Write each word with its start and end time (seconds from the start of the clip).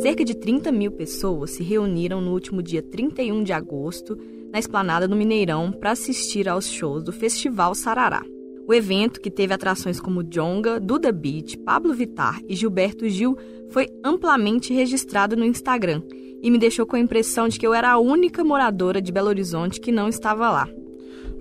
Cerca 0.00 0.24
de 0.24 0.34
30 0.34 0.72
mil 0.72 0.90
pessoas 0.90 1.50
se 1.50 1.62
reuniram 1.62 2.22
no 2.22 2.32
último 2.32 2.62
dia 2.62 2.80
31 2.80 3.42
de 3.42 3.52
agosto 3.52 4.16
na 4.50 4.58
esplanada 4.58 5.06
do 5.06 5.14
Mineirão 5.14 5.70
para 5.70 5.90
assistir 5.90 6.48
aos 6.48 6.66
shows 6.66 7.04
do 7.04 7.12
Festival 7.12 7.74
Sarará. 7.74 8.22
O 8.66 8.72
evento, 8.72 9.20
que 9.20 9.30
teve 9.30 9.52
atrações 9.52 10.00
como 10.00 10.24
Jonga, 10.24 10.80
Duda 10.80 11.12
Beat, 11.12 11.58
Pablo 11.66 11.92
Vitar 11.92 12.40
e 12.48 12.56
Gilberto 12.56 13.06
Gil, 13.10 13.36
foi 13.68 13.88
amplamente 14.02 14.72
registrado 14.72 15.36
no 15.36 15.44
Instagram 15.44 16.00
e 16.42 16.50
me 16.50 16.56
deixou 16.56 16.86
com 16.86 16.96
a 16.96 17.00
impressão 17.00 17.46
de 17.46 17.58
que 17.58 17.66
eu 17.66 17.74
era 17.74 17.90
a 17.90 17.98
única 17.98 18.42
moradora 18.42 19.02
de 19.02 19.12
Belo 19.12 19.28
Horizonte 19.28 19.78
que 19.78 19.92
não 19.92 20.08
estava 20.08 20.50
lá. 20.50 20.66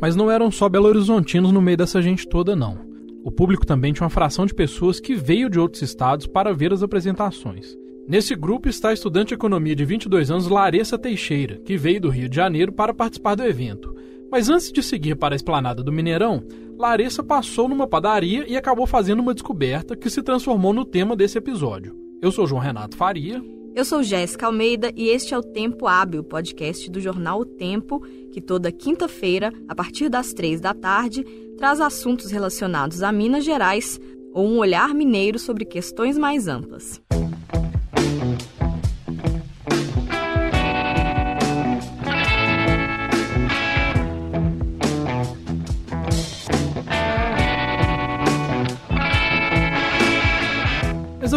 Mas 0.02 0.18
não 0.18 0.30
eram 0.30 0.52
só 0.52 0.68
belo-horizontinos 0.68 1.54
no 1.54 1.62
meio 1.62 1.78
dessa 1.78 2.02
gente 2.02 2.28
toda, 2.28 2.58
não. 2.58 2.78
O 3.24 3.32
público 3.32 3.66
também 3.66 3.94
tinha 3.94 4.04
uma 4.04 4.10
fração 4.10 4.46
de 4.46 4.54
pessoas 4.54 5.00
que 5.00 5.16
veio 5.16 5.50
de 5.50 5.58
outros 5.58 5.82
estados 5.82 6.28
para 6.28 6.54
ver 6.54 6.74
as 6.74 6.84
apresentações. 6.84 7.78
Nesse 8.10 8.36
grupo 8.36 8.68
está 8.68 8.90
a 8.90 8.94
estudante 8.94 9.28
de 9.28 9.34
economia 9.36 9.76
de 9.76 9.86
22 9.86 10.32
anos 10.32 10.48
Larissa 10.48 10.98
Teixeira, 10.98 11.58
que 11.58 11.78
veio 11.78 12.02
do 12.02 12.10
Rio 12.10 12.28
de 12.28 12.36
Janeiro 12.36 12.72
para 12.72 12.92
participar 12.92 13.36
do 13.36 13.44
evento. 13.44 13.96
Mas 14.32 14.50
antes 14.50 14.72
de 14.72 14.82
seguir 14.82 15.16
para 15.16 15.36
a 15.36 15.38
esplanada 15.38 15.84
do 15.84 15.92
Mineirão, 15.92 16.44
Larissa 16.76 17.22
passou 17.22 17.70
numa 17.70 17.86
padaria 17.86 18.48
e 18.48 18.58
acabou 18.58 18.88
fazendo 18.88 19.20
uma 19.20 19.32
descoberta 19.32 19.96
que 19.96 20.10
se 20.10 20.24
transformou 20.24 20.74
no 20.74 20.86
tema 20.86 21.16
desse 21.16 21.38
episódio. 21.38 21.96
Eu 22.20 22.32
sou 22.32 22.48
João 22.48 22.60
Renato 22.60 22.98
Faria. 22.98 23.44
Eu 23.76 23.86
sou 23.86 24.02
Jéssica 24.02 24.48
Almeida 24.48 24.92
e 24.96 25.10
este 25.10 25.36
é 25.36 25.38
o 25.38 25.44
Tempo 25.44 25.86
Hábil, 25.86 26.24
podcast 26.24 26.90
do 26.90 27.00
jornal 27.00 27.42
O 27.42 27.46
Tempo, 27.46 28.02
que 28.32 28.42
toda 28.42 28.72
quinta-feira, 28.72 29.54
a 29.68 29.76
partir 29.76 30.10
das 30.10 30.34
três 30.34 30.60
da 30.60 30.74
tarde, 30.74 31.24
traz 31.60 31.80
assuntos 31.80 32.32
relacionados 32.32 33.04
a 33.04 33.12
Minas 33.12 33.46
Gerais 33.46 34.00
ou 34.34 34.48
um 34.48 34.58
olhar 34.58 34.96
mineiro 34.96 35.38
sobre 35.38 35.64
questões 35.64 36.18
mais 36.18 36.48
amplas. 36.48 37.00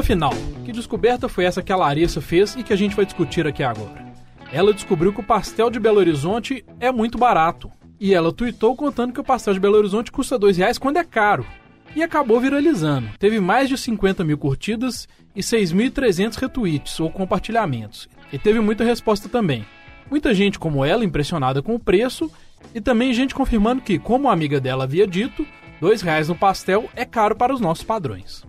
Afinal, 0.02 0.32
que 0.64 0.72
descoberta 0.72 1.28
foi 1.28 1.44
essa 1.44 1.62
que 1.62 1.72
a 1.72 1.76
Larissa 1.76 2.20
fez 2.20 2.56
e 2.56 2.64
que 2.64 2.72
a 2.72 2.76
gente 2.76 2.96
vai 2.96 3.04
discutir 3.04 3.46
aqui 3.46 3.62
agora? 3.62 4.04
Ela 4.52 4.74
descobriu 4.74 5.12
que 5.12 5.20
o 5.20 5.24
pastel 5.24 5.70
de 5.70 5.78
Belo 5.78 5.98
Horizonte 5.98 6.64
é 6.80 6.90
muito 6.90 7.16
barato. 7.16 7.70
E 8.00 8.12
ela 8.12 8.32
tweetou 8.32 8.74
contando 8.74 9.12
que 9.12 9.20
o 9.20 9.24
pastel 9.24 9.54
de 9.54 9.60
Belo 9.60 9.76
Horizonte 9.76 10.10
custa 10.10 10.36
dois 10.36 10.56
reais 10.56 10.76
quando 10.76 10.96
é 10.96 11.04
caro. 11.04 11.46
E 11.94 12.02
acabou 12.02 12.40
viralizando. 12.40 13.10
Teve 13.16 13.38
mais 13.38 13.68
de 13.68 13.78
50 13.78 14.24
mil 14.24 14.36
curtidas 14.36 15.06
e 15.36 15.40
6.300 15.40 16.34
retweets 16.34 16.98
ou 16.98 17.08
compartilhamentos. 17.08 18.08
E 18.32 18.38
teve 18.38 18.58
muita 18.58 18.82
resposta 18.82 19.28
também. 19.28 19.64
Muita 20.10 20.34
gente 20.34 20.58
como 20.58 20.84
ela 20.84 21.04
impressionada 21.04 21.62
com 21.62 21.76
o 21.76 21.80
preço 21.80 22.28
e 22.74 22.80
também 22.80 23.14
gente 23.14 23.36
confirmando 23.36 23.80
que, 23.80 24.00
como 24.00 24.28
a 24.28 24.32
amiga 24.32 24.60
dela 24.60 24.82
havia 24.82 25.06
dito, 25.06 25.46
dois 25.80 26.02
reais 26.02 26.28
no 26.28 26.34
pastel 26.34 26.90
é 26.96 27.04
caro 27.04 27.36
para 27.36 27.54
os 27.54 27.60
nossos 27.60 27.84
padrões. 27.84 28.42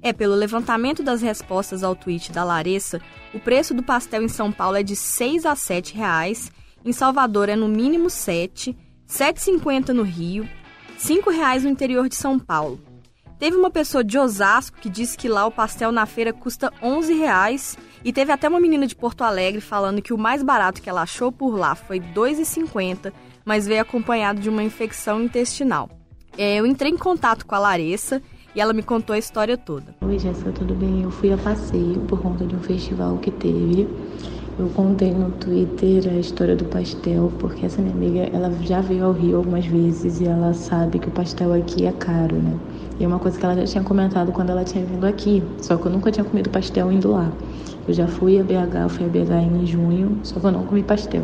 É, 0.00 0.12
pelo 0.12 0.34
levantamento 0.34 1.02
das 1.02 1.22
respostas 1.22 1.82
ao 1.82 1.96
tweet 1.96 2.30
da 2.30 2.44
Larissa, 2.44 3.00
o 3.34 3.40
preço 3.40 3.74
do 3.74 3.82
pastel 3.82 4.22
em 4.22 4.28
São 4.28 4.52
Paulo 4.52 4.76
é 4.76 4.82
de 4.82 4.94
6 4.94 5.44
a 5.44 5.56
7 5.56 5.94
reais, 5.94 6.52
em 6.84 6.92
Salvador 6.92 7.48
é 7.48 7.56
no 7.56 7.68
mínimo 7.68 8.08
7 8.08 8.76
7,50 9.08 9.88
no 9.88 10.02
Rio, 10.02 10.46
R$ 11.02 11.32
reais 11.34 11.64
no 11.64 11.70
interior 11.70 12.10
de 12.10 12.14
São 12.14 12.38
Paulo. 12.38 12.78
Teve 13.38 13.56
uma 13.56 13.70
pessoa 13.70 14.04
de 14.04 14.18
Osasco 14.18 14.78
que 14.78 14.90
disse 14.90 15.16
que 15.16 15.28
lá 15.28 15.46
o 15.46 15.50
pastel 15.50 15.90
na 15.90 16.04
feira 16.04 16.32
custa 16.32 16.72
11 16.82 17.14
reais 17.14 17.78
e 18.04 18.12
teve 18.12 18.32
até 18.32 18.48
uma 18.48 18.60
menina 18.60 18.86
de 18.86 18.94
Porto 18.94 19.22
Alegre 19.22 19.60
falando 19.60 20.02
que 20.02 20.12
o 20.12 20.18
mais 20.18 20.42
barato 20.42 20.82
que 20.82 20.90
ela 20.90 21.02
achou 21.02 21.32
por 21.32 21.56
lá 21.56 21.74
foi 21.74 22.00
2,50, 22.00 23.12
mas 23.44 23.66
veio 23.66 23.80
acompanhado 23.80 24.40
de 24.40 24.50
uma 24.50 24.62
infecção 24.62 25.22
intestinal. 25.22 25.88
É, 26.36 26.56
eu 26.56 26.66
entrei 26.66 26.90
em 26.90 26.98
contato 26.98 27.46
com 27.46 27.54
a 27.54 27.58
Larissa 27.58 28.22
e 28.58 28.60
ela 28.60 28.72
me 28.72 28.82
contou 28.82 29.14
a 29.14 29.18
história 29.18 29.56
toda. 29.56 29.94
Oi, 30.00 30.18
Jéssica, 30.18 30.50
tudo 30.50 30.74
bem? 30.74 31.02
Eu 31.04 31.12
fui 31.12 31.32
a 31.32 31.38
passeio 31.38 32.00
por 32.08 32.20
conta 32.20 32.44
de 32.44 32.56
um 32.56 32.60
festival 32.60 33.16
que 33.18 33.30
teve 33.30 33.88
eu 34.58 34.68
contei 34.70 35.12
no 35.12 35.30
Twitter 35.30 36.12
a 36.12 36.18
história 36.18 36.56
do 36.56 36.64
pastel, 36.64 37.32
porque 37.38 37.64
essa 37.64 37.80
minha 37.80 37.94
amiga, 37.94 38.28
ela 38.36 38.52
já 38.62 38.80
veio 38.80 39.04
ao 39.04 39.12
Rio 39.12 39.36
algumas 39.36 39.64
vezes 39.64 40.20
e 40.20 40.26
ela 40.26 40.52
sabe 40.52 40.98
que 40.98 41.06
o 41.06 41.12
pastel 41.12 41.52
aqui 41.52 41.86
é 41.86 41.92
caro, 41.92 42.34
né? 42.34 42.58
E 42.98 43.04
é 43.04 43.06
uma 43.06 43.20
coisa 43.20 43.38
que 43.38 43.44
ela 43.44 43.54
já 43.54 43.64
tinha 43.64 43.84
comentado 43.84 44.32
quando 44.32 44.50
ela 44.50 44.64
tinha 44.64 44.84
vindo 44.84 45.06
aqui, 45.06 45.44
só 45.62 45.76
que 45.76 45.86
eu 45.86 45.92
nunca 45.92 46.10
tinha 46.10 46.24
comido 46.24 46.50
pastel 46.50 46.90
indo 46.90 47.12
lá. 47.12 47.30
Eu 47.86 47.94
já 47.94 48.08
fui 48.08 48.40
a 48.40 48.42
BH, 48.42 48.74
eu 48.82 48.88
fui 48.88 49.06
a 49.06 49.08
BH 49.08 49.60
em 49.62 49.64
junho, 49.64 50.18
só 50.24 50.40
que 50.40 50.46
eu 50.46 50.50
não 50.50 50.64
comi 50.64 50.82
pastel. 50.82 51.22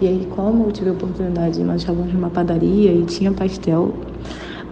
E 0.00 0.06
aí, 0.06 0.28
como 0.30 0.66
eu 0.66 0.70
tive 0.70 0.90
a 0.90 0.92
oportunidade, 0.92 1.60
nós 1.64 1.80
estávamos 1.80 2.12
numa 2.14 2.30
padaria 2.30 2.92
e 2.92 3.02
tinha 3.02 3.32
pastel 3.32 3.92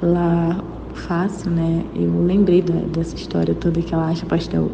lá 0.01 0.63
fácil, 1.09 1.51
né? 1.51 1.87
Eu 1.95 2.23
lembrei 2.23 2.61
dessa 2.61 3.17
história 3.17 3.55
toda 3.55 3.81
que 3.81 3.95
ela 3.95 4.09
acha 4.09 4.27
pastel 4.27 4.71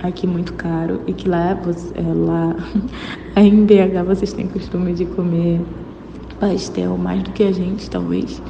aqui 0.00 0.24
muito 0.24 0.52
caro 0.52 1.00
e 1.04 1.12
que 1.12 1.28
lá, 1.28 1.50
é, 1.94 2.14
lá 2.14 2.54
em 3.36 3.66
BH 3.66 4.04
vocês 4.06 4.32
têm 4.32 4.46
costume 4.46 4.94
de 4.94 5.04
comer 5.04 5.60
pastel 6.38 6.96
mais 6.96 7.24
do 7.24 7.32
que 7.32 7.42
a 7.42 7.50
gente, 7.50 7.90
talvez. 7.90 8.40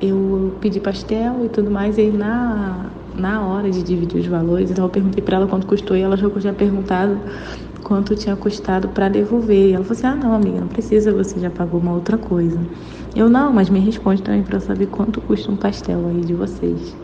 Eu 0.00 0.56
pedi 0.60 0.80
pastel 0.80 1.44
e 1.44 1.48
tudo 1.48 1.70
mais, 1.70 1.96
e 1.98 2.00
aí 2.00 2.12
na, 2.12 2.86
na 3.14 3.46
hora 3.46 3.70
de 3.70 3.82
dividir 3.84 4.20
os 4.20 4.26
valores, 4.26 4.72
então 4.72 4.84
eu 4.84 4.90
perguntei 4.90 5.22
para 5.22 5.36
ela 5.36 5.46
quanto 5.46 5.68
custou 5.68 5.96
e 5.96 6.00
ela 6.00 6.16
já 6.16 6.28
tinha 6.30 6.52
perguntado 6.52 7.20
quanto 7.84 8.16
tinha 8.16 8.34
custado 8.34 8.88
para 8.88 9.08
devolver. 9.08 9.68
E 9.68 9.72
ela 9.74 9.84
falou 9.84 9.98
assim: 9.98 10.06
ah, 10.06 10.16
não, 10.16 10.32
amiga, 10.32 10.60
não 10.60 10.68
precisa, 10.68 11.12
você 11.12 11.38
já 11.38 11.50
pagou 11.50 11.80
uma 11.80 11.92
outra 11.92 12.18
coisa. 12.18 12.58
Eu, 13.14 13.28
não, 13.28 13.52
mas 13.52 13.68
me 13.68 13.80
responde 13.80 14.22
também 14.22 14.42
para 14.42 14.60
saber 14.60 14.86
quanto 14.86 15.20
custa 15.20 15.50
um 15.50 15.56
pastel 15.56 16.06
aí 16.06 16.20
de 16.20 16.34
vocês. 16.34 16.96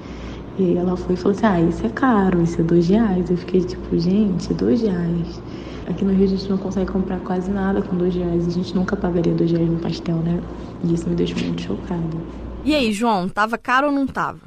E 0.58 0.64
aí 0.64 0.76
ela 0.76 0.96
foi 0.96 1.14
e 1.14 1.16
falou 1.16 1.36
assim: 1.36 1.46
ah, 1.46 1.60
isso 1.60 1.84
é 1.84 1.88
caro, 1.88 2.42
isso 2.42 2.60
é 2.60 2.64
dois 2.64 2.88
reais. 2.88 3.30
Eu 3.30 3.36
fiquei 3.36 3.60
tipo, 3.62 3.98
gente, 3.98 4.54
dois 4.54 4.82
reais. 4.82 5.42
Aqui 5.88 6.04
no 6.04 6.12
Rio 6.12 6.24
a 6.24 6.28
gente 6.28 6.48
não 6.48 6.58
consegue 6.58 6.90
comprar 6.90 7.20
quase 7.20 7.50
nada 7.50 7.82
com 7.82 7.96
dois 7.96 8.14
reais. 8.14 8.46
A 8.46 8.50
gente 8.50 8.74
nunca 8.74 8.96
pagaria 8.96 9.34
dois 9.34 9.50
reais 9.50 9.68
no 9.68 9.78
pastel, 9.78 10.16
né? 10.16 10.40
E 10.82 10.94
isso 10.94 11.08
me 11.08 11.14
deixou 11.14 11.38
muito 11.38 11.62
chocada. 11.62 12.02
E 12.64 12.74
aí, 12.74 12.92
João, 12.92 13.28
tava 13.28 13.58
caro 13.58 13.88
ou 13.88 13.92
não 13.92 14.06
tava? 14.06 14.40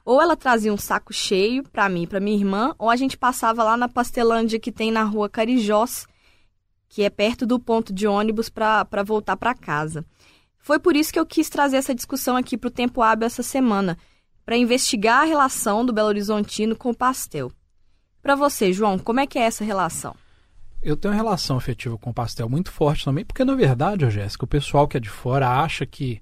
Ou 0.05 0.21
ela 0.21 0.35
trazia 0.37 0.71
um 0.71 0.77
saco 0.77 1.11
cheio 1.11 1.63
para 1.63 1.89
mim 1.89 2.03
e 2.03 2.07
para 2.07 2.19
minha 2.19 2.37
irmã, 2.37 2.75
ou 2.77 2.91
a 2.91 2.95
gente 2.95 3.17
passava 3.17 3.63
lá 3.63 3.75
na 3.75 3.89
pastelândia 3.89 4.59
que 4.59 4.71
tem 4.71 4.91
na 4.91 5.03
rua 5.03 5.27
Carijós, 5.27 6.05
que 6.87 7.01
é 7.01 7.09
perto 7.09 7.45
do 7.45 7.59
ponto 7.59 7.91
de 7.91 8.07
ônibus 8.07 8.49
para 8.49 9.03
voltar 9.03 9.35
para 9.35 9.55
casa. 9.55 10.05
Foi 10.67 10.79
por 10.79 10.97
isso 10.97 11.13
que 11.13 11.19
eu 11.19 11.25
quis 11.25 11.47
trazer 11.47 11.77
essa 11.77 11.95
discussão 11.95 12.35
aqui 12.35 12.57
para 12.57 12.67
o 12.67 12.71
Tempo 12.71 13.01
Hábil 13.01 13.25
essa 13.25 13.41
semana, 13.41 13.97
para 14.45 14.57
investigar 14.57 15.21
a 15.21 15.23
relação 15.23 15.85
do 15.85 15.93
Belo 15.93 16.09
Horizontino 16.09 16.75
com 16.75 16.89
o 16.89 16.93
pastel. 16.93 17.49
Para 18.21 18.35
você, 18.35 18.73
João, 18.73 18.99
como 18.99 19.21
é 19.21 19.25
que 19.25 19.39
é 19.39 19.43
essa 19.43 19.63
relação? 19.63 20.13
Eu 20.83 20.97
tenho 20.97 21.13
uma 21.13 21.23
relação 21.23 21.55
afetiva 21.55 21.97
com 21.97 22.09
o 22.09 22.13
pastel 22.13 22.49
muito 22.49 22.69
forte 22.69 23.05
também, 23.05 23.23
porque 23.23 23.45
na 23.45 23.55
verdade, 23.55 24.09
Jéssica, 24.09 24.43
o 24.43 24.47
pessoal 24.47 24.89
que 24.89 24.97
é 24.97 24.99
de 24.99 25.09
fora 25.09 25.47
acha 25.47 25.85
que 25.85 26.21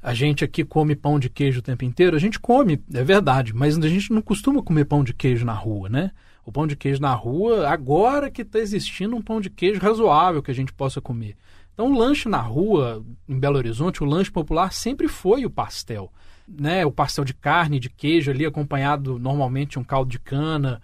a 0.00 0.14
gente 0.14 0.44
aqui 0.44 0.64
come 0.64 0.94
pão 0.94 1.18
de 1.18 1.28
queijo 1.28 1.58
o 1.58 1.62
tempo 1.62 1.84
inteiro. 1.84 2.14
A 2.14 2.20
gente 2.20 2.38
come, 2.38 2.80
é 2.94 3.02
verdade, 3.02 3.52
mas 3.52 3.76
a 3.76 3.88
gente 3.88 4.12
não 4.12 4.22
costuma 4.22 4.62
comer 4.62 4.84
pão 4.84 5.02
de 5.02 5.12
queijo 5.12 5.44
na 5.44 5.52
rua, 5.52 5.88
né? 5.88 6.12
o 6.44 6.52
pão 6.52 6.66
de 6.66 6.76
queijo 6.76 7.00
na 7.00 7.14
rua, 7.14 7.68
agora 7.68 8.30
que 8.30 8.42
está 8.42 8.58
existindo 8.58 9.14
um 9.14 9.22
pão 9.22 9.40
de 9.40 9.50
queijo 9.50 9.80
razoável 9.80 10.42
que 10.42 10.50
a 10.50 10.54
gente 10.54 10.72
possa 10.72 11.00
comer. 11.00 11.36
Então, 11.80 11.92
o 11.92 11.98
lanche 11.98 12.28
na 12.28 12.42
rua, 12.42 13.02
em 13.26 13.40
Belo 13.40 13.56
Horizonte, 13.56 14.04
o 14.04 14.06
lanche 14.06 14.30
popular 14.30 14.70
sempre 14.70 15.08
foi 15.08 15.46
o 15.46 15.50
pastel. 15.50 16.12
Né? 16.46 16.84
O 16.84 16.92
pastel 16.92 17.24
de 17.24 17.32
carne, 17.32 17.80
de 17.80 17.88
queijo 17.88 18.30
ali, 18.30 18.44
acompanhado 18.44 19.18
normalmente 19.18 19.70
de 19.70 19.78
um 19.78 19.84
caldo 19.84 20.10
de 20.10 20.18
cana 20.18 20.82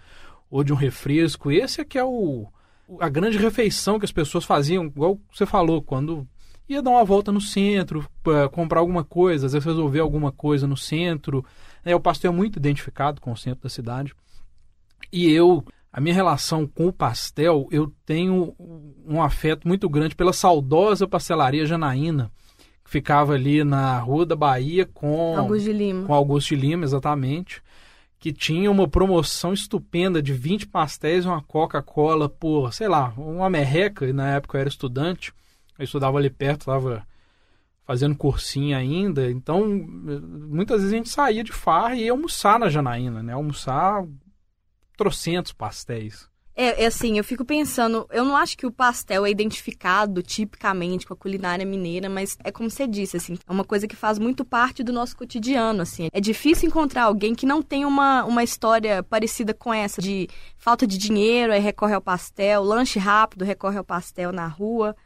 ou 0.50 0.64
de 0.64 0.72
um 0.72 0.76
refresco. 0.76 1.50
Esse 1.50 1.82
é 1.82 1.84
que 1.84 1.98
é 1.98 2.04
o, 2.04 2.46
a 2.98 3.10
grande 3.10 3.36
refeição 3.36 3.98
que 3.98 4.06
as 4.06 4.10
pessoas 4.10 4.46
faziam, 4.46 4.86
igual 4.86 5.20
você 5.30 5.44
falou, 5.44 5.82
quando 5.82 6.26
ia 6.66 6.80
dar 6.80 6.92
uma 6.92 7.04
volta 7.04 7.30
no 7.30 7.42
centro, 7.42 8.08
comprar 8.50 8.80
alguma 8.80 9.04
coisa, 9.04 9.44
às 9.44 9.52
vezes 9.52 9.66
resolver 9.66 10.00
alguma 10.00 10.32
coisa 10.32 10.66
no 10.66 10.78
centro. 10.78 11.44
É, 11.84 11.94
o 11.94 12.00
pastel 12.00 12.32
é 12.32 12.34
muito 12.34 12.58
identificado 12.58 13.20
com 13.20 13.32
o 13.32 13.36
centro 13.36 13.64
da 13.64 13.68
cidade. 13.68 14.14
E 15.12 15.30
eu, 15.30 15.62
a 15.96 16.00
minha 16.00 16.14
relação 16.14 16.66
com 16.66 16.88
o 16.88 16.92
pastel, 16.92 17.66
eu 17.70 17.90
tenho 18.04 18.54
um 19.06 19.22
afeto 19.22 19.66
muito 19.66 19.88
grande 19.88 20.14
pela 20.14 20.30
saudosa 20.30 21.08
pastelaria 21.08 21.64
Janaína, 21.64 22.30
que 22.84 22.90
ficava 22.90 23.32
ali 23.32 23.64
na 23.64 23.98
Rua 23.98 24.26
da 24.26 24.36
Bahia 24.36 24.84
com 24.84 25.34
Augusto 25.38 25.64
de 25.64 25.72
Lima. 25.72 26.06
Com 26.06 26.12
Augusto 26.12 26.54
de 26.54 26.56
Lima, 26.56 26.84
exatamente. 26.84 27.62
Que 28.18 28.30
tinha 28.30 28.70
uma 28.70 28.86
promoção 28.86 29.54
estupenda 29.54 30.20
de 30.20 30.34
20 30.34 30.66
pastéis 30.66 31.24
e 31.24 31.28
uma 31.28 31.42
Coca-Cola 31.42 32.28
por, 32.28 32.74
sei 32.74 32.88
lá, 32.88 33.14
uma 33.16 33.48
merreca, 33.48 34.06
e 34.06 34.12
na 34.12 34.34
época 34.34 34.58
eu 34.58 34.60
era 34.60 34.68
estudante. 34.68 35.32
Eu 35.78 35.84
estudava 35.86 36.18
ali 36.18 36.28
perto, 36.28 36.60
estava 36.60 37.06
fazendo 37.86 38.14
cursinho 38.14 38.76
ainda. 38.76 39.30
Então, 39.30 39.66
muitas 39.66 40.82
vezes 40.82 40.92
a 40.92 40.96
gente 40.98 41.08
saía 41.08 41.42
de 41.42 41.52
farra 41.52 41.94
e 41.94 42.04
ia 42.04 42.12
almoçar 42.12 42.58
na 42.58 42.68
Janaína, 42.68 43.22
né? 43.22 43.32
Almoçar 43.32 44.04
trocentos 44.96 45.52
pastéis. 45.52 46.28
É, 46.58 46.84
é, 46.84 46.86
assim, 46.86 47.18
eu 47.18 47.24
fico 47.24 47.44
pensando, 47.44 48.08
eu 48.10 48.24
não 48.24 48.34
acho 48.34 48.56
que 48.56 48.64
o 48.64 48.72
pastel 48.72 49.26
é 49.26 49.30
identificado 49.30 50.22
tipicamente 50.22 51.06
com 51.06 51.12
a 51.12 51.16
culinária 51.16 51.66
mineira, 51.66 52.08
mas 52.08 52.38
é 52.42 52.50
como 52.50 52.70
você 52.70 52.86
disse, 52.86 53.18
assim, 53.18 53.36
é 53.46 53.52
uma 53.52 53.62
coisa 53.62 53.86
que 53.86 53.94
faz 53.94 54.18
muito 54.18 54.42
parte 54.42 54.82
do 54.82 54.90
nosso 54.90 55.14
cotidiano, 55.14 55.82
assim. 55.82 56.08
É 56.10 56.18
difícil 56.18 56.66
encontrar 56.66 57.04
alguém 57.04 57.34
que 57.34 57.44
não 57.44 57.60
tenha 57.60 57.86
uma, 57.86 58.24
uma 58.24 58.42
história 58.42 59.02
parecida 59.02 59.52
com 59.52 59.72
essa, 59.72 60.00
de 60.00 60.28
falta 60.56 60.86
de 60.86 60.96
dinheiro, 60.96 61.52
aí 61.52 61.60
recorre 61.60 61.92
ao 61.92 62.00
pastel, 62.00 62.64
lanche 62.64 62.98
rápido, 62.98 63.44
recorre 63.44 63.76
ao 63.76 63.84
pastel 63.84 64.32
na 64.32 64.46
rua. 64.46 64.96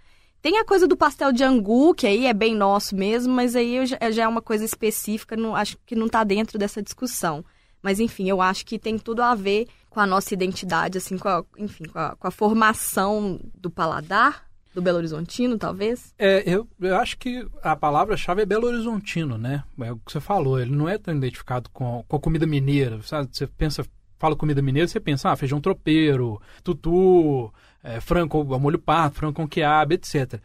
Tem 0.41 0.57
a 0.57 0.65
coisa 0.65 0.87
do 0.87 0.97
pastel 0.97 1.33
de 1.33 1.43
angu, 1.43 1.95
que 1.95 2.07
aí 2.07 2.27
é 2.27 2.33
bem 2.33 2.55
nosso 2.55 2.95
mesmo, 2.95 3.35
mas 3.35 3.57
aí 3.57 3.85
já 3.87 4.23
é 4.23 4.29
uma 4.29 4.41
coisa 4.41 4.65
específica, 4.65 5.37
não, 5.37 5.57
acho 5.57 5.77
que 5.85 5.97
não 5.97 6.07
está 6.07 6.23
dentro 6.23 6.61
dessa 6.61 6.81
discussão. 6.81 7.45
Mas 7.83 7.99
enfim, 7.99 8.29
eu 8.29 8.41
acho 8.41 8.65
que 8.65 8.79
tem 8.79 8.99
tudo 8.99 9.21
a 9.21 9.35
ver 9.35 9.67
com 9.91 10.01
a 10.01 10.07
nossa 10.07 10.33
identidade, 10.33 10.97
assim, 10.97 11.19
com 11.19 11.29
a, 11.29 11.45
enfim, 11.59 11.85
com 11.85 11.99
a, 11.99 12.17
com 12.17 12.29
a 12.29 12.31
formação 12.31 13.41
do 13.55 13.69
paladar, 13.69 14.49
do 14.73 14.81
Belo 14.81 14.99
Horizontino, 14.99 15.59
talvez? 15.59 16.15
É, 16.17 16.43
eu, 16.47 16.67
eu 16.81 16.97
acho 16.97 17.19
que 17.19 17.45
a 17.61 17.75
palavra-chave 17.75 18.43
é 18.43 18.47
Belo 18.47 18.69
Horizontino, 18.69 19.37
né? 19.37 19.65
É 19.81 19.93
o 19.93 19.97
que 19.97 20.13
você 20.13 20.21
falou, 20.21 20.61
ele 20.61 20.75
não 20.75 20.89
é 20.89 20.97
tão 20.97 21.15
identificado 21.15 21.69
com, 21.71 22.05
com 22.07 22.17
a 22.17 22.21
comida 22.21 22.47
mineira, 22.47 23.03
sabe? 23.03 23.29
Você 23.33 23.49
pensa, 23.49 23.85
fala 24.17 24.37
comida 24.37 24.63
mineira, 24.63 24.87
você 24.87 25.01
pensa, 25.01 25.31
ah, 25.31 25.37
feijão 25.37 25.61
tropeiro, 25.61 26.41
tutu, 26.63 27.53
é, 27.83 28.01
frango 28.01 28.45
molho 28.61 28.79
pato, 28.79 29.17
frango 29.17 29.35
com 29.35 29.49
quiabo, 29.49 29.95
etc. 29.95 30.41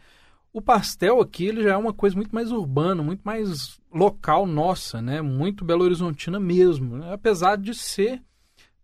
O 0.52 0.60
pastel 0.60 1.20
aqui 1.20 1.46
ele 1.46 1.62
já 1.62 1.74
é 1.74 1.76
uma 1.76 1.92
coisa 1.92 2.16
muito 2.16 2.34
mais 2.34 2.50
urbana, 2.50 3.02
muito 3.02 3.20
mais 3.22 3.78
local 3.92 4.46
nossa, 4.46 5.00
né? 5.00 5.20
Muito 5.20 5.64
Belo 5.64 5.84
Horizontina 5.84 6.40
mesmo. 6.40 6.96
Né? 6.96 7.12
Apesar 7.12 7.56
de 7.56 7.74
ser, 7.74 8.22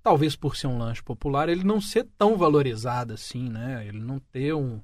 talvez 0.03 0.35
por 0.37 0.57
ser 0.57 0.67
um 0.67 0.79
lanche 0.79 1.03
popular, 1.03 1.49
ele 1.49 1.65
não 1.65 1.81
ser 1.81 2.07
tão 2.19 2.37
valorizado 2.37 3.13
assim, 3.13 3.49
né? 3.49 3.87
Ele 3.87 4.01
não 4.01 4.19
ter 4.19 4.55
um, 4.55 4.81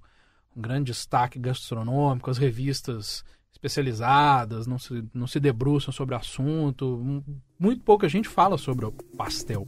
um 0.57 0.61
grande 0.61 0.93
destaque 0.93 1.39
gastronômico, 1.39 2.31
as 2.31 2.39
revistas 2.39 3.25
especializadas 3.53 4.67
não 4.67 4.79
se, 4.79 5.05
não 5.13 5.27
se 5.27 5.41
debruçam 5.41 5.93
sobre 5.93 6.15
o 6.15 6.19
assunto. 6.19 7.25
Muito 7.59 7.83
pouca 7.83 8.09
gente 8.09 8.29
fala 8.29 8.57
sobre 8.57 8.87
o 8.87 8.93
pastel. 8.93 9.67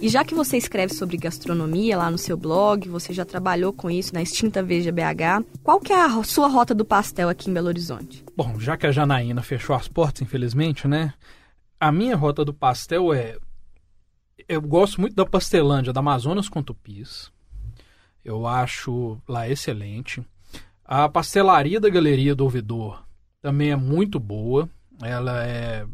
E 0.00 0.08
já 0.08 0.24
que 0.24 0.34
você 0.34 0.56
escreve 0.56 0.94
sobre 0.94 1.16
gastronomia 1.16 1.98
lá 1.98 2.08
no 2.08 2.18
seu 2.18 2.36
blog, 2.36 2.88
você 2.88 3.12
já 3.12 3.24
trabalhou 3.24 3.72
com 3.72 3.90
isso 3.90 4.14
na 4.14 4.22
extinta 4.22 4.62
Veja 4.62 4.92
BH, 4.92 5.44
qual 5.64 5.80
que 5.80 5.92
é 5.92 6.00
a 6.00 6.22
sua 6.22 6.46
rota 6.46 6.72
do 6.72 6.84
pastel 6.84 7.28
aqui 7.28 7.50
em 7.50 7.54
Belo 7.54 7.66
Horizonte? 7.66 8.24
Bom, 8.36 8.60
já 8.60 8.76
que 8.76 8.86
a 8.86 8.92
Janaína 8.92 9.42
fechou 9.42 9.74
as 9.74 9.88
portas, 9.88 10.22
infelizmente, 10.22 10.86
né? 10.86 11.12
A 11.78 11.92
minha 11.92 12.16
rota 12.16 12.44
do 12.44 12.54
pastel 12.54 13.12
é... 13.12 13.38
Eu 14.48 14.60
gosto 14.62 15.00
muito 15.00 15.14
da 15.14 15.26
Pastelândia, 15.26 15.92
da 15.92 16.00
Amazonas 16.00 16.48
com 16.48 16.62
Tupis. 16.62 17.32
Eu 18.24 18.46
acho 18.46 19.20
lá 19.28 19.48
excelente. 19.48 20.24
A 20.84 21.08
pastelaria 21.08 21.80
da 21.80 21.88
Galeria 21.88 22.34
do 22.34 22.44
Ouvidor 22.44 23.02
também 23.40 23.70
é 23.70 23.76
muito 23.76 24.20
boa. 24.20 24.68
Ela 25.02 25.44
é 25.44 25.86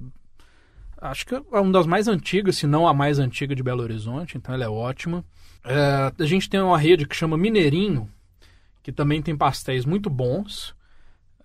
acho 1.03 1.27
que 1.27 1.35
é 1.35 1.41
uma 1.61 1.73
das 1.73 1.87
mais 1.87 2.07
antigas, 2.07 2.57
se 2.57 2.67
não 2.67 2.87
a 2.87 2.95
mais 2.95 3.19
antiga 3.19 3.55
de 3.55 3.63
Belo 3.63 3.83
Horizonte, 3.83 4.39
então 4.39 4.55
ela 4.55 4.65
é 4.65 4.69
ótima. 4.69 5.25
É, 5.65 6.13
a 6.17 6.27
gente 6.27 6.49
tem 6.49 6.61
uma 6.61 6.79
rede 6.79 7.07
que 7.07 7.17
chama 7.17 7.37
Mineirinho, 7.37 8.09
que 8.83 8.93
também 8.93 9.21
tem 9.21 9.37
pastéis 9.37 9.85
muito 9.85 10.09
bons. 10.09 10.75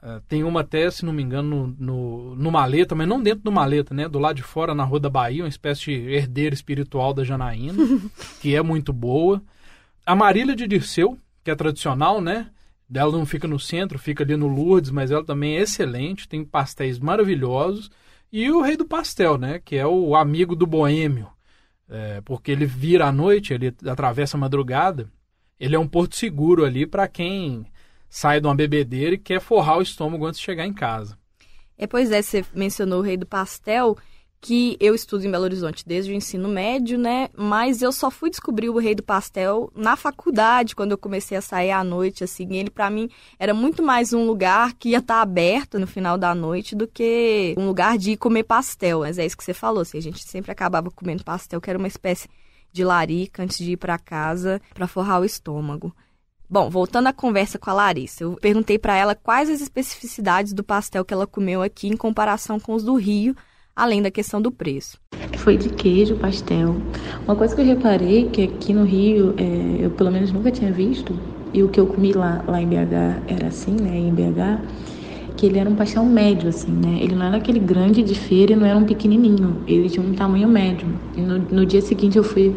É, 0.07 0.21
tem 0.25 0.41
uma 0.45 0.61
até, 0.61 0.89
se 0.89 1.03
não 1.03 1.11
me 1.11 1.21
engano, 1.21 1.75
no, 1.77 1.85
no, 1.85 2.35
no, 2.37 2.51
Maleta, 2.51 2.95
mas 2.95 3.05
não 3.05 3.21
dentro 3.21 3.43
do 3.43 3.51
Maleta, 3.51 3.93
né? 3.93 4.07
Do 4.07 4.19
lado 4.19 4.37
de 4.37 4.41
fora, 4.43 4.73
na 4.73 4.85
Rua 4.85 5.01
da 5.01 5.09
Bahia, 5.09 5.43
uma 5.43 5.49
espécie 5.49 5.83
de 5.85 5.91
herdeira 5.91 6.55
espiritual 6.55 7.13
da 7.13 7.25
Janaína, 7.25 7.83
que 8.39 8.55
é 8.55 8.61
muito 8.61 8.93
boa. 8.93 9.43
A 10.05 10.15
Marília 10.15 10.55
de 10.55 10.65
Dirceu, 10.65 11.17
que 11.43 11.51
é 11.51 11.55
tradicional, 11.55 12.21
né? 12.21 12.49
Ela 12.93 13.11
não 13.11 13.25
fica 13.25 13.49
no 13.49 13.59
centro, 13.59 13.99
fica 13.99 14.23
ali 14.23 14.37
no 14.37 14.47
Lourdes, 14.47 14.91
mas 14.91 15.11
ela 15.11 15.25
também 15.25 15.57
é 15.57 15.61
excelente, 15.61 16.29
tem 16.29 16.45
pastéis 16.45 16.99
maravilhosos. 16.99 17.91
E 18.31 18.49
o 18.49 18.61
Rei 18.61 18.77
do 18.77 18.85
Pastel, 18.85 19.37
né? 19.37 19.59
Que 19.59 19.75
é 19.75 19.85
o 19.85 20.15
amigo 20.15 20.55
do 20.55 20.65
boêmio. 20.65 21.27
É, 21.89 22.21
porque 22.21 22.49
ele 22.51 22.65
vira 22.65 23.07
à 23.07 23.11
noite, 23.11 23.53
ele 23.53 23.75
atravessa 23.85 24.37
a 24.37 24.39
madrugada. 24.39 25.11
Ele 25.59 25.75
é 25.75 25.79
um 25.79 25.87
porto 25.87 26.15
seguro 26.15 26.63
ali 26.63 26.85
para 26.85 27.09
quem 27.09 27.65
sai 28.09 28.39
de 28.39 28.47
uma 28.47 28.55
bebedeira 28.55 29.15
e 29.15 29.17
quer 29.17 29.39
forrar 29.39 29.77
o 29.77 29.81
estômago 29.81 30.25
antes 30.25 30.39
de 30.39 30.45
chegar 30.45 30.65
em 30.65 30.73
casa. 30.73 31.17
É, 31.77 31.85
pois 31.85 32.11
é, 32.11 32.21
você 32.21 32.43
mencionou 32.53 32.99
o 32.99 33.03
Rei 33.03 33.17
do 33.17 33.25
Pastel 33.25 33.97
que 34.39 34.77
eu 34.79 34.93
estudo 34.93 35.25
em 35.25 35.31
Belo 35.31 35.43
Horizonte 35.43 35.83
desde 35.85 36.11
o 36.11 36.15
ensino 36.15 36.47
médio, 36.47 36.97
né? 36.97 37.29
Mas 37.35 37.81
eu 37.81 37.91
só 37.91 38.11
fui 38.11 38.29
descobrir 38.29 38.69
o 38.69 38.77
Rei 38.77 38.93
do 38.93 39.03
Pastel 39.03 39.71
na 39.75 39.95
faculdade, 39.95 40.75
quando 40.75 40.91
eu 40.91 40.97
comecei 40.97 41.37
a 41.37 41.41
sair 41.41 41.71
à 41.71 41.83
noite, 41.83 42.23
assim. 42.23 42.47
Ele, 42.55 42.69
para 42.69 42.89
mim, 42.89 43.09
era 43.39 43.53
muito 43.53 43.81
mais 43.81 44.13
um 44.13 44.25
lugar 44.25 44.73
que 44.73 44.89
ia 44.89 44.99
estar 44.99 45.15
tá 45.15 45.21
aberto 45.21 45.79
no 45.79 45.87
final 45.87 46.17
da 46.17 46.35
noite 46.35 46.75
do 46.75 46.87
que 46.87 47.55
um 47.57 47.67
lugar 47.67 47.97
de 47.97 48.11
ir 48.11 48.17
comer 48.17 48.43
pastel. 48.43 48.99
Mas 48.99 49.17
é 49.17 49.25
isso 49.25 49.37
que 49.37 49.43
você 49.43 49.53
falou, 49.53 49.81
assim. 49.81 49.97
A 49.97 50.01
gente 50.01 50.23
sempre 50.23 50.51
acabava 50.51 50.91
comendo 50.91 51.23
pastel, 51.23 51.59
que 51.59 51.69
era 51.69 51.79
uma 51.79 51.87
espécie 51.87 52.29
de 52.71 52.83
larica 52.83 53.43
antes 53.43 53.57
de 53.57 53.71
ir 53.71 53.77
para 53.77 53.97
casa 53.97 54.61
para 54.73 54.87
forrar 54.87 55.19
o 55.19 55.25
estômago. 55.25 55.93
Bom, 56.49 56.69
voltando 56.69 57.07
à 57.07 57.13
conversa 57.13 57.59
com 57.59 57.69
a 57.69 57.73
Larissa, 57.73 58.23
eu 58.23 58.37
perguntei 58.39 58.79
para 58.79 58.95
ela 58.95 59.13
quais 59.13 59.49
as 59.49 59.59
especificidades 59.59 60.53
do 60.53 60.63
pastel 60.63 61.03
que 61.03 61.13
ela 61.13 61.27
comeu 61.27 61.61
aqui 61.61 61.89
em 61.89 61.97
comparação 61.97 62.57
com 62.57 62.73
os 62.73 62.85
do 62.85 62.95
Rio, 62.95 63.35
além 63.75 64.01
da 64.01 64.09
questão 64.09 64.41
do 64.41 64.49
preço. 64.49 64.97
Foi 65.39 65.57
de 65.57 65.67
queijo, 65.67 66.15
pastel. 66.15 66.77
Uma 67.25 67.35
coisa 67.35 67.53
que 67.53 67.59
eu 67.59 67.65
reparei 67.65 68.29
que 68.29 68.43
aqui 68.43 68.73
no 68.73 68.85
Rio, 68.85 69.35
é, 69.37 69.85
eu 69.85 69.91
pelo 69.91 70.09
menos 70.09 70.31
nunca 70.31 70.49
tinha 70.49 70.71
visto, 70.71 71.19
e 71.53 71.61
o 71.61 71.67
que 71.67 71.81
eu 71.81 71.85
comi 71.85 72.13
lá, 72.13 72.41
lá 72.47 72.61
em 72.61 72.67
BH 72.67 73.23
era 73.27 73.47
assim, 73.47 73.71
né, 73.71 73.97
em 73.97 74.13
BH, 74.13 74.61
que 75.35 75.47
ele 75.47 75.59
era 75.59 75.69
um 75.69 75.75
pastel 75.75 76.05
médio, 76.05 76.47
assim, 76.47 76.71
né? 76.71 76.99
Ele 77.01 77.13
não 77.13 77.25
era 77.25 77.35
aquele 77.37 77.59
grande 77.59 78.01
de 78.01 78.15
feira 78.15 78.53
e 78.53 78.55
não 78.55 78.65
era 78.65 78.77
um 78.77 78.85
pequenininho. 78.85 79.63
Ele 79.67 79.87
tinha 79.89 80.03
um 80.03 80.13
tamanho 80.13 80.47
médio. 80.47 80.87
E 81.15 81.21
no, 81.21 81.37
no 81.37 81.65
dia 81.65 81.81
seguinte 81.81 82.17
eu 82.17 82.23
fui 82.23 82.55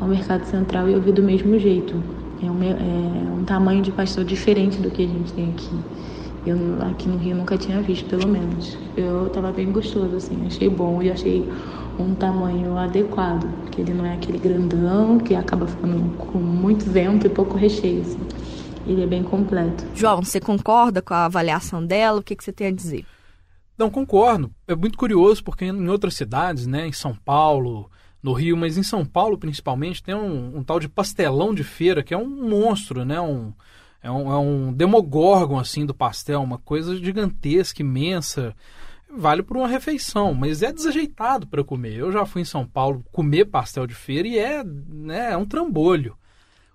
ao 0.00 0.08
Mercado 0.08 0.44
Central 0.44 0.88
e 0.88 0.92
eu 0.92 1.00
vi 1.02 1.12
do 1.12 1.22
mesmo 1.22 1.58
jeito. 1.58 2.21
É 2.42 2.50
um, 2.50 2.62
é 2.62 3.40
um 3.40 3.44
tamanho 3.44 3.82
de 3.82 3.92
pastel 3.92 4.24
diferente 4.24 4.78
do 4.78 4.90
que 4.90 5.04
a 5.04 5.06
gente 5.06 5.32
tem 5.32 5.50
aqui. 5.50 5.78
Eu 6.44 6.58
aqui 6.90 7.08
no 7.08 7.16
Rio 7.18 7.36
nunca 7.36 7.56
tinha 7.56 7.80
visto, 7.80 8.08
pelo 8.08 8.28
menos. 8.28 8.76
Eu 8.96 9.30
tava 9.30 9.52
bem 9.52 9.70
gostoso, 9.70 10.16
assim, 10.16 10.44
achei 10.44 10.68
bom 10.68 11.00
e 11.00 11.10
achei 11.10 11.48
um 11.98 12.14
tamanho 12.14 12.76
adequado, 12.76 13.46
que 13.70 13.80
ele 13.80 13.94
não 13.94 14.04
é 14.04 14.14
aquele 14.14 14.38
grandão 14.38 15.18
que 15.18 15.36
acaba 15.36 15.66
ficando 15.66 16.16
com 16.16 16.38
muito 16.38 16.84
vento 16.90 17.26
e 17.26 17.30
pouco 17.30 17.56
recheio, 17.56 18.00
assim. 18.02 18.18
Ele 18.86 19.04
é 19.04 19.06
bem 19.06 19.22
completo. 19.22 19.84
João, 19.94 20.20
você 20.20 20.40
concorda 20.40 21.00
com 21.00 21.14
a 21.14 21.26
avaliação 21.26 21.84
dela? 21.84 22.18
O 22.18 22.22
que, 22.22 22.34
que 22.34 22.42
você 22.42 22.52
tem 22.52 22.66
a 22.66 22.72
dizer? 22.72 23.06
Não, 23.78 23.88
concordo. 23.88 24.50
É 24.66 24.74
muito 24.74 24.98
curioso 24.98 25.44
porque 25.44 25.64
em 25.64 25.88
outras 25.88 26.14
cidades, 26.14 26.66
né, 26.66 26.88
em 26.88 26.92
São 26.92 27.14
Paulo, 27.14 27.88
no 28.22 28.32
Rio, 28.32 28.56
mas 28.56 28.78
em 28.78 28.82
São 28.82 29.04
Paulo 29.04 29.36
principalmente, 29.36 30.02
tem 30.02 30.14
um, 30.14 30.58
um 30.58 30.62
tal 30.62 30.78
de 30.78 30.88
pastelão 30.88 31.54
de 31.54 31.64
feira 31.64 32.02
que 32.02 32.14
é 32.14 32.16
um 32.16 32.28
monstro, 32.28 33.04
né? 33.04 33.20
Um, 33.20 33.52
é 34.02 34.10
um, 34.10 34.32
é 34.32 34.38
um 34.38 34.72
demogorgon, 34.72 35.58
assim, 35.58 35.86
do 35.86 35.94
pastel, 35.94 36.42
uma 36.42 36.58
coisa 36.58 36.96
gigantesca, 36.96 37.82
imensa. 37.82 38.54
vale 39.10 39.42
por 39.42 39.56
uma 39.56 39.68
refeição, 39.68 40.34
mas 40.34 40.62
é 40.62 40.72
desajeitado 40.72 41.46
para 41.46 41.64
comer. 41.64 41.96
Eu 41.96 42.10
já 42.10 42.26
fui 42.26 42.42
em 42.42 42.44
São 42.44 42.66
Paulo 42.66 43.04
comer 43.12 43.46
pastel 43.46 43.86
de 43.86 43.94
feira 43.94 44.26
e 44.26 44.38
é, 44.38 44.64
né, 44.64 45.32
é 45.32 45.36
um 45.36 45.46
trambolho. 45.46 46.16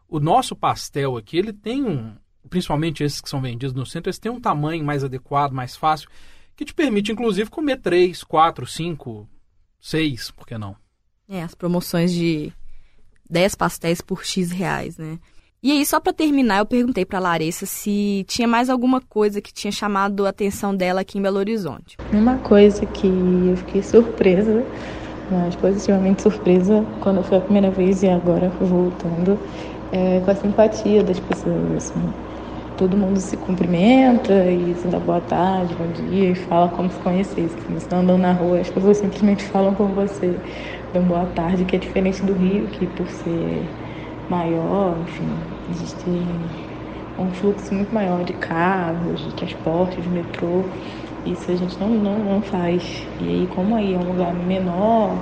O 0.08 0.20
nosso 0.20 0.56
pastel 0.56 1.18
aqui, 1.18 1.38
ele 1.38 1.52
tem 1.52 1.84
um, 1.84 2.16
principalmente 2.50 3.04
esses 3.04 3.20
que 3.20 3.30
são 3.30 3.42
vendidos 3.42 3.74
no 3.74 3.86
centro, 3.86 4.10
eles 4.10 4.20
têm 4.20 4.32
um 4.32 4.40
tamanho 4.40 4.84
mais 4.86 5.04
adequado, 5.04 5.52
mais 5.52 5.76
fácil, 5.76 6.10
que 6.56 6.66
te 6.66 6.74
permite, 6.74 7.12
inclusive, 7.12 7.50
comer 7.50 7.78
três, 7.82 8.24
quatro, 8.24 8.66
cinco, 8.66 9.28
seis, 9.80 10.32
por 10.32 10.48
que 10.48 10.58
não? 10.58 10.76
É, 11.30 11.44
as 11.44 11.54
promoções 11.54 12.14
de 12.14 12.54
10 13.30 13.56
pastéis 13.56 14.02
por 14.02 14.26
X 14.26 14.52
reais, 14.52 14.98
né? 14.98 15.20
E 15.62 15.72
aí, 15.72 15.86
só 15.86 16.00
para 16.00 16.14
terminar, 16.14 16.60
eu 16.60 16.66
perguntei 16.66 17.04
para 17.04 17.20
Larissa 17.20 17.66
se 17.66 18.24
tinha 18.28 18.48
mais 18.48 18.70
alguma 18.70 19.02
coisa 19.02 19.42
que 19.42 19.52
tinha 19.52 19.72
chamado 19.72 20.26
a 20.26 20.30
atenção 20.30 20.76
dela 20.76 21.02
aqui 21.02 21.18
em 21.18 21.22
Belo 21.22 21.40
Horizonte. 21.40 21.98
Uma 22.14 22.38
coisa 22.38 22.86
que 22.86 23.08
eu 23.08 23.58
fiquei 23.58 23.82
surpresa, 23.82 24.64
mas 25.32 25.56
positivamente 25.56 26.22
surpresa, 26.22 26.86
quando 27.02 27.24
foi 27.24 27.40
a 27.40 27.42
primeira 27.42 27.72
vez 27.72 28.04
e 28.04 28.08
agora 28.08 28.50
voltando, 28.50 29.38
é 29.92 30.22
com 30.24 30.32
a 30.32 30.36
simpatia 30.36 31.04
das 31.04 31.20
pessoas. 31.20 31.92
Assim. 31.92 32.14
Todo 32.78 32.96
mundo 32.96 33.20
se 33.20 33.36
cumprimenta 33.36 34.46
e 34.46 34.76
se 34.80 34.88
dá 34.88 35.00
boa 35.00 35.20
tarde, 35.22 35.74
bom 35.74 35.88
dia 36.10 36.30
e 36.30 36.36
fala 36.36 36.70
como 36.70 36.92
se 36.92 37.00
conhecesse. 37.00 37.46
Assim, 37.46 37.74
você 37.74 37.96
andando 37.96 38.20
na 38.20 38.32
rua, 38.32 38.60
as 38.60 38.70
pessoas 38.70 38.98
simplesmente 38.98 39.44
falam 39.46 39.74
com 39.74 39.88
você, 39.88 40.38
dão 40.94 41.04
boa 41.04 41.26
tarde, 41.36 41.66
que 41.66 41.76
é 41.76 41.80
diferente 41.80 42.22
do 42.24 42.34
Rio, 42.34 42.68
que 42.68 42.86
por 42.88 43.08
ser 43.08 43.64
maior, 44.30 44.98
enfim, 45.02 45.30
existe 45.72 46.10
um 47.18 47.32
fluxo 47.32 47.74
muito 47.74 47.94
maior 47.94 48.24
de 48.24 48.34
carros, 48.34 49.20
de 49.20 49.34
transporte, 49.36 50.00
de 50.00 50.10
metrô. 50.10 50.64
Isso 51.26 51.52
a 51.52 51.56
gente 51.56 51.78
não, 51.80 51.90
não, 51.90 52.20
não 52.20 52.42
faz. 52.42 52.84
E 53.20 53.28
aí, 53.28 53.50
como 53.54 53.76
aí 53.76 53.94
é 53.94 53.98
um 53.98 54.12
lugar 54.12 54.34
menor, 54.34 55.16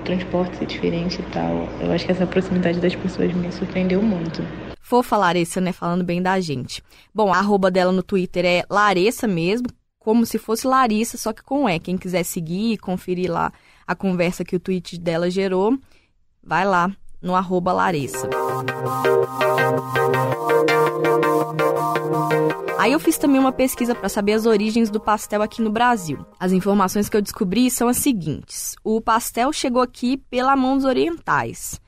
o 0.00 0.04
transporte 0.04 0.62
é 0.62 0.66
diferente 0.66 1.20
e 1.20 1.32
tal, 1.32 1.68
eu 1.80 1.92
acho 1.92 2.04
que 2.04 2.12
essa 2.12 2.26
proximidade 2.26 2.80
das 2.80 2.94
pessoas 2.94 3.32
me 3.32 3.50
surpreendeu 3.52 4.02
muito. 4.02 4.42
Fofa 4.80 5.16
Larissa, 5.16 5.60
né, 5.60 5.72
falando 5.72 6.04
bem 6.04 6.22
da 6.22 6.38
gente. 6.38 6.80
Bom, 7.12 7.32
a 7.32 7.38
arroba 7.38 7.70
dela 7.72 7.90
no 7.90 8.04
Twitter 8.04 8.44
é 8.44 8.64
Larissa 8.70 9.26
mesmo, 9.26 9.66
como 9.98 10.24
se 10.24 10.38
fosse 10.38 10.64
Larissa, 10.64 11.18
só 11.18 11.32
que 11.32 11.42
com 11.42 11.68
E. 11.68 11.80
Quem 11.80 11.96
quiser 11.96 12.22
seguir 12.22 12.74
e 12.74 12.78
conferir 12.78 13.28
lá 13.28 13.52
a 13.86 13.94
conversa 13.94 14.44
que 14.44 14.56
o 14.56 14.60
tweet 14.60 14.98
dela 14.98 15.30
gerou, 15.30 15.78
vai 16.42 16.64
lá 16.64 16.90
no 17.22 17.34
arroba 17.34 17.72
Larissa. 17.72 18.28
Aí 22.78 22.92
eu 22.92 23.00
fiz 23.00 23.18
também 23.18 23.40
uma 23.40 23.52
pesquisa 23.52 23.94
para 23.94 24.08
saber 24.08 24.34
as 24.34 24.46
origens 24.46 24.90
do 24.90 25.00
pastel 25.00 25.42
aqui 25.42 25.60
no 25.60 25.70
Brasil. 25.70 26.24
As 26.38 26.52
informações 26.52 27.08
que 27.08 27.16
eu 27.16 27.22
descobri 27.22 27.70
são 27.70 27.88
as 27.88 27.96
seguintes: 27.96 28.76
o 28.84 29.00
pastel 29.00 29.52
chegou 29.52 29.82
aqui 29.82 30.16
pela 30.16 30.54
mão 30.54 30.76
dos 30.76 30.84
orientais. 30.84 31.80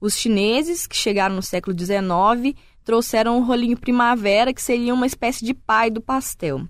Os 0.00 0.16
chineses, 0.16 0.86
que 0.86 0.94
chegaram 0.94 1.34
no 1.34 1.42
século 1.42 1.76
XIX, 1.76 2.54
trouxeram 2.84 3.38
o 3.38 3.42
rolinho 3.42 3.76
primavera, 3.76 4.52
que 4.52 4.62
seria 4.62 4.92
uma 4.92 5.06
espécie 5.06 5.44
de 5.44 5.54
pai 5.54 5.90
do 5.90 6.00
pastel. 6.00 6.68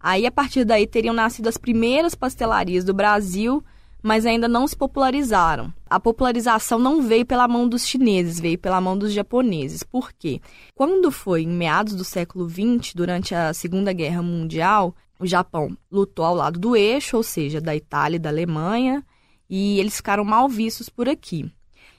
Aí, 0.00 0.26
a 0.26 0.30
partir 0.30 0.64
daí, 0.64 0.86
teriam 0.86 1.14
nascido 1.14 1.48
as 1.48 1.56
primeiras 1.56 2.14
pastelarias 2.14 2.84
do 2.84 2.92
Brasil, 2.92 3.64
mas 4.06 4.24
ainda 4.24 4.46
não 4.46 4.68
se 4.68 4.76
popularizaram. 4.76 5.74
A 5.90 5.98
popularização 5.98 6.78
não 6.78 7.02
veio 7.02 7.26
pela 7.26 7.48
mão 7.48 7.68
dos 7.68 7.84
chineses, 7.84 8.38
veio 8.38 8.56
pela 8.56 8.80
mão 8.80 8.96
dos 8.96 9.12
japoneses. 9.12 9.82
Por 9.82 10.12
quê? 10.12 10.40
Quando 10.76 11.10
foi 11.10 11.42
em 11.42 11.48
meados 11.48 11.92
do 11.96 12.04
século 12.04 12.48
XX, 12.48 12.94
durante 12.94 13.34
a 13.34 13.52
Segunda 13.52 13.92
Guerra 13.92 14.22
Mundial, 14.22 14.94
o 15.18 15.26
Japão 15.26 15.76
lutou 15.90 16.24
ao 16.24 16.36
lado 16.36 16.56
do 16.56 16.76
eixo, 16.76 17.16
ou 17.16 17.22
seja, 17.24 17.60
da 17.60 17.74
Itália 17.74 18.14
e 18.14 18.20
da 18.20 18.28
Alemanha, 18.28 19.04
e 19.50 19.80
eles 19.80 19.96
ficaram 19.96 20.24
mal 20.24 20.48
vistos 20.48 20.88
por 20.88 21.08
aqui. 21.08 21.50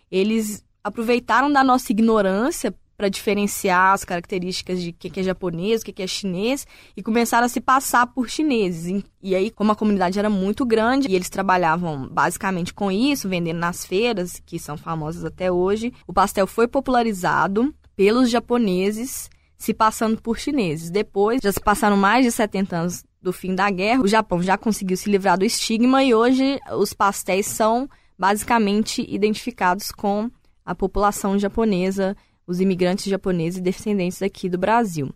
Eles 0.09 0.63
aproveitaram 0.81 1.51
da 1.51 1.61
nossa 1.61 1.91
ignorância 1.91 2.73
para 2.97 3.09
diferenciar 3.09 3.93
as 3.93 4.03
características 4.03 4.81
de 4.81 4.89
o 4.89 4.93
que 4.93 5.19
é 5.19 5.23
japonês, 5.23 5.81
o 5.81 5.85
que 5.85 6.01
é 6.01 6.07
chinês, 6.07 6.65
e 6.95 7.03
começaram 7.03 7.45
a 7.45 7.49
se 7.49 7.61
passar 7.61 8.07
por 8.07 8.27
chineses. 8.27 9.03
E 9.21 9.35
aí, 9.35 9.51
como 9.51 9.71
a 9.71 9.75
comunidade 9.75 10.17
era 10.17 10.31
muito 10.31 10.65
grande 10.65 11.07
e 11.07 11.15
eles 11.15 11.29
trabalhavam 11.29 12.09
basicamente 12.09 12.73
com 12.73 12.91
isso, 12.91 13.29
vendendo 13.29 13.59
nas 13.59 13.85
feiras, 13.85 14.41
que 14.43 14.57
são 14.57 14.75
famosas 14.75 15.23
até 15.23 15.51
hoje, 15.51 15.93
o 16.07 16.13
pastel 16.13 16.47
foi 16.47 16.67
popularizado 16.67 17.71
pelos 17.95 18.31
japoneses, 18.31 19.29
se 19.55 19.73
passando 19.73 20.19
por 20.19 20.39
chineses. 20.39 20.89
Depois, 20.89 21.39
já 21.43 21.51
se 21.51 21.59
passaram 21.59 21.97
mais 21.97 22.25
de 22.25 22.31
70 22.31 22.75
anos 22.75 23.03
do 23.21 23.31
fim 23.31 23.53
da 23.53 23.69
guerra, 23.69 24.01
o 24.01 24.07
Japão 24.07 24.41
já 24.41 24.57
conseguiu 24.57 24.97
se 24.97 25.09
livrar 25.09 25.37
do 25.37 25.45
estigma 25.45 26.03
e 26.03 26.15
hoje 26.15 26.59
os 26.71 26.93
pastéis 26.93 27.45
são 27.45 27.87
basicamente 28.17 29.05
identificados 29.07 29.91
com 29.91 30.31
a 30.65 30.73
população 30.75 31.37
japonesa 31.37 32.15
os 32.47 32.61
imigrantes 32.61 33.05
japoneses 33.05 33.59
e 33.59 33.61
descendentes 33.61 34.21
aqui 34.21 34.49
do 34.49 34.57
Brasil. 34.57 35.13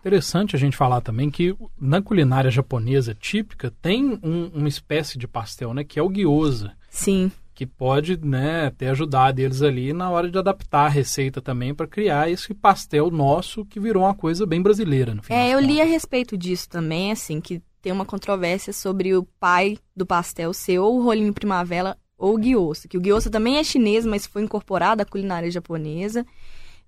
Interessante 0.00 0.54
a 0.54 0.58
gente 0.58 0.76
falar 0.76 1.00
também 1.00 1.30
que 1.30 1.56
na 1.80 2.02
culinária 2.02 2.50
japonesa 2.50 3.14
típica 3.14 3.72
tem 3.80 4.20
um, 4.22 4.50
uma 4.52 4.68
espécie 4.68 5.16
de 5.16 5.26
pastel, 5.26 5.72
né, 5.72 5.82
que 5.82 5.98
é 5.98 6.02
o 6.02 6.12
gyoza. 6.12 6.72
Sim. 6.90 7.32
Que 7.54 7.64
pode, 7.64 8.18
né, 8.18 8.70
ter 8.76 8.88
ajudado 8.88 9.40
eles 9.40 9.62
ali 9.62 9.94
na 9.94 10.10
hora 10.10 10.30
de 10.30 10.36
adaptar 10.36 10.86
a 10.86 10.90
receita 10.90 11.40
também 11.40 11.74
para 11.74 11.86
criar 11.86 12.30
esse 12.30 12.52
pastel 12.52 13.10
nosso 13.10 13.64
que 13.64 13.80
virou 13.80 14.02
uma 14.02 14.14
coisa 14.14 14.44
bem 14.44 14.60
brasileira. 14.60 15.14
No 15.14 15.22
fim 15.22 15.32
é, 15.32 15.54
eu 15.54 15.60
li 15.60 15.80
a 15.80 15.84
respeito 15.84 16.36
disso 16.36 16.68
também, 16.68 17.10
assim, 17.10 17.40
que 17.40 17.62
tem 17.80 17.90
uma 17.90 18.04
controvérsia 18.04 18.74
sobre 18.74 19.16
o 19.16 19.22
pai 19.40 19.78
do 19.96 20.04
pastel 20.04 20.52
ser 20.52 20.80
ou 20.80 20.98
o 20.98 21.02
rolinho 21.02 21.32
primavera 21.32 21.96
ou 22.24 22.38
gyoza, 22.38 22.88
que 22.88 22.96
o 22.96 23.00
gyoza 23.02 23.28
também 23.28 23.58
é 23.58 23.62
chinês, 23.62 24.06
mas 24.06 24.26
foi 24.26 24.42
incorporado 24.42 25.02
à 25.02 25.04
culinária 25.04 25.50
japonesa. 25.50 26.24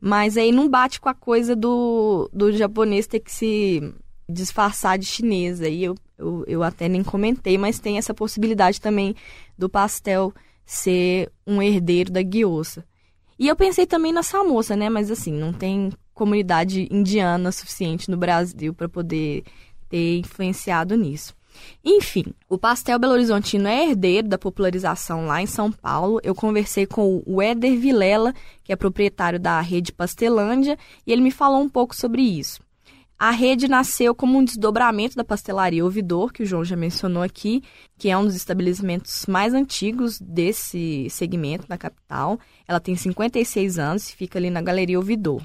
Mas 0.00 0.38
aí 0.38 0.50
não 0.50 0.66
bate 0.66 0.98
com 0.98 1.10
a 1.10 1.14
coisa 1.14 1.54
do, 1.54 2.30
do 2.32 2.50
japonês 2.52 3.06
ter 3.06 3.20
que 3.20 3.30
se 3.30 3.94
disfarçar 4.26 4.98
de 4.98 5.04
chinês. 5.04 5.60
Aí 5.60 5.84
eu, 5.84 5.94
eu, 6.16 6.42
eu 6.46 6.62
até 6.62 6.88
nem 6.88 7.04
comentei, 7.04 7.58
mas 7.58 7.78
tem 7.78 7.98
essa 7.98 8.14
possibilidade 8.14 8.80
também 8.80 9.14
do 9.58 9.68
pastel 9.68 10.32
ser 10.64 11.30
um 11.46 11.60
herdeiro 11.60 12.10
da 12.10 12.22
gyoza. 12.22 12.82
E 13.38 13.46
eu 13.46 13.54
pensei 13.54 13.86
também 13.86 14.12
na 14.12 14.22
samosa, 14.22 14.74
né? 14.74 14.88
Mas 14.88 15.10
assim, 15.10 15.32
não 15.32 15.52
tem 15.52 15.92
comunidade 16.14 16.88
indiana 16.90 17.52
suficiente 17.52 18.10
no 18.10 18.16
Brasil 18.16 18.72
para 18.72 18.88
poder 18.88 19.44
ter 19.90 20.18
influenciado 20.18 20.96
nisso. 20.96 21.34
Enfim, 21.84 22.24
o 22.48 22.58
pastel 22.58 22.98
Belo 22.98 23.12
Horizontino 23.12 23.68
é 23.68 23.88
herdeiro 23.88 24.28
da 24.28 24.38
popularização 24.38 25.26
lá 25.26 25.40
em 25.40 25.46
São 25.46 25.70
Paulo. 25.70 26.20
Eu 26.22 26.34
conversei 26.34 26.86
com 26.86 27.22
o 27.26 27.40
Éder 27.40 27.78
Vilela, 27.78 28.34
que 28.64 28.72
é 28.72 28.76
proprietário 28.76 29.38
da 29.38 29.60
rede 29.60 29.92
Pastelândia, 29.92 30.78
e 31.06 31.12
ele 31.12 31.22
me 31.22 31.30
falou 31.30 31.60
um 31.60 31.68
pouco 31.68 31.94
sobre 31.94 32.22
isso. 32.22 32.60
A 33.18 33.30
rede 33.30 33.66
nasceu 33.66 34.14
como 34.14 34.38
um 34.38 34.44
desdobramento 34.44 35.16
da 35.16 35.24
pastelaria 35.24 35.82
Ouvidor, 35.82 36.30
que 36.30 36.42
o 36.42 36.46
João 36.46 36.62
já 36.62 36.76
mencionou 36.76 37.22
aqui, 37.22 37.62
que 37.96 38.10
é 38.10 38.18
um 38.18 38.24
dos 38.24 38.36
estabelecimentos 38.36 39.24
mais 39.24 39.54
antigos 39.54 40.20
desse 40.20 41.08
segmento 41.08 41.64
na 41.66 41.78
capital. 41.78 42.38
Ela 42.68 42.78
tem 42.78 42.94
56 42.94 43.78
anos 43.78 44.10
e 44.10 44.16
fica 44.16 44.38
ali 44.38 44.50
na 44.50 44.60
Galeria 44.60 44.98
Ouvidor. 44.98 45.40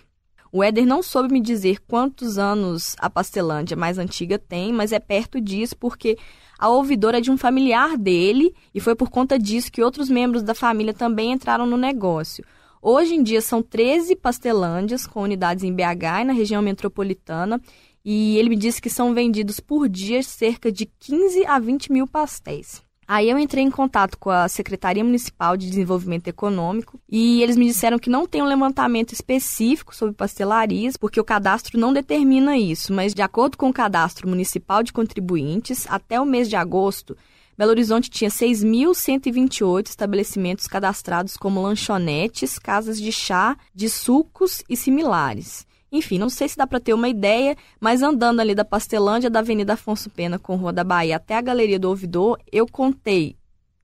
O 0.54 0.62
Éder 0.62 0.86
não 0.86 1.02
soube 1.02 1.32
me 1.32 1.40
dizer 1.40 1.80
quantos 1.88 2.38
anos 2.38 2.94
a 3.00 3.10
Pastelândia 3.10 3.78
mais 3.78 3.98
antiga 3.98 4.38
tem, 4.38 4.74
mas 4.74 4.92
é 4.92 5.00
perto 5.00 5.40
disso 5.40 5.78
porque 5.78 6.18
a 6.60 6.68
ouvidora 6.68 7.20
é 7.20 7.22
de 7.22 7.32
um 7.32 7.38
familiar 7.38 7.98
dele 7.98 8.54
e 8.76 8.82
foi 8.82 8.94
por 8.94 9.10
conta 9.10 9.40
disso 9.40 9.72
que 9.72 9.82
outros 9.82 10.10
membros 10.10 10.44
da 10.44 10.54
família 10.54 10.94
também 10.94 11.32
entraram 11.32 11.66
no 11.66 11.78
negócio. 11.78 12.44
Hoje 12.82 13.16
em 13.16 13.24
dia 13.24 13.40
são 13.40 13.64
13 13.64 14.16
pastelândias 14.18 15.08
com 15.08 15.24
unidades 15.24 15.64
em 15.64 15.74
BH 15.74 16.22
e 16.22 16.24
na 16.26 16.34
região 16.34 16.62
metropolitana 16.62 17.62
e 18.04 18.38
ele 18.38 18.50
me 18.50 18.58
disse 18.58 18.82
que 18.82 18.90
são 18.90 19.14
vendidos 19.14 19.62
por 19.62 19.88
dia 19.88 20.22
cerca 20.22 20.70
de 20.70 20.86
15 20.86 21.46
a 21.46 21.60
20 21.60 21.94
mil 21.94 22.06
pastéis. 22.06 22.84
Aí 23.14 23.30
eu 23.30 23.38
entrei 23.38 23.62
em 23.62 23.70
contato 23.70 24.18
com 24.18 24.30
a 24.30 24.48
Secretaria 24.48 25.04
Municipal 25.04 25.58
de 25.58 25.68
Desenvolvimento 25.68 26.30
Econômico 26.30 26.98
e 27.10 27.44
eles 27.44 27.58
me 27.58 27.66
disseram 27.66 28.00
que 28.00 28.10
não 28.10 28.26
tem 28.26 28.42
um 28.42 28.46
levantamento 28.46 29.12
específico 29.12 29.94
sobre 29.94 30.16
pastelarias, 30.16 30.96
porque 30.96 31.20
o 31.20 31.24
cadastro 31.26 31.78
não 31.78 31.92
determina 31.92 32.58
isso, 32.58 32.94
mas 32.94 33.14
de 33.14 33.22
acordo 33.22 33.58
com 33.58 33.68
o 33.68 33.74
Cadastro 33.74 34.30
Municipal 34.30 34.82
de 34.82 34.94
Contribuintes, 34.94 35.86
até 35.90 36.22
o 36.22 36.26
mês 36.26 36.48
de 36.48 36.56
agosto, 36.56 37.18
Belo 37.58 37.72
Horizonte 37.72 38.10
tinha 38.10 38.30
6.128 38.30 39.88
estabelecimentos 39.88 40.66
cadastrados 40.66 41.36
como 41.36 41.62
lanchonetes, 41.62 42.58
casas 42.58 42.98
de 42.98 43.12
chá, 43.12 43.58
de 43.76 43.90
sucos 43.90 44.64
e 44.70 44.78
similares. 44.78 45.68
Enfim, 45.92 46.18
não 46.18 46.30
sei 46.30 46.48
se 46.48 46.56
dá 46.56 46.66
para 46.66 46.80
ter 46.80 46.94
uma 46.94 47.10
ideia, 47.10 47.58
mas 47.78 48.02
andando 48.02 48.40
ali 48.40 48.56
da 48.56 48.64
Pastelândia, 48.64 49.30
da 49.30 49.40
Avenida 49.40 49.74
Afonso 49.74 50.10
Pena 50.10 50.40
com 50.40 50.56
Rua 50.56 50.72
da 50.72 50.86
Bahia 50.86 51.18
até 51.18 51.36
a 51.36 51.42
Galeria 51.42 51.78
do 51.78 51.90
Ouvidor, 51.90 52.38
eu 52.50 52.66
contei 52.66 53.36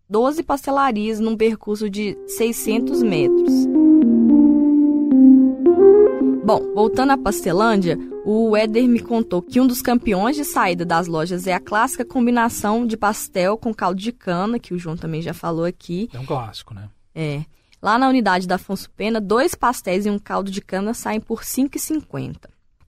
12 0.09 0.41
pastelarias 0.41 1.19
num 1.19 1.35
percurso 1.35 1.89
de 1.89 2.17
600 2.25 3.03
metros. 3.03 3.67
Bom, 6.45 6.61
voltando 6.73 7.11
à 7.11 7.17
Pastelândia, 7.17 7.99
o 8.23 8.55
Éder 8.55 8.87
me 8.87 9.01
contou 9.01 9.41
que 9.41 9.59
um 9.59 9.67
dos 9.67 9.81
campeões 9.81 10.37
de 10.37 10.45
saída 10.45 10.85
das 10.85 11.07
lojas 11.07 11.45
é 11.45 11.51
a 11.51 11.59
clássica 11.59 12.05
combinação 12.05 12.87
de 12.87 12.95
pastel 12.95 13.57
com 13.57 13.73
caldo 13.73 13.99
de 13.99 14.13
cana, 14.13 14.57
que 14.57 14.73
o 14.73 14.79
João 14.79 14.95
também 14.95 15.21
já 15.21 15.33
falou 15.33 15.65
aqui. 15.65 16.09
É 16.13 16.19
um 16.19 16.25
clássico, 16.25 16.73
né? 16.73 16.87
É. 17.13 17.43
Lá 17.87 17.97
na 17.97 18.09
unidade 18.09 18.45
da 18.45 18.55
Afonso 18.55 18.89
Pena, 18.89 19.21
dois 19.21 19.55
pastéis 19.55 20.05
e 20.05 20.09
um 20.09 20.19
caldo 20.19 20.51
de 20.51 20.59
cana 20.59 20.93
saem 20.93 21.21
por 21.21 21.39
R$ 21.39 21.45
5,50. 21.45 22.35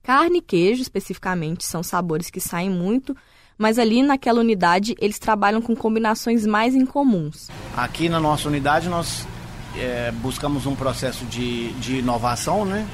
Carne 0.02 0.40
e 0.40 0.42
queijo, 0.42 0.82
especificamente, 0.82 1.64
são 1.64 1.82
sabores 1.82 2.28
que 2.28 2.38
saem 2.38 2.68
muito, 2.68 3.16
mas 3.56 3.78
ali 3.78 4.02
naquela 4.02 4.40
unidade 4.40 4.94
eles 5.00 5.18
trabalham 5.18 5.62
com 5.62 5.74
combinações 5.74 6.44
mais 6.44 6.74
incomuns. 6.74 7.48
Aqui 7.74 8.10
na 8.10 8.20
nossa 8.20 8.46
unidade 8.46 8.90
nós 8.90 9.26
é, 9.74 10.12
buscamos 10.12 10.66
um 10.66 10.76
processo 10.76 11.24
de, 11.24 11.72
de 11.80 12.00
inovação, 12.00 12.66
né? 12.66 12.86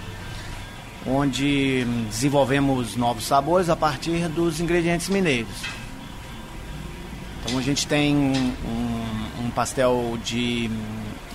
onde 1.04 1.84
desenvolvemos 2.08 2.94
novos 2.94 3.24
sabores 3.24 3.68
a 3.68 3.74
partir 3.74 4.28
dos 4.28 4.60
ingredientes 4.60 5.08
mineiros. 5.08 5.56
Então 7.44 7.58
a 7.58 7.62
gente 7.62 7.84
tem 7.84 8.14
um, 8.14 9.44
um 9.44 9.50
pastel 9.50 10.16
de 10.24 10.70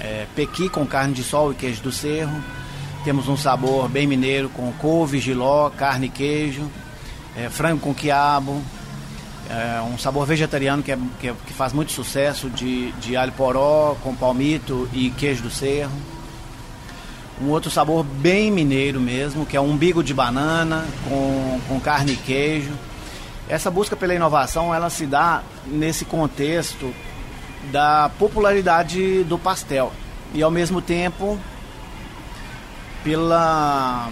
é, 0.01 0.25
pequi 0.35 0.67
com 0.67 0.85
carne 0.85 1.13
de 1.13 1.23
sol 1.23 1.51
e 1.51 1.55
queijo 1.55 1.81
do 1.81 1.91
cerro. 1.91 2.43
Temos 3.03 3.27
um 3.27 3.37
sabor 3.37 3.87
bem 3.87 4.05
mineiro 4.05 4.49
com 4.49 4.71
couve, 4.73 5.19
giló, 5.19 5.69
carne 5.69 6.07
e 6.07 6.09
queijo, 6.09 6.69
é, 7.35 7.49
frango 7.49 7.79
com 7.79 7.93
quiabo. 7.93 8.61
É, 9.49 9.81
um 9.81 9.97
sabor 9.97 10.25
vegetariano 10.25 10.81
que, 10.81 10.91
é, 10.91 10.97
que, 11.19 11.27
é, 11.27 11.33
que, 11.45 11.53
faz 11.53 11.73
muito 11.73 11.91
sucesso 11.91 12.49
de, 12.49 12.91
de 12.93 13.17
alho 13.17 13.33
poró 13.33 13.95
com 14.01 14.15
palmito 14.15 14.89
e 14.93 15.09
queijo 15.11 15.43
do 15.43 15.49
cerro 15.49 15.91
um 17.41 17.49
outro 17.49 17.71
sabor 17.71 18.03
bem 18.03 18.51
mineiro 18.51 19.01
mesmo, 19.01 19.45
que 19.45 19.57
é 19.57 19.61
um 19.61 19.71
umbigo 19.71 20.03
de 20.03 20.13
banana 20.13 20.85
com, 21.09 21.59
com 21.67 21.79
carne 21.79 22.13
e 22.13 22.15
queijo. 22.15 22.71
Essa 23.49 23.71
busca 23.71 23.95
pela 23.95 24.13
inovação, 24.13 24.73
ela 24.73 24.89
se 24.89 25.07
dá 25.07 25.41
nesse 25.65 26.05
contexto 26.05 26.93
da 27.71 28.09
popularidade 28.17 29.23
do 29.25 29.37
pastel 29.37 29.91
e 30.33 30.41
ao 30.41 30.49
mesmo 30.49 30.81
tempo 30.81 31.39
pela, 33.03 34.09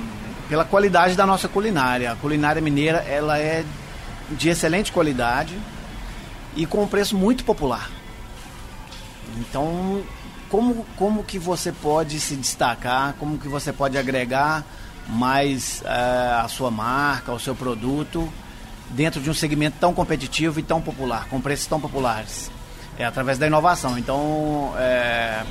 pela 0.48 0.66
qualidade 0.66 1.16
da 1.16 1.26
nossa 1.26 1.48
culinária. 1.48 2.12
A 2.12 2.16
culinária 2.16 2.62
mineira, 2.62 3.00
ela 3.00 3.40
é 3.40 3.64
de 4.32 4.50
excelente 4.50 4.92
qualidade 4.92 5.58
e 6.56 6.66
com 6.66 6.84
um 6.84 6.88
preço 6.88 7.16
muito 7.16 7.44
popular. 7.44 7.90
Então, 9.38 10.04
como, 10.50 10.86
como 10.96 11.24
que 11.24 11.40
você 11.40 11.72
pode 11.72 12.20
se 12.20 12.36
destacar, 12.36 13.14
como 13.20 13.38
que 13.38 13.48
você 13.48 13.72
pode 13.72 13.98
agregar 13.98 14.64
mais 15.08 15.82
uh, 15.82 16.44
a 16.44 16.48
sua 16.48 16.70
marca, 16.70 17.32
o 17.32 17.40
seu 17.40 17.56
produto 17.56 18.32
dentro 18.90 19.22
de 19.22 19.30
um 19.30 19.34
segmento 19.34 19.78
tão 19.80 19.94
competitivo 19.94 20.60
e 20.60 20.64
tão 20.64 20.82
popular, 20.82 21.28
com 21.30 21.40
preços 21.40 21.68
tão 21.68 21.80
populares. 21.80 22.52
É 23.00 23.06
através 23.06 23.38
da 23.38 23.48
inovação. 23.48 23.98
Então, 23.98 24.74
é, 24.78 25.44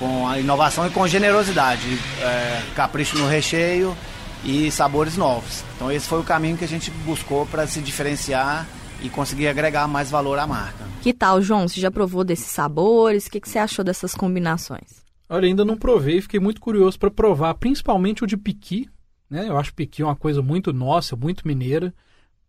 com 0.00 0.26
a 0.26 0.40
inovação 0.40 0.84
e 0.84 0.90
com 0.90 1.06
generosidade, 1.06 1.96
é, 2.20 2.60
capricho 2.74 3.16
no 3.16 3.28
recheio 3.28 3.96
e 4.44 4.68
sabores 4.72 5.16
novos. 5.16 5.64
Então, 5.76 5.90
esse 5.92 6.08
foi 6.08 6.20
o 6.20 6.24
caminho 6.24 6.56
que 6.56 6.64
a 6.64 6.68
gente 6.68 6.90
buscou 6.90 7.46
para 7.46 7.68
se 7.68 7.80
diferenciar 7.80 8.66
e 9.00 9.08
conseguir 9.08 9.46
agregar 9.46 9.86
mais 9.86 10.10
valor 10.10 10.40
à 10.40 10.46
marca. 10.46 10.84
Que 11.00 11.12
tal, 11.12 11.40
João? 11.40 11.68
Você 11.68 11.80
já 11.80 11.90
provou 11.90 12.24
desses 12.24 12.48
sabores? 12.48 13.26
O 13.26 13.30
que, 13.30 13.40
que 13.40 13.48
você 13.48 13.60
achou 13.60 13.84
dessas 13.84 14.12
combinações? 14.12 15.06
Olha, 15.28 15.46
ainda 15.46 15.64
não 15.64 15.76
provei, 15.76 16.20
fiquei 16.20 16.40
muito 16.40 16.60
curioso 16.60 16.98
para 16.98 17.10
provar, 17.10 17.54
principalmente 17.54 18.24
o 18.24 18.26
de 18.26 18.36
piqui. 18.36 18.88
Né? 19.30 19.48
Eu 19.48 19.56
acho 19.56 19.72
piqui 19.72 20.02
uma 20.02 20.16
coisa 20.16 20.42
muito 20.42 20.72
nossa, 20.72 21.14
muito 21.14 21.46
mineira. 21.46 21.94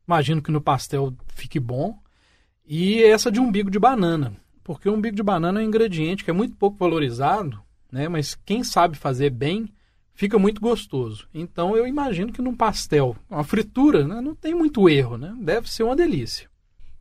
Imagino 0.08 0.42
que 0.42 0.52
no 0.52 0.60
pastel 0.60 1.14
fique 1.28 1.60
bom. 1.60 2.00
E 2.72 3.02
essa 3.04 3.32
de 3.32 3.40
umbigo 3.40 3.72
de 3.72 3.80
banana, 3.80 4.32
porque 4.64 4.88
o 4.88 4.94
umbigo 4.94 5.16
de 5.16 5.24
banana 5.24 5.60
é 5.60 5.64
um 5.64 5.66
ingrediente 5.66 6.24
que 6.24 6.30
é 6.30 6.34
muito 6.34 6.56
pouco 6.56 6.78
valorizado, 6.78 7.60
né? 7.92 8.08
mas 8.08 8.38
quem 8.46 8.64
sabe 8.64 8.96
fazer 8.96 9.32
bem 9.32 9.74
fica 10.14 10.38
muito 10.38 10.62
gostoso. 10.62 11.28
Então 11.34 11.76
eu 11.76 11.88
imagino 11.88 12.32
que 12.32 12.44
num 12.44 12.56
pastel, 12.56 13.16
uma 13.28 13.44
fritura, 13.44 14.08
né, 14.08 14.22
não 14.22 14.36
tem 14.36 14.54
muito 14.54 14.88
erro, 14.88 15.18
né? 15.18 15.34
Deve 15.40 15.68
ser 15.68 15.82
uma 15.82 15.96
delícia. 15.96 16.48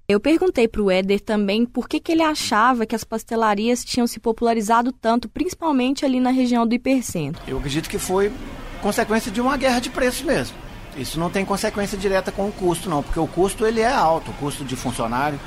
Eu 0.09 0.19
perguntei 0.19 0.67
para 0.67 0.81
o 0.81 0.91
Éder 0.91 1.21
também 1.21 1.67
por 1.67 1.87
que, 1.87 2.01
que 2.01 2.13
ele 2.13 2.23
achava 2.23 2.87
que 2.87 2.95
as 2.95 3.05
pastelarias 3.05 3.85
tinham 3.85 4.07
se 4.07 4.19
popularizado 4.19 4.91
tanto, 4.91 5.29
principalmente 5.29 6.03
ali 6.03 6.19
na 6.19 6.31
região 6.31 6.67
do 6.67 6.75
hipercentro. 6.75 7.43
Eu 7.47 7.59
acredito 7.59 7.91
que 7.91 7.99
foi 7.99 8.33
consequência 8.81 9.31
de 9.31 9.39
uma 9.39 9.59
guerra 9.59 9.81
de 9.81 9.91
preços 9.91 10.23
mesmo. 10.23 10.57
Isso 10.97 11.21
não 11.21 11.31
tem 11.31 11.45
consequência 11.45 11.97
direta 11.97 12.33
com 12.33 12.49
o 12.49 12.53
custo, 12.53 12.89
não, 12.91 13.03
porque 13.03 13.21
o 13.21 13.27
custo 13.27 13.65
ele 13.67 13.81
é 13.81 13.93
alto, 13.93 14.31
o 14.31 14.35
custo 14.35 14.65
de 14.65 14.75
funcionário, 14.75 15.39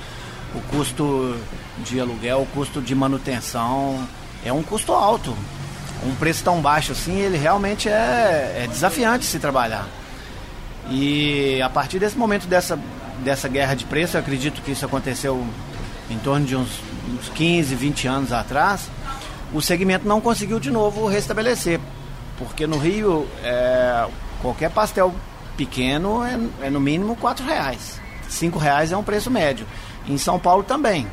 o 0.55 0.61
custo 0.75 1.37
de 1.79 1.99
aluguel, 1.99 2.41
o 2.41 2.45
custo 2.47 2.81
de 2.81 2.93
manutenção, 2.93 4.07
é 4.43 4.51
um 4.51 4.63
custo 4.63 4.93
alto 4.93 5.35
um 6.03 6.15
preço 6.15 6.43
tão 6.43 6.61
baixo 6.61 6.91
assim, 6.91 7.19
ele 7.19 7.37
realmente 7.37 7.87
é, 7.87 8.63
é 8.63 8.67
desafiante 8.67 9.25
se 9.25 9.39
trabalhar. 9.39 9.87
E 10.89 11.61
a 11.61 11.69
partir 11.69 11.99
desse 11.99 12.17
momento 12.17 12.47
dessa, 12.47 12.79
dessa 13.23 13.47
guerra 13.47 13.75
de 13.75 13.85
preço, 13.85 14.17
eu 14.17 14.21
acredito 14.21 14.61
que 14.61 14.71
isso 14.71 14.85
aconteceu 14.85 15.45
em 16.09 16.17
torno 16.17 16.45
de 16.45 16.55
uns, 16.55 16.69
uns 17.07 17.29
15, 17.29 17.75
20 17.75 18.07
anos 18.07 18.33
atrás, 18.33 18.89
o 19.53 19.61
segmento 19.61 20.07
não 20.07 20.19
conseguiu 20.19 20.59
de 20.59 20.71
novo 20.71 21.07
restabelecer. 21.07 21.79
Porque 22.37 22.65
no 22.65 22.77
Rio, 22.77 23.27
é, 23.43 24.07
qualquer 24.41 24.71
pastel 24.71 25.13
pequeno 25.55 26.23
é, 26.23 26.65
é 26.65 26.69
no 26.69 26.79
mínimo 26.79 27.15
4 27.15 27.45
reais. 27.45 28.01
5 28.27 28.57
reais 28.57 28.91
é 28.91 28.97
um 28.97 29.03
preço 29.03 29.29
médio. 29.29 29.67
Em 30.07 30.17
São 30.17 30.39
Paulo 30.39 30.63
também. 30.63 31.07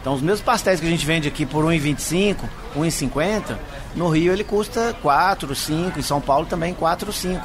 Então 0.00 0.14
os 0.14 0.22
mesmos 0.22 0.40
pastéis 0.40 0.78
que 0.78 0.86
a 0.86 0.90
gente 0.90 1.04
vende 1.04 1.26
aqui 1.26 1.44
por 1.44 1.64
1,25, 1.64 2.36
1,50, 2.76 3.58
no 3.96 4.08
Rio 4.08 4.32
ele 4.32 4.44
custa 4.44 4.94
4, 5.02 5.52
5, 5.52 5.98
em 5.98 6.02
São 6.02 6.20
Paulo 6.20 6.46
também 6.46 6.72
4, 6.74 7.12
5. 7.12 7.44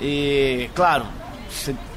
E 0.00 0.70
claro, 0.74 1.06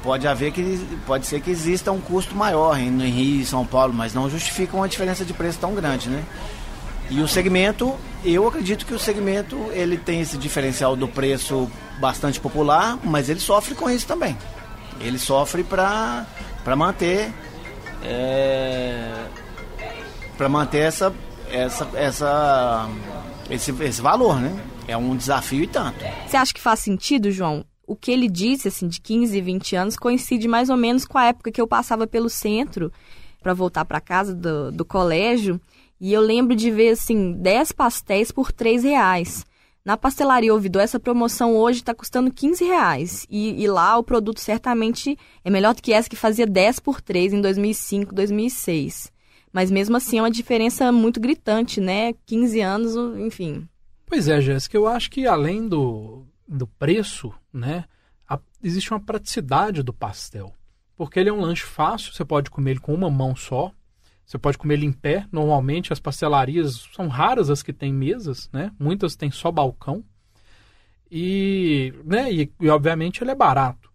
pode 0.02 0.26
haver 0.26 0.52
que 0.52 0.86
pode 1.06 1.26
ser 1.26 1.40
que 1.40 1.50
exista 1.50 1.90
um 1.92 2.00
custo 2.00 2.34
maior 2.34 2.78
em, 2.78 2.90
no 2.90 3.04
Rio 3.04 3.40
e 3.40 3.46
São 3.46 3.64
Paulo, 3.64 3.94
mas 3.94 4.12
não 4.12 4.28
justifica 4.28 4.76
uma 4.76 4.88
diferença 4.88 5.24
de 5.24 5.32
preço 5.32 5.58
tão 5.58 5.74
grande, 5.74 6.10
né? 6.10 6.22
E 7.08 7.20
o 7.20 7.28
segmento, 7.28 7.94
eu 8.24 8.46
acredito 8.46 8.86
que 8.86 8.94
o 8.94 8.98
segmento 8.98 9.56
ele 9.72 9.96
tem 9.96 10.20
esse 10.20 10.36
diferencial 10.36 10.96
do 10.96 11.06
preço 11.06 11.70
bastante 11.98 12.40
popular, 12.40 12.98
mas 13.04 13.28
ele 13.28 13.40
sofre 13.40 13.74
com 13.74 13.88
isso 13.88 14.06
também. 14.06 14.36
Ele 15.00 15.18
sofre 15.18 15.62
para 15.62 16.26
manter 16.76 17.32
é, 18.04 19.26
para 20.36 20.48
manter 20.48 20.78
essa, 20.78 21.14
essa, 21.48 21.88
essa, 21.94 22.88
esse, 23.48 23.70
esse 23.82 24.02
valor, 24.02 24.40
né? 24.40 24.64
É 24.88 24.96
um 24.96 25.16
desafio 25.16 25.62
e 25.62 25.66
tanto. 25.66 26.04
Você 26.26 26.36
acha 26.36 26.52
que 26.52 26.60
faz 26.60 26.80
sentido, 26.80 27.30
João? 27.30 27.64
O 27.86 27.94
que 27.94 28.10
ele 28.10 28.28
disse, 28.28 28.68
assim, 28.68 28.88
de 28.88 29.00
15 29.00 29.36
e 29.36 29.40
20 29.40 29.76
anos, 29.76 29.96
coincide 29.96 30.48
mais 30.48 30.70
ou 30.70 30.76
menos 30.76 31.04
com 31.04 31.18
a 31.18 31.26
época 31.26 31.52
que 31.52 31.60
eu 31.60 31.66
passava 31.66 32.06
pelo 32.06 32.28
centro 32.28 32.92
para 33.42 33.54
voltar 33.54 33.84
para 33.84 34.00
casa 34.00 34.34
do, 34.34 34.72
do 34.72 34.84
colégio. 34.84 35.60
E 36.00 36.12
eu 36.12 36.20
lembro 36.20 36.56
de 36.56 36.70
ver, 36.70 36.90
assim, 36.90 37.32
10 37.32 37.72
pastéis 37.72 38.32
por 38.32 38.50
3 38.50 38.82
reais. 38.82 39.44
Na 39.84 39.96
pastelaria 39.96 40.54
Ouvidor, 40.54 40.82
essa 40.82 41.00
promoção 41.00 41.56
hoje 41.56 41.80
está 41.80 41.92
custando 41.92 42.32
15 42.32 42.64
reais. 42.64 43.26
E, 43.28 43.60
e, 43.62 43.66
lá 43.66 43.98
o 43.98 44.04
produto 44.04 44.38
certamente 44.38 45.18
é 45.44 45.50
melhor 45.50 45.74
do 45.74 45.82
que 45.82 45.92
essa 45.92 46.08
que 46.08 46.14
fazia 46.14 46.46
10 46.46 46.78
por 46.78 47.00
3 47.00 47.32
em 47.32 47.40
2005, 47.40 48.14
2006. 48.14 49.12
Mas 49.52 49.72
mesmo 49.72 49.96
assim 49.96 50.18
é 50.18 50.22
uma 50.22 50.30
diferença 50.30 50.92
muito 50.92 51.18
gritante, 51.18 51.80
né? 51.80 52.14
15 52.26 52.60
anos, 52.60 52.94
enfim. 53.18 53.68
Pois 54.06 54.28
é, 54.28 54.40
Jéssica, 54.40 54.76
eu 54.76 54.86
acho 54.86 55.10
que 55.10 55.26
além 55.26 55.68
do, 55.68 56.24
do 56.46 56.66
preço, 56.66 57.34
né? 57.52 57.84
A, 58.28 58.38
existe 58.62 58.92
uma 58.92 59.00
praticidade 59.00 59.82
do 59.82 59.92
pastel. 59.92 60.54
Porque 60.96 61.18
ele 61.18 61.28
é 61.28 61.32
um 61.32 61.40
lanche 61.40 61.64
fácil, 61.64 62.12
você 62.12 62.24
pode 62.24 62.50
comer 62.50 62.72
ele 62.72 62.80
com 62.80 62.94
uma 62.94 63.10
mão 63.10 63.34
só, 63.34 63.72
você 64.32 64.38
pode 64.38 64.56
comer 64.56 64.74
ele 64.74 64.86
em 64.86 64.92
pé. 64.92 65.26
Normalmente 65.30 65.92
as 65.92 66.00
pastelarias 66.00 66.88
são 66.96 67.06
raras 67.06 67.50
as 67.50 67.62
que 67.62 67.70
têm 67.70 67.92
mesas, 67.92 68.48
né? 68.50 68.72
Muitas 68.78 69.14
têm 69.14 69.30
só 69.30 69.52
balcão. 69.52 70.02
E, 71.10 71.92
né, 72.02 72.32
e, 72.32 72.50
e 72.58 72.68
obviamente 72.70 73.22
ele 73.22 73.30
é 73.30 73.34
barato. 73.34 73.92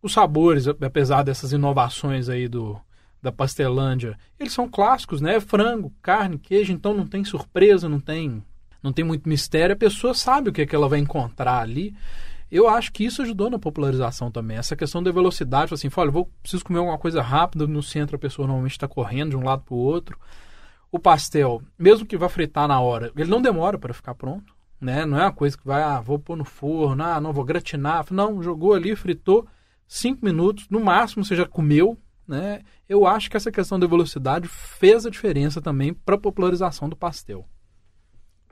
Os 0.00 0.12
sabores, 0.12 0.68
apesar 0.68 1.24
dessas 1.24 1.52
inovações 1.52 2.28
aí 2.28 2.46
do 2.46 2.80
da 3.20 3.30
Pastelândia, 3.32 4.18
eles 4.38 4.52
são 4.52 4.68
clássicos, 4.68 5.20
né? 5.20 5.40
Frango, 5.40 5.92
carne, 6.00 6.38
queijo, 6.38 6.72
então 6.72 6.94
não 6.94 7.06
tem 7.06 7.24
surpresa, 7.24 7.88
não 7.88 8.00
tem 8.00 8.40
não 8.80 8.92
tem 8.92 9.04
muito 9.04 9.28
mistério. 9.28 9.72
A 9.72 9.78
pessoa 9.78 10.14
sabe 10.14 10.50
o 10.50 10.52
que, 10.52 10.62
é 10.62 10.66
que 10.66 10.76
ela 10.76 10.88
vai 10.88 11.00
encontrar 11.00 11.58
ali. 11.58 11.92
Eu 12.52 12.68
acho 12.68 12.92
que 12.92 13.02
isso 13.02 13.22
ajudou 13.22 13.48
na 13.48 13.58
popularização 13.58 14.30
também. 14.30 14.58
Essa 14.58 14.76
questão 14.76 15.02
da 15.02 15.10
velocidade, 15.10 15.72
assim, 15.72 15.88
olha, 15.96 16.10
vou 16.10 16.30
preciso 16.42 16.62
comer 16.62 16.80
alguma 16.80 16.98
coisa 16.98 17.22
rápida 17.22 17.66
no 17.66 17.82
centro, 17.82 18.16
a 18.16 18.18
pessoa 18.18 18.46
normalmente 18.46 18.72
está 18.72 18.86
correndo 18.86 19.30
de 19.30 19.36
um 19.38 19.44
lado 19.44 19.62
para 19.62 19.74
o 19.74 19.78
outro. 19.78 20.18
O 20.90 20.98
pastel, 20.98 21.62
mesmo 21.78 22.04
que 22.04 22.14
vá 22.14 22.28
fritar 22.28 22.68
na 22.68 22.78
hora, 22.78 23.10
ele 23.16 23.30
não 23.30 23.40
demora 23.40 23.78
para 23.78 23.94
ficar 23.94 24.14
pronto. 24.14 24.54
né? 24.78 25.06
Não 25.06 25.18
é 25.18 25.22
uma 25.22 25.32
coisa 25.32 25.56
que 25.56 25.64
vai, 25.64 25.82
ah, 25.82 25.98
vou 25.98 26.18
pôr 26.18 26.36
no 26.36 26.44
forno, 26.44 27.02
ah, 27.02 27.18
não 27.22 27.32
vou 27.32 27.42
gratinar. 27.42 28.04
Não, 28.10 28.42
jogou 28.42 28.74
ali, 28.74 28.94
fritou, 28.94 29.46
cinco 29.88 30.22
minutos, 30.22 30.66
no 30.68 30.78
máximo 30.78 31.24
você 31.24 31.34
já 31.34 31.46
comeu, 31.46 31.96
né? 32.28 32.60
Eu 32.86 33.06
acho 33.06 33.30
que 33.30 33.36
essa 33.38 33.50
questão 33.50 33.80
da 33.80 33.86
velocidade 33.86 34.46
fez 34.46 35.06
a 35.06 35.10
diferença 35.10 35.58
também 35.62 35.94
para 35.94 36.16
a 36.16 36.20
popularização 36.20 36.86
do 36.86 36.96
pastel. 36.96 37.46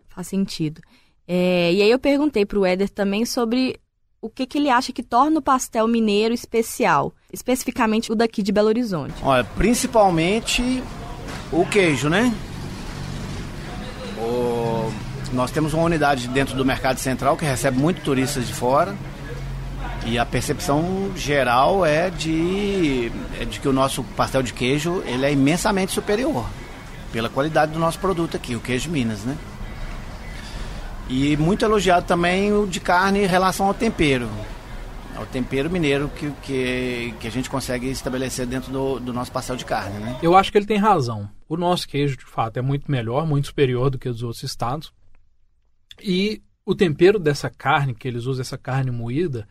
Faz 0.08 0.28
sentido. 0.28 0.80
É, 1.28 1.72
e 1.74 1.82
aí 1.82 1.90
eu 1.90 1.98
perguntei 1.98 2.46
para 2.46 2.58
o 2.58 2.64
Éder 2.64 2.88
também 2.88 3.26
sobre 3.26 3.78
o 4.22 4.28
que, 4.28 4.46
que 4.46 4.58
ele 4.58 4.68
acha 4.68 4.92
que 4.92 5.02
torna 5.02 5.38
o 5.38 5.42
pastel 5.42 5.88
mineiro 5.88 6.34
especial, 6.34 7.12
especificamente 7.32 8.12
o 8.12 8.14
daqui 8.14 8.42
de 8.42 8.52
Belo 8.52 8.68
Horizonte. 8.68 9.14
Olha, 9.22 9.44
principalmente 9.44 10.82
o 11.50 11.64
queijo, 11.64 12.08
né? 12.08 12.32
O... 14.18 14.92
Nós 15.32 15.50
temos 15.50 15.72
uma 15.72 15.84
unidade 15.84 16.28
dentro 16.28 16.56
do 16.56 16.64
Mercado 16.64 16.98
Central 16.98 17.36
que 17.36 17.44
recebe 17.44 17.78
muito 17.78 18.02
turistas 18.02 18.46
de 18.46 18.52
fora. 18.52 18.96
E 20.06 20.18
a 20.18 20.24
percepção 20.24 21.12
geral 21.14 21.84
é 21.84 22.10
de, 22.10 23.12
é 23.38 23.44
de 23.44 23.60
que 23.60 23.68
o 23.68 23.72
nosso 23.72 24.02
pastel 24.16 24.42
de 24.42 24.52
queijo 24.52 25.02
ele 25.06 25.26
é 25.26 25.32
imensamente 25.32 25.92
superior 25.92 26.46
pela 27.12 27.28
qualidade 27.28 27.72
do 27.72 27.78
nosso 27.78 27.98
produto 27.98 28.36
aqui, 28.36 28.54
o 28.54 28.60
queijo 28.60 28.88
Minas, 28.88 29.20
né? 29.24 29.36
E 31.10 31.36
muito 31.36 31.64
elogiado 31.64 32.06
também 32.06 32.52
o 32.52 32.68
de 32.68 32.78
carne 32.78 33.24
em 33.24 33.26
relação 33.26 33.66
ao 33.66 33.74
tempero. 33.74 34.28
Ao 35.16 35.26
tempero 35.26 35.68
mineiro 35.68 36.08
que, 36.08 36.30
que, 36.42 37.14
que 37.18 37.26
a 37.26 37.30
gente 37.30 37.50
consegue 37.50 37.90
estabelecer 37.90 38.46
dentro 38.46 38.72
do, 38.72 39.00
do 39.00 39.12
nosso 39.12 39.32
pastel 39.32 39.56
de 39.56 39.64
carne, 39.64 39.98
né? 39.98 40.16
Eu 40.22 40.36
acho 40.36 40.52
que 40.52 40.56
ele 40.56 40.66
tem 40.66 40.78
razão. 40.78 41.28
O 41.48 41.56
nosso 41.56 41.88
queijo, 41.88 42.16
de 42.16 42.24
fato, 42.24 42.58
é 42.58 42.62
muito 42.62 42.88
melhor, 42.88 43.26
muito 43.26 43.48
superior 43.48 43.90
do 43.90 43.98
que 43.98 44.08
os 44.08 44.22
outros 44.22 44.44
estados. 44.44 44.92
E 46.00 46.40
o 46.64 46.76
tempero 46.76 47.18
dessa 47.18 47.50
carne, 47.50 47.92
que 47.92 48.06
eles 48.06 48.26
usam 48.26 48.42
essa 48.42 48.56
carne 48.56 48.92
moída, 48.92 49.48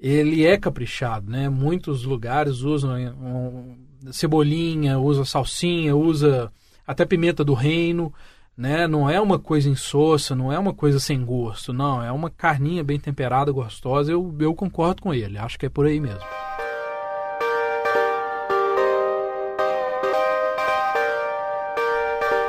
ele 0.00 0.44
é 0.44 0.58
caprichado, 0.58 1.30
né? 1.30 1.48
Muitos 1.48 2.02
lugares 2.02 2.62
usam 2.62 2.96
um, 2.96 4.12
cebolinha, 4.12 4.98
usa 4.98 5.24
salsinha, 5.24 5.94
usa 5.94 6.52
até 6.84 7.04
pimenta 7.04 7.44
do 7.44 7.54
reino 7.54 8.12
né? 8.58 8.88
Não 8.88 9.08
é 9.08 9.20
uma 9.20 9.38
coisa 9.38 9.68
insossa, 9.68 10.34
não 10.34 10.52
é 10.52 10.58
uma 10.58 10.74
coisa 10.74 10.98
sem 10.98 11.24
gosto, 11.24 11.72
não. 11.72 12.02
É 12.02 12.10
uma 12.10 12.28
carninha 12.28 12.82
bem 12.82 12.98
temperada, 12.98 13.52
gostosa. 13.52 14.10
Eu, 14.10 14.34
eu 14.40 14.52
concordo 14.52 15.00
com 15.00 15.14
ele, 15.14 15.38
acho 15.38 15.56
que 15.56 15.66
é 15.66 15.68
por 15.68 15.86
aí 15.86 16.00
mesmo. 16.00 16.20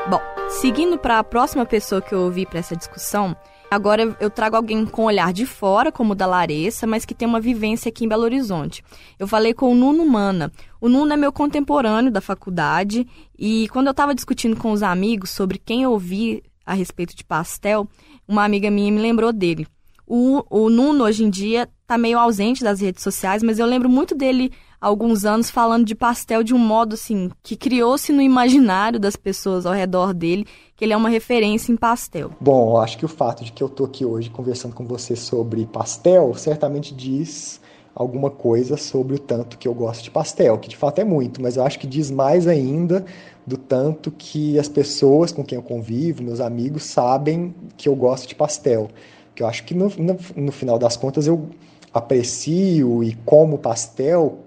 Bom, 0.10 0.20
seguindo 0.50 0.98
para 0.98 1.20
a 1.20 1.24
próxima 1.24 1.64
pessoa 1.64 2.02
que 2.02 2.16
eu 2.16 2.22
ouvi 2.22 2.44
para 2.44 2.58
essa 2.58 2.76
discussão, 2.76 3.38
Agora 3.72 4.18
eu 4.20 4.30
trago 4.32 4.56
alguém 4.56 4.84
com 4.84 5.04
olhar 5.04 5.32
de 5.32 5.46
fora, 5.46 5.92
como 5.92 6.14
o 6.14 6.16
da 6.16 6.26
Larissa, 6.26 6.88
mas 6.88 7.06
que 7.06 7.14
tem 7.14 7.28
uma 7.28 7.40
vivência 7.40 7.90
aqui 7.90 8.04
em 8.04 8.08
Belo 8.08 8.24
Horizonte. 8.24 8.84
Eu 9.20 9.28
falei 9.28 9.54
com 9.54 9.72
o 9.72 9.76
Nuno 9.76 10.06
Mana. 10.06 10.52
O 10.82 10.90
Nuno 10.90 11.14
é 11.14 11.18
meu 11.18 11.32
contemporâneo 11.32 12.12
da 12.12 12.20
faculdade 12.20 13.08
e 13.38 13.68
quando 13.70 13.88
eu 13.88 13.92
estava 13.92 14.16
discutindo 14.16 14.56
com 14.56 14.72
os 14.72 14.82
amigos 14.82 15.30
sobre 15.30 15.60
quem 15.60 15.84
eu 15.84 15.92
ouvi 15.92 16.42
a 16.66 16.74
respeito 16.74 17.16
de 17.16 17.24
pastel, 17.24 17.88
uma 18.28 18.44
amiga 18.44 18.72
minha 18.72 18.92
me 18.92 19.00
lembrou 19.00 19.32
dele. 19.32 19.68
O, 20.06 20.44
o 20.50 20.70
Nuno, 20.70 21.04
hoje 21.04 21.24
em 21.24 21.30
dia, 21.30 21.70
está 21.84 21.96
meio 21.96 22.18
ausente 22.18 22.64
das 22.64 22.82
redes 22.82 23.04
sociais, 23.04 23.44
mas 23.44 23.60
eu 23.60 23.68
lembro 23.68 23.88
muito 23.88 24.16
dele 24.16 24.52
alguns 24.80 25.26
anos 25.26 25.50
falando 25.50 25.86
de 25.86 25.96
pastel 25.96 26.44
de 26.44 26.54
um 26.54 26.58
modo 26.58 26.94
assim 26.94 27.30
que 27.44 27.56
criou-se 27.56 28.12
no 28.12 28.22
imaginário 28.22 29.00
das 29.00 29.16
pessoas 29.16 29.66
ao 29.66 29.74
redor 29.74 30.14
dele 30.14 30.46
que 30.76 30.86
ele 30.86 30.94
é 30.94 30.98
uma 30.98 31.10
referência 31.10 31.72
em 31.72 31.76
pastel. 31.76 32.32
Bom, 32.40 32.78
acho 32.78 32.98
que 32.98 33.06
o 33.06 33.10
fato 33.10 33.44
de 33.44 33.52
que 33.52 33.62
eu 33.62 33.68
tô 33.68 33.86
aqui 33.86 34.06
hoje 34.06 34.30
conversando 34.30 34.74
com 34.74 34.86
você 34.86 35.16
sobre 35.16 35.66
pastel 35.66 36.34
certamente 36.36 36.94
diz 36.94 37.60
alguma 37.94 38.30
coisa 38.30 38.78
sobre 38.78 39.16
o 39.16 39.20
tanto 39.20 39.58
que 39.58 39.68
eu 39.68 39.74
gosto 39.74 40.04
de 40.04 40.12
pastel, 40.12 40.58
que 40.58 40.70
de 40.70 40.78
fato 40.78 41.00
é 41.00 41.04
muito, 41.04 41.42
mas 41.42 41.58
eu 41.58 41.64
acho 41.64 41.78
que 41.78 41.88
diz 41.88 42.10
mais 42.10 42.48
ainda 42.48 43.04
do 43.46 43.58
tanto 43.58 44.10
que 44.12 44.58
as 44.58 44.70
pessoas 44.70 45.34
com 45.34 45.44
quem 45.44 45.58
eu 45.58 45.62
convivo, 45.62 46.24
meus 46.24 46.40
amigos, 46.40 46.84
sabem 46.84 47.54
que 47.76 47.90
eu 47.90 47.96
gosto 47.96 48.28
de 48.28 48.36
pastel. 48.36 48.90
Que 49.36 49.44
eu 49.44 49.48
acho 49.48 49.66
que 49.66 49.74
no, 49.74 49.90
no, 49.98 50.18
no 50.36 50.52
final 50.52 50.80
das 50.80 50.96
contas 50.96 51.28
eu 51.28 51.50
aprecio 51.94 53.04
e 53.04 53.16
como 53.26 53.58
pastel 53.58 54.38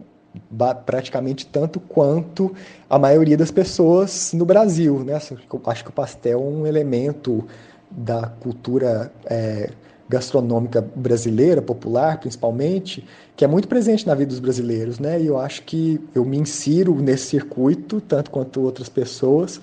praticamente 0.87 1.47
tanto 1.47 1.79
quanto 1.79 2.55
a 2.89 2.99
maioria 2.99 3.37
das 3.37 3.51
pessoas 3.51 4.33
no 4.33 4.45
Brasil. 4.45 5.01
Né? 5.05 5.15
Assim, 5.15 5.37
acho 5.67 5.85
que 5.85 5.91
o 5.91 5.93
pastel 5.93 6.41
é 6.41 6.43
um 6.43 6.67
elemento 6.67 7.45
da 7.91 8.27
cultura 8.27 9.13
é, 9.27 9.71
gastronômica 10.09 10.81
brasileira, 10.95 11.61
popular 11.61 12.19
principalmente, 12.19 13.07
que 13.37 13.45
é 13.45 13.49
muito 13.49 13.69
presente 13.69 14.07
na 14.07 14.15
vida 14.15 14.29
dos 14.29 14.41
brasileiros. 14.41 14.99
Né? 14.99 15.21
E 15.21 15.27
eu 15.27 15.39
acho 15.39 15.63
que 15.63 16.01
eu 16.15 16.25
me 16.25 16.39
insiro 16.39 16.95
nesse 16.95 17.27
circuito, 17.27 18.01
tanto 18.01 18.31
quanto 18.31 18.61
outras 18.61 18.89
pessoas, 18.89 19.61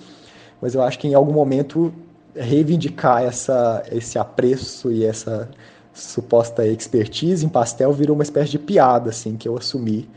mas 0.60 0.74
eu 0.74 0.82
acho 0.82 0.98
que 0.98 1.08
em 1.08 1.14
algum 1.14 1.32
momento 1.32 1.92
reivindicar 2.34 3.22
essa, 3.22 3.82
esse 3.90 4.18
apreço 4.18 4.92
e 4.92 5.04
essa 5.04 5.48
suposta 5.92 6.64
expertise 6.66 7.44
em 7.44 7.48
pastel 7.48 7.92
virou 7.92 8.14
uma 8.14 8.22
espécie 8.22 8.52
de 8.52 8.58
piada 8.58 9.10
assim 9.10 9.36
que 9.36 9.48
eu 9.48 9.56
assumi 9.56 10.08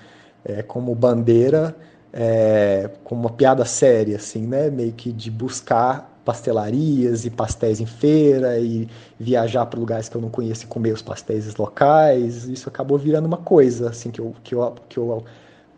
é, 0.46 0.62
como 0.62 0.94
bandeira, 0.94 1.76
é, 2.12 2.90
como 3.04 3.22
uma 3.22 3.30
piada 3.30 3.66
séria, 3.66 4.18
assim, 4.18 4.46
né? 4.46 4.70
Meio 4.70 4.94
que 4.94 5.12
de 5.12 5.32
buscar 5.32 6.12
pastelarias 6.24 7.26
e 7.26 7.30
pastéis 7.30 7.82
em 7.82 7.86
feira 7.86 8.58
e 8.60 8.88
viajar 9.20 9.66
para 9.66 9.80
lugares 9.80 10.08
que 10.08 10.16
eu 10.16 10.22
não 10.22 10.30
conheço 10.30 10.64
e 10.64 10.68
comer 10.68 10.94
os 10.94 11.02
pastéis 11.02 11.54
locais. 11.56 12.46
Isso 12.46 12.70
acabou 12.70 12.98
virando 12.98 13.26
uma 13.26 13.38
coisa, 13.38 13.90
assim, 13.90 14.12
que 14.12 14.22
eu, 14.22 14.34
que 14.44 14.56
eu, 14.56 14.74
que 14.88 14.98
eu, 14.98 15.24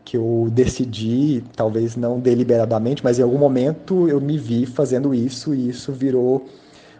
que 0.03 0.17
eu 0.17 0.47
decidi, 0.51 1.43
talvez 1.55 1.95
não 1.95 2.19
deliberadamente, 2.19 3.03
mas 3.03 3.17
em 3.17 3.23
algum 3.23 3.39
momento 3.39 4.07
eu 4.07 4.21
me 4.21 4.37
vi 4.37 4.65
fazendo 4.65 5.15
isso 5.15 5.53
e 5.53 5.69
isso 5.69 5.91
virou 5.91 6.45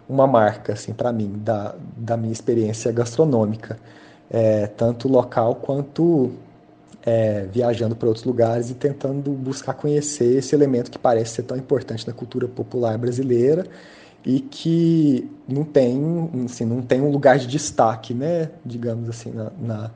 uma 0.08 0.26
marca, 0.26 0.72
assim, 0.72 0.92
para 0.92 1.12
mim, 1.12 1.32
da, 1.44 1.74
da 1.96 2.16
minha 2.16 2.32
experiência 2.32 2.90
gastronômica, 2.92 3.78
é, 4.30 4.66
tanto 4.66 5.08
local 5.08 5.56
quanto 5.56 6.32
é, 7.06 7.46
viajando 7.52 7.94
para 7.94 8.08
outros 8.08 8.24
lugares 8.24 8.68
e 8.68 8.74
tentando 8.74 9.30
buscar 9.30 9.74
conhecer 9.74 10.38
esse 10.38 10.52
elemento 10.56 10.90
que 10.90 10.98
parece 10.98 11.36
ser 11.36 11.44
tão 11.44 11.56
importante 11.56 12.04
na 12.04 12.12
cultura 12.12 12.48
popular 12.48 12.98
brasileira 12.98 13.64
e 14.24 14.40
que 14.40 15.30
não 15.46 15.62
tem, 15.62 16.28
assim, 16.44 16.64
não 16.64 16.82
tem 16.82 17.00
um 17.00 17.12
lugar 17.12 17.38
de 17.38 17.46
destaque, 17.46 18.12
né, 18.12 18.50
digamos 18.64 19.08
assim, 19.08 19.30
na, 19.30 19.52
na 19.56 19.90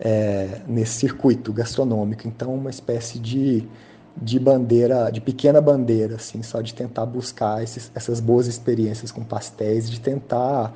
é, 0.00 0.62
nesse 0.66 0.94
circuito 0.94 1.52
gastronômico. 1.52 2.26
Então, 2.26 2.54
uma 2.54 2.70
espécie 2.70 3.18
de, 3.18 3.68
de 4.16 4.38
bandeira, 4.38 5.10
de 5.10 5.20
pequena 5.20 5.60
bandeira, 5.60 6.16
assim, 6.16 6.42
só 6.42 6.62
de 6.62 6.72
tentar 6.72 7.04
buscar 7.04 7.62
esses, 7.62 7.90
essas 7.94 8.18
boas 8.18 8.46
experiências 8.46 9.12
com 9.12 9.22
pastéis, 9.22 9.90
de 9.90 10.00
tentar 10.00 10.72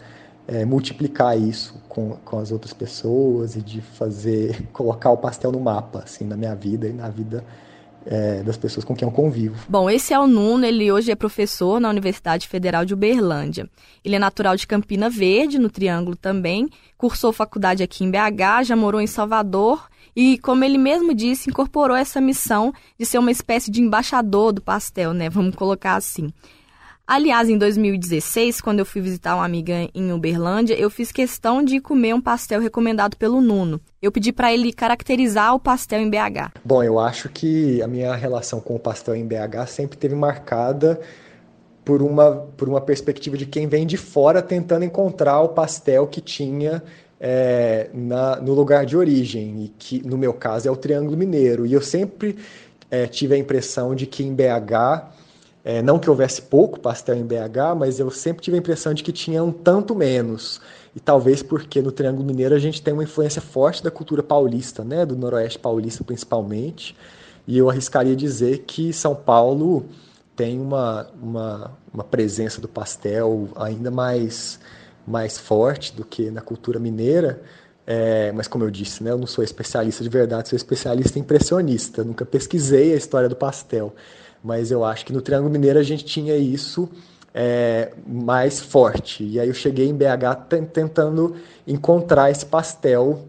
é, 0.51 0.65
multiplicar 0.65 1.39
isso 1.39 1.81
com, 1.89 2.17
com 2.25 2.39
as 2.39 2.51
outras 2.51 2.73
pessoas 2.73 3.55
e 3.55 3.63
de 3.63 3.81
fazer, 3.81 4.67
colocar 4.73 5.11
o 5.11 5.17
pastel 5.17 5.53
no 5.53 5.61
mapa, 5.61 6.01
assim, 6.01 6.25
na 6.25 6.37
minha 6.37 6.55
vida 6.55 6.89
e 6.89 6.93
na 6.93 7.09
vida 7.09 7.45
é, 8.05 8.43
das 8.43 8.57
pessoas 8.57 8.85
com 8.85 8.95
quem 8.95 9.07
eu 9.07 9.13
convivo. 9.13 9.57
Bom, 9.69 9.89
esse 9.89 10.13
é 10.13 10.19
o 10.19 10.27
Nuno, 10.27 10.67
ele 10.67 10.91
hoje 10.91 11.13
é 11.13 11.15
professor 11.15 11.81
na 11.81 11.89
Universidade 11.89 12.49
Federal 12.49 12.85
de 12.85 12.95
Uberlândia. 12.95 13.71
Ele 14.05 14.17
é 14.17 14.19
natural 14.19 14.57
de 14.57 14.67
Campina 14.67 15.09
Verde, 15.09 15.59
no 15.59 15.71
Triângulo 15.71 16.17
também, 16.17 16.69
cursou 16.99 17.33
faculdade 17.33 17.83
aqui 17.83 18.03
em 18.03 18.11
BH, 18.11 18.65
já 18.65 18.75
morou 18.75 19.01
em 19.01 19.07
Salvador 19.07 19.89
e, 20.17 20.37
como 20.39 20.65
ele 20.65 20.79
mesmo 20.79 21.15
disse, 21.15 21.49
incorporou 21.49 21.97
essa 21.97 22.21
missão 22.21 22.73
de 22.99 23.07
ser 23.07 23.19
uma 23.19 23.31
espécie 23.31 23.71
de 23.71 23.81
embaixador 23.81 24.53
do 24.53 24.61
pastel, 24.61 25.13
né? 25.13 25.31
Vamos 25.31 25.55
colocar 25.55 25.95
assim. 25.95 26.33
Aliás, 27.11 27.49
em 27.49 27.59
2016, 27.59 28.61
quando 28.61 28.79
eu 28.79 28.87
fui 28.87 29.01
visitar 29.01 29.35
uma 29.35 29.45
amiga 29.45 29.75
em 29.93 30.13
Uberlândia, 30.13 30.75
eu 30.75 30.89
fiz 30.89 31.11
questão 31.11 31.61
de 31.61 31.81
comer 31.81 32.15
um 32.15 32.21
pastel 32.21 32.61
recomendado 32.61 33.17
pelo 33.17 33.41
Nuno. 33.41 33.81
Eu 34.01 34.13
pedi 34.13 34.31
para 34.33 34.55
ele 34.55 34.73
caracterizar 34.73 35.53
o 35.53 35.59
pastel 35.59 36.01
em 36.01 36.09
BH. 36.09 36.53
Bom, 36.65 36.85
eu 36.85 37.01
acho 37.01 37.29
que 37.29 37.83
a 37.83 37.89
minha 37.89 38.15
relação 38.15 38.61
com 38.61 38.77
o 38.77 38.79
pastel 38.79 39.17
em 39.17 39.27
BH 39.27 39.67
sempre 39.67 39.99
teve 39.99 40.15
marcada 40.15 41.01
por 41.85 42.01
uma, 42.01 42.31
por 42.57 42.69
uma 42.69 42.81
perspectiva 42.81 43.37
de 43.37 43.45
quem 43.45 43.67
vem 43.67 43.89
de 43.89 43.97
fora 43.97 44.41
tentando 44.41 44.85
encontrar 44.85 45.41
o 45.41 45.49
pastel 45.49 46.07
que 46.07 46.21
tinha 46.21 46.81
é, 47.19 47.91
na, 47.93 48.37
no 48.37 48.55
lugar 48.55 48.87
de 48.87 48.97
origem, 48.97 49.65
e 49.65 49.69
que 49.77 50.01
no 50.07 50.17
meu 50.17 50.33
caso 50.33 50.69
é 50.69 50.71
o 50.71 50.77
Triângulo 50.77 51.17
Mineiro. 51.17 51.67
E 51.67 51.73
eu 51.73 51.83
sempre 51.83 52.37
é, 52.89 53.09
tive 53.09 53.35
a 53.35 53.37
impressão 53.37 53.97
de 53.97 54.07
que 54.07 54.23
em 54.23 54.33
BH 54.33 55.19
é, 55.71 55.81
não 55.81 56.01
que 56.01 56.11
houvesse 56.11 56.43
pouco 56.43 56.81
pastel 56.81 57.15
em 57.15 57.25
BH, 57.25 57.77
mas 57.79 58.01
eu 58.01 58.11
sempre 58.11 58.43
tive 58.43 58.57
a 58.57 58.59
impressão 58.59 58.93
de 58.93 59.05
que 59.05 59.13
tinha 59.13 59.41
um 59.41 59.53
tanto 59.53 59.95
menos. 59.95 60.61
E 60.97 60.99
talvez 60.99 61.45
porque 61.45 61.81
no 61.81 61.93
Triângulo 61.93 62.27
Mineiro 62.27 62.57
a 62.57 62.59
gente 62.59 62.83
tem 62.83 62.93
uma 62.93 63.05
influência 63.05 63.41
forte 63.41 63.81
da 63.81 63.89
cultura 63.89 64.21
paulista, 64.21 64.83
né, 64.83 65.07
do 65.07 65.15
Noroeste 65.15 65.61
paulista 65.61 66.03
principalmente. 66.03 66.97
E 67.47 67.57
eu 67.57 67.71
arriscaria 67.71 68.17
dizer 68.17 68.65
que 68.67 68.93
São 68.93 69.15
Paulo 69.15 69.87
tem 70.35 70.59
uma, 70.59 71.09
uma, 71.23 71.71
uma 71.95 72.03
presença 72.03 72.61
do 72.61 72.67
pastel 72.67 73.49
ainda 73.55 73.93
mais 73.93 74.59
mais 75.07 75.39
forte 75.39 75.95
do 75.95 76.05
que 76.05 76.33
na 76.33 76.41
cultura 76.41 76.81
mineira. 76.81 77.41
É, 77.87 78.33
mas 78.33 78.49
como 78.49 78.65
eu 78.65 78.71
disse, 78.71 79.05
né, 79.05 79.13
eu 79.13 79.19
não 79.19 79.27
sou 79.27 79.45
especialista 79.45 80.03
de 80.03 80.11
verdade, 80.11 80.49
sou 80.49 80.57
especialista 80.57 81.17
impressionista. 81.17 82.03
Nunca 82.03 82.27
pesquisei 82.27 82.93
a 82.93 82.97
história 82.97 83.29
do 83.29 83.37
pastel, 83.37 83.95
mas 84.43 84.71
eu 84.71 84.85
acho 84.85 85.05
que 85.05 85.13
no 85.13 85.21
Triângulo 85.21 85.51
Mineiro 85.51 85.79
a 85.79 85.83
gente 85.83 86.05
tinha 86.05 86.37
isso 86.37 86.89
é, 87.35 87.93
mais 88.07 88.61
forte. 88.61 89.25
E 89.25 89.39
aí 89.39 89.49
eu 89.49 89.55
cheguei 89.55 89.89
em 89.89 89.95
BH 89.95 90.49
tentando 90.73 91.37
encontrar 91.67 92.31
esse 92.31 92.47
pastel 92.47 93.27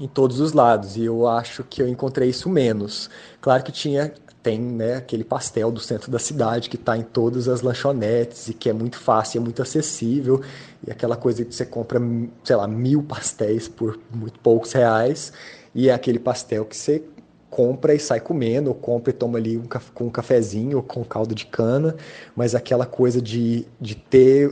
em 0.00 0.08
todos 0.08 0.40
os 0.40 0.52
lados. 0.52 0.96
E 0.96 1.04
eu 1.04 1.26
acho 1.26 1.64
que 1.64 1.82
eu 1.82 1.88
encontrei 1.88 2.28
isso 2.28 2.48
menos. 2.48 3.10
Claro 3.40 3.62
que 3.62 3.72
tinha 3.72 4.12
tem 4.42 4.58
né, 4.58 4.96
aquele 4.96 5.22
pastel 5.22 5.70
do 5.70 5.78
centro 5.78 6.10
da 6.10 6.18
cidade 6.18 6.68
que 6.68 6.74
está 6.74 6.96
em 6.96 7.02
todas 7.02 7.46
as 7.46 7.62
lanchonetes 7.62 8.48
e 8.48 8.54
que 8.54 8.68
é 8.68 8.72
muito 8.72 8.98
fácil, 8.98 9.38
é 9.38 9.40
muito 9.40 9.62
acessível. 9.62 10.42
E 10.84 10.90
aquela 10.90 11.16
coisa 11.16 11.44
que 11.44 11.54
você 11.54 11.64
compra, 11.64 12.00
sei 12.42 12.56
lá, 12.56 12.66
mil 12.66 13.02
pastéis 13.04 13.68
por 13.68 13.98
muito 14.12 14.40
poucos 14.40 14.72
reais. 14.72 15.32
E 15.74 15.88
é 15.88 15.94
aquele 15.94 16.18
pastel 16.18 16.64
que 16.64 16.76
você 16.76 17.04
compra 17.52 17.94
e 17.94 17.98
sai 17.98 18.18
comendo, 18.18 18.70
ou 18.70 18.74
compra 18.74 19.10
e 19.10 19.12
toma 19.12 19.38
ali 19.38 19.58
um, 19.58 19.66
com 19.92 20.04
um 20.04 20.10
cafezinho 20.10 20.78
ou 20.78 20.82
com 20.82 21.04
caldo 21.04 21.34
de 21.34 21.44
cana. 21.44 21.94
Mas 22.34 22.54
aquela 22.54 22.86
coisa 22.86 23.20
de, 23.20 23.66
de 23.78 23.94
ter 23.94 24.48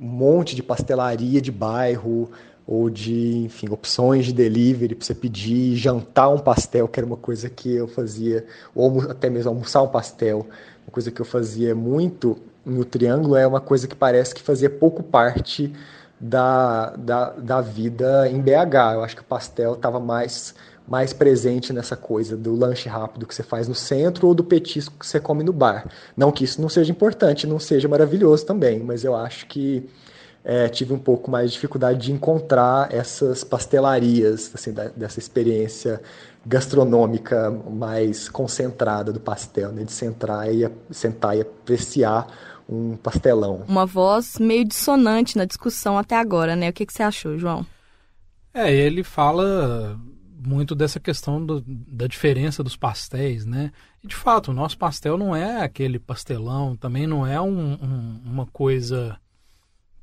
um 0.00 0.06
monte 0.06 0.56
de 0.56 0.62
pastelaria 0.62 1.38
de 1.38 1.52
bairro, 1.52 2.30
ou 2.66 2.88
de, 2.88 3.44
enfim, 3.44 3.68
opções 3.68 4.24
de 4.24 4.32
delivery 4.32 4.94
para 4.94 5.04
você 5.04 5.14
pedir, 5.14 5.76
jantar 5.76 6.30
um 6.30 6.38
pastel, 6.38 6.88
que 6.88 6.98
era 6.98 7.06
uma 7.06 7.16
coisa 7.16 7.50
que 7.50 7.74
eu 7.74 7.86
fazia, 7.86 8.46
ou 8.74 9.02
até 9.10 9.28
mesmo 9.28 9.50
almoçar 9.50 9.82
um 9.82 9.88
pastel, 9.88 10.46
uma 10.86 10.92
coisa 10.92 11.10
que 11.10 11.20
eu 11.20 11.26
fazia 11.26 11.74
muito 11.74 12.38
no 12.64 12.84
Triângulo, 12.84 13.36
é 13.36 13.46
uma 13.46 13.60
coisa 13.60 13.88
que 13.88 13.94
parece 13.94 14.34
que 14.34 14.40
fazia 14.40 14.70
pouco 14.70 15.02
parte 15.02 15.72
da, 16.20 16.90
da, 16.96 17.30
da 17.30 17.60
vida 17.60 18.28
em 18.28 18.40
BH. 18.40 18.94
Eu 18.94 19.04
acho 19.04 19.16
que 19.16 19.22
o 19.22 19.24
pastel 19.24 19.74
estava 19.74 19.98
mais, 19.98 20.54
mais 20.90 21.12
presente 21.12 21.72
nessa 21.72 21.96
coisa 21.96 22.36
do 22.36 22.52
lanche 22.52 22.88
rápido 22.88 23.24
que 23.24 23.32
você 23.32 23.44
faz 23.44 23.68
no 23.68 23.76
centro 23.76 24.26
ou 24.26 24.34
do 24.34 24.42
petisco 24.42 24.98
que 24.98 25.06
você 25.06 25.20
come 25.20 25.44
no 25.44 25.52
bar. 25.52 25.88
Não 26.16 26.32
que 26.32 26.42
isso 26.42 26.60
não 26.60 26.68
seja 26.68 26.90
importante, 26.90 27.46
não 27.46 27.60
seja 27.60 27.86
maravilhoso 27.86 28.44
também, 28.44 28.80
mas 28.80 29.04
eu 29.04 29.14
acho 29.14 29.46
que 29.46 29.88
é, 30.42 30.68
tive 30.68 30.92
um 30.92 30.98
pouco 30.98 31.30
mais 31.30 31.50
de 31.50 31.54
dificuldade 31.54 32.00
de 32.00 32.12
encontrar 32.12 32.92
essas 32.92 33.44
pastelarias, 33.44 34.50
assim, 34.52 34.72
da, 34.72 34.88
dessa 34.88 35.20
experiência 35.20 36.02
gastronômica 36.44 37.50
mais 37.70 38.28
concentrada 38.28 39.12
do 39.12 39.20
pastel, 39.20 39.70
né? 39.70 39.84
de 39.84 39.92
sentar 39.92 40.52
e, 40.52 40.68
sentar 40.90 41.36
e 41.36 41.42
apreciar 41.42 42.26
um 42.68 42.96
pastelão. 42.96 43.62
Uma 43.68 43.86
voz 43.86 44.38
meio 44.40 44.64
dissonante 44.64 45.36
na 45.36 45.44
discussão 45.44 45.96
até 45.96 46.16
agora, 46.16 46.56
né? 46.56 46.70
O 46.70 46.72
que, 46.72 46.86
que 46.86 46.92
você 46.92 47.02
achou, 47.02 47.38
João? 47.38 47.64
É, 48.54 48.72
ele 48.72 49.04
fala 49.04 49.98
muito 50.46 50.74
dessa 50.74 50.98
questão 50.98 51.44
do, 51.44 51.62
da 51.66 52.06
diferença 52.06 52.62
dos 52.62 52.76
pastéis, 52.76 53.44
né? 53.44 53.72
E 54.02 54.06
de 54.06 54.14
fato, 54.14 54.50
o 54.50 54.54
nosso 54.54 54.78
pastel 54.78 55.18
não 55.18 55.36
é 55.36 55.62
aquele 55.62 55.98
pastelão, 55.98 56.76
também 56.76 57.06
não 57.06 57.26
é 57.26 57.40
um, 57.40 57.72
um, 57.74 58.20
uma 58.24 58.46
coisa 58.46 59.18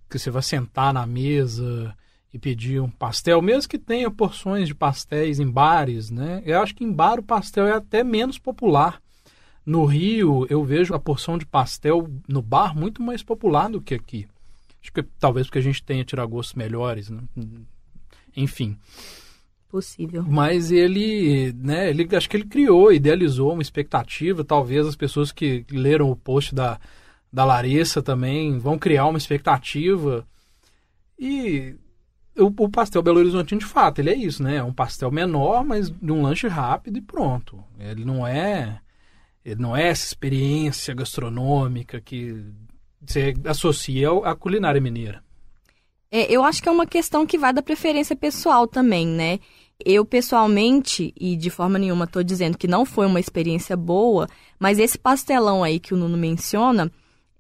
que 0.10 0.20
você 0.20 0.30
vai 0.30 0.42
sentar 0.42 0.94
na 0.94 1.06
mesa 1.06 1.96
e 2.34 2.38
pedir 2.38 2.80
um 2.82 2.90
pastel, 2.90 3.42
mesmo 3.42 3.70
que 3.70 3.80
tenha 3.80 4.12
porções 4.12 4.68
de 4.68 4.76
pastéis 4.76 5.40
em 5.40 5.50
bares, 5.50 6.10
né? 6.10 6.42
Eu 6.46 6.62
acho 6.62 6.76
que 6.76 6.84
em 6.84 6.92
bar 6.92 7.20
o 7.20 7.24
pastel 7.24 7.66
é 7.66 7.74
até 7.74 8.04
menos 8.04 8.38
popular. 8.38 9.02
No 9.66 9.86
Rio, 9.86 10.46
eu 10.50 10.64
vejo 10.64 10.94
a 10.94 11.00
porção 11.00 11.38
de 11.38 11.46
pastel 11.46 12.08
no 12.28 12.42
bar 12.42 12.76
muito 12.76 13.02
mais 13.02 13.24
popular 13.24 13.70
do 13.70 13.82
que 13.82 13.96
aqui. 13.96 14.28
Acho 14.82 14.94
que 14.94 15.04
talvez 15.20 15.48
porque 15.48 15.60
a 15.60 15.64
gente 15.64 15.84
tenha 15.84 16.06
tiragostos 16.06 16.56
melhores, 16.56 17.10
né? 17.10 17.22
Enfim. 18.36 18.78
Possível. 19.70 20.24
Mas 20.28 20.72
ele, 20.72 21.54
né, 21.54 21.90
ele 21.90 22.08
acho 22.16 22.30
que 22.30 22.38
ele 22.38 22.46
criou, 22.46 22.92
idealizou 22.92 23.54
uma 23.54 23.62
expectativa, 23.62 24.44
talvez 24.44 24.86
as 24.88 24.96
pessoas 24.96 25.32
que 25.32 25.66
leram 25.72 26.10
o 26.10 26.16
post 26.16 26.56
da 26.56 26.80
da 27.32 27.44
Larissa 27.46 28.02
também 28.02 28.58
vão 28.58 28.80
criar 28.80 29.06
uma 29.06 29.18
expectativa. 29.18 30.26
E 31.20 31.76
o, 32.36 32.46
o, 32.46 32.70
pastel 32.70 33.02
Belo 33.02 33.20
Horizontino, 33.20 33.60
de 33.60 33.66
fato, 33.66 34.00
ele 34.00 34.10
é 34.10 34.16
isso, 34.16 34.42
né? 34.42 34.58
É 34.58 34.64
um 34.64 34.74
pastel 34.74 35.12
menor, 35.12 35.64
mas 35.64 35.90
de 35.90 36.12
um 36.12 36.22
lanche 36.22 36.48
rápido 36.48 36.98
e 36.98 37.02
pronto. 37.02 37.64
Ele 37.80 38.06
não 38.06 38.26
é 38.26 38.80
ele 39.44 39.62
não 39.62 39.78
é 39.78 39.88
essa 39.88 40.06
experiência 40.06 40.94
gastronômica 40.94 42.02
que 42.02 42.44
você 43.00 43.34
associa 43.46 44.10
à 44.26 44.36
culinária 44.36 44.82
mineira. 44.82 45.24
É, 46.12 46.32
eu 46.32 46.44
acho 46.44 46.62
que 46.62 46.70
é 46.70 46.72
uma 46.72 46.86
questão 46.86 47.26
que 47.26 47.38
vai 47.38 47.52
da 47.54 47.62
preferência 47.62 48.16
pessoal 48.16 48.68
também, 48.68 49.06
né? 49.06 49.40
Eu, 49.86 50.04
pessoalmente, 50.06 51.14
e 51.20 51.36
de 51.36 51.50
forma 51.50 51.78
nenhuma 51.78 52.06
estou 52.06 52.24
dizendo 52.24 52.58
que 52.58 52.68
não 52.68 52.86
foi 52.86 53.06
uma 53.06 53.20
experiência 53.20 53.78
boa, 53.78 54.28
mas 54.60 54.80
esse 54.80 54.98
pastelão 54.98 55.64
aí 55.64 55.80
que 55.80 55.94
o 55.94 55.98
Nuno 55.98 56.18
menciona, 56.18 56.92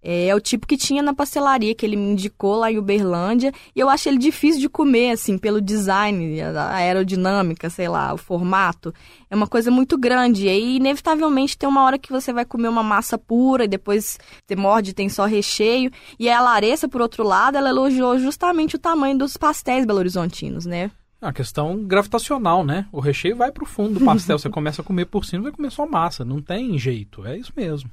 é, 0.09 0.27
é, 0.27 0.35
o 0.35 0.39
tipo 0.39 0.65
que 0.65 0.77
tinha 0.77 1.03
na 1.03 1.13
pastelaria 1.13 1.75
que 1.75 1.85
ele 1.85 1.97
me 1.97 2.11
indicou 2.11 2.55
lá 2.55 2.71
em 2.71 2.77
Uberlândia. 2.77 3.51
E 3.75 3.79
eu 3.81 3.89
acho 3.89 4.07
ele 4.07 4.17
difícil 4.17 4.61
de 4.61 4.69
comer, 4.69 5.11
assim, 5.11 5.37
pelo 5.37 5.59
design, 5.59 6.41
a 6.41 6.75
aerodinâmica, 6.75 7.69
sei 7.69 7.89
lá, 7.89 8.13
o 8.13 8.17
formato. 8.17 8.93
É 9.29 9.35
uma 9.35 9.47
coisa 9.47 9.69
muito 9.69 9.97
grande. 9.97 10.45
E 10.45 10.49
aí, 10.49 10.77
inevitavelmente, 10.77 11.57
tem 11.57 11.67
uma 11.67 11.83
hora 11.83 11.99
que 11.99 12.09
você 12.09 12.31
vai 12.31 12.45
comer 12.45 12.69
uma 12.69 12.81
massa 12.81 13.17
pura 13.17 13.65
e 13.65 13.67
depois 13.67 14.17
você 14.47 14.55
morde 14.55 14.93
tem 14.93 15.09
só 15.09 15.25
recheio. 15.25 15.91
E 16.17 16.29
a 16.29 16.39
Larissa, 16.39 16.87
por 16.87 17.01
outro 17.01 17.25
lado, 17.25 17.57
ela 17.57 17.69
elogiou 17.69 18.17
justamente 18.17 18.77
o 18.77 18.79
tamanho 18.79 19.17
dos 19.17 19.35
pastéis 19.35 19.85
belo-horizontinos, 19.85 20.65
né? 20.65 20.89
A 21.19 21.33
questão 21.33 21.83
gravitacional, 21.83 22.63
né? 22.63 22.85
O 22.93 23.01
recheio 23.01 23.35
vai 23.35 23.51
pro 23.51 23.65
fundo 23.65 23.99
do 23.99 24.05
pastel. 24.05 24.39
você 24.39 24.49
começa 24.49 24.81
a 24.81 24.85
comer 24.85 25.07
por 25.07 25.25
cima, 25.25 25.43
vai 25.43 25.51
comer 25.51 25.71
só 25.71 25.85
massa. 25.85 26.23
Não 26.23 26.41
tem 26.41 26.79
jeito. 26.79 27.25
É 27.25 27.37
isso 27.37 27.51
mesmo. 27.53 27.89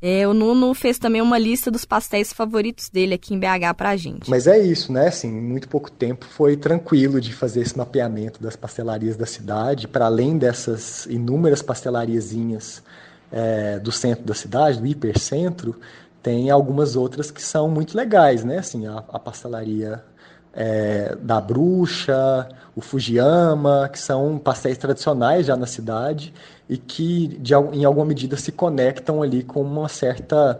É, 0.00 0.28
o 0.28 0.34
Nuno 0.34 0.74
fez 0.74 0.98
também 0.98 1.22
uma 1.22 1.38
lista 1.38 1.70
dos 1.70 1.84
pastéis 1.84 2.32
favoritos 2.32 2.90
dele 2.90 3.14
aqui 3.14 3.34
em 3.34 3.38
BH 3.38 3.74
pra 3.76 3.96
gente. 3.96 4.28
Mas 4.28 4.46
é 4.46 4.58
isso, 4.58 4.92
né? 4.92 5.08
Assim, 5.08 5.28
em 5.28 5.40
muito 5.40 5.68
pouco 5.68 5.90
tempo 5.90 6.26
foi 6.26 6.56
tranquilo 6.56 7.20
de 7.20 7.32
fazer 7.32 7.62
esse 7.62 7.76
mapeamento 7.76 8.42
das 8.42 8.56
pastelarias 8.56 9.16
da 9.16 9.26
cidade, 9.26 9.88
para 9.88 10.06
além 10.06 10.36
dessas 10.36 11.06
inúmeras 11.06 11.62
pastelariazinhas 11.62 12.82
é, 13.32 13.78
do 13.78 13.90
centro 13.90 14.24
da 14.24 14.34
cidade, 14.34 14.80
do 14.80 14.86
hipercentro, 14.86 15.74
tem 16.22 16.50
algumas 16.50 16.96
outras 16.96 17.30
que 17.30 17.42
são 17.42 17.68
muito 17.68 17.96
legais, 17.96 18.44
né? 18.44 18.58
Assim, 18.58 18.86
a, 18.86 18.98
a 19.08 19.18
pastelaria 19.18 20.02
é, 20.56 21.14
da 21.20 21.38
Bruxa, 21.38 22.48
o 22.74 22.80
Fujiyama, 22.80 23.88
que 23.92 23.98
são 23.98 24.38
pastéis 24.38 24.78
tradicionais 24.78 25.46
já 25.46 25.54
na 25.54 25.66
cidade 25.66 26.32
e 26.68 26.78
que 26.78 27.28
de, 27.38 27.54
em 27.54 27.84
alguma 27.84 28.06
medida 28.06 28.36
se 28.36 28.50
conectam 28.50 29.22
ali 29.22 29.42
com 29.42 29.60
uma 29.60 29.88
certa 29.88 30.58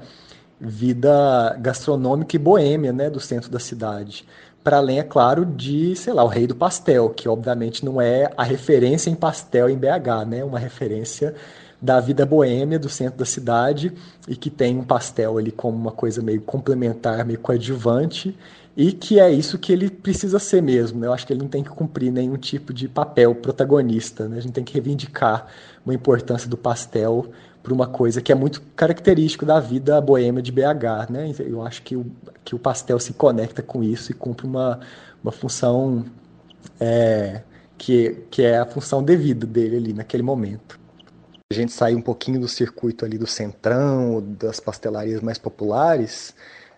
vida 0.61 1.56
gastronômica 1.61 2.37
e 2.37 2.38
boêmia 2.38 2.92
né, 2.92 3.09
do 3.09 3.20
centro 3.20 3.50
da 3.50 3.59
cidade. 3.59 4.24
Para 4.62 4.78
além, 4.78 4.98
é 4.98 5.02
claro, 5.02 5.46
de, 5.46 5.94
sei 5.96 6.12
lá, 6.12 6.24
o 6.24 6.28
Rei 6.28 6.46
do 6.46 6.54
Pastel, 6.54 7.11
que 7.11 7.28
obviamente 7.28 7.85
não 7.85 8.00
é 8.00 8.30
a 8.37 8.42
referência 8.42 9.09
em 9.09 9.14
pastel 9.14 9.70
em 9.70 9.76
BH, 9.76 10.26
né? 10.26 10.42
Uma 10.42 10.59
referência 10.59 11.37
da 11.80 12.00
vida 12.00 12.24
boêmia 12.24 12.78
do 12.78 12.88
centro 12.88 13.18
da 13.18 13.24
cidade 13.24 13.92
e 14.26 14.34
que 14.34 14.50
tem 14.50 14.78
um 14.78 14.84
pastel 14.84 15.38
ali 15.38 15.50
como 15.50 15.76
uma 15.76 15.92
coisa 15.92 16.22
meio 16.22 16.40
complementar, 16.40 17.24
meio 17.24 17.38
coadjuvante 17.38 18.36
e 18.76 18.92
que 18.92 19.18
é 19.18 19.30
isso 19.30 19.58
que 19.58 19.72
ele 19.72 19.88
precisa 19.88 20.38
ser 20.38 20.62
mesmo. 20.62 21.00
Né? 21.00 21.06
Eu 21.06 21.12
acho 21.12 21.26
que 21.26 21.32
ele 21.32 21.40
não 21.40 21.48
tem 21.48 21.62
que 21.62 21.70
cumprir 21.70 22.12
nenhum 22.12 22.36
tipo 22.36 22.74
de 22.74 22.88
papel 22.88 23.34
protagonista. 23.34 24.28
Né? 24.28 24.36
A 24.36 24.40
gente 24.40 24.52
tem 24.52 24.64
que 24.64 24.74
reivindicar 24.74 25.46
uma 25.84 25.94
importância 25.94 26.48
do 26.48 26.58
pastel 26.58 27.26
para 27.62 27.72
uma 27.72 27.86
coisa 27.86 28.20
que 28.20 28.30
é 28.30 28.34
muito 28.34 28.60
característico 28.76 29.46
da 29.46 29.58
vida 29.58 29.98
boêmia 30.00 30.42
de 30.42 30.52
BH. 30.52 31.10
Né? 31.10 31.32
Eu 31.38 31.62
acho 31.62 31.82
que 31.82 31.96
o, 31.96 32.06
que 32.44 32.54
o 32.54 32.58
pastel 32.58 32.98
se 32.98 33.14
conecta 33.14 33.62
com 33.62 33.82
isso 33.82 34.12
e 34.12 34.14
cumpre 34.14 34.46
uma, 34.46 34.78
uma 35.22 35.32
função 35.32 36.04
é, 36.78 37.40
que, 37.78 38.24
que 38.30 38.42
é 38.42 38.58
a 38.58 38.66
função 38.66 39.02
devida 39.02 39.46
dele 39.46 39.76
ali 39.76 39.92
naquele 39.94 40.22
momento. 40.22 40.78
A 41.48 41.54
gente 41.54 41.70
sai 41.70 41.94
um 41.94 42.02
pouquinho 42.02 42.40
do 42.40 42.48
circuito 42.48 43.04
ali 43.04 43.16
do 43.16 43.26
centrão, 43.26 44.20
das 44.20 44.59
pastelarias 44.59 45.20
mais 45.20 45.38
populares, 45.38 46.35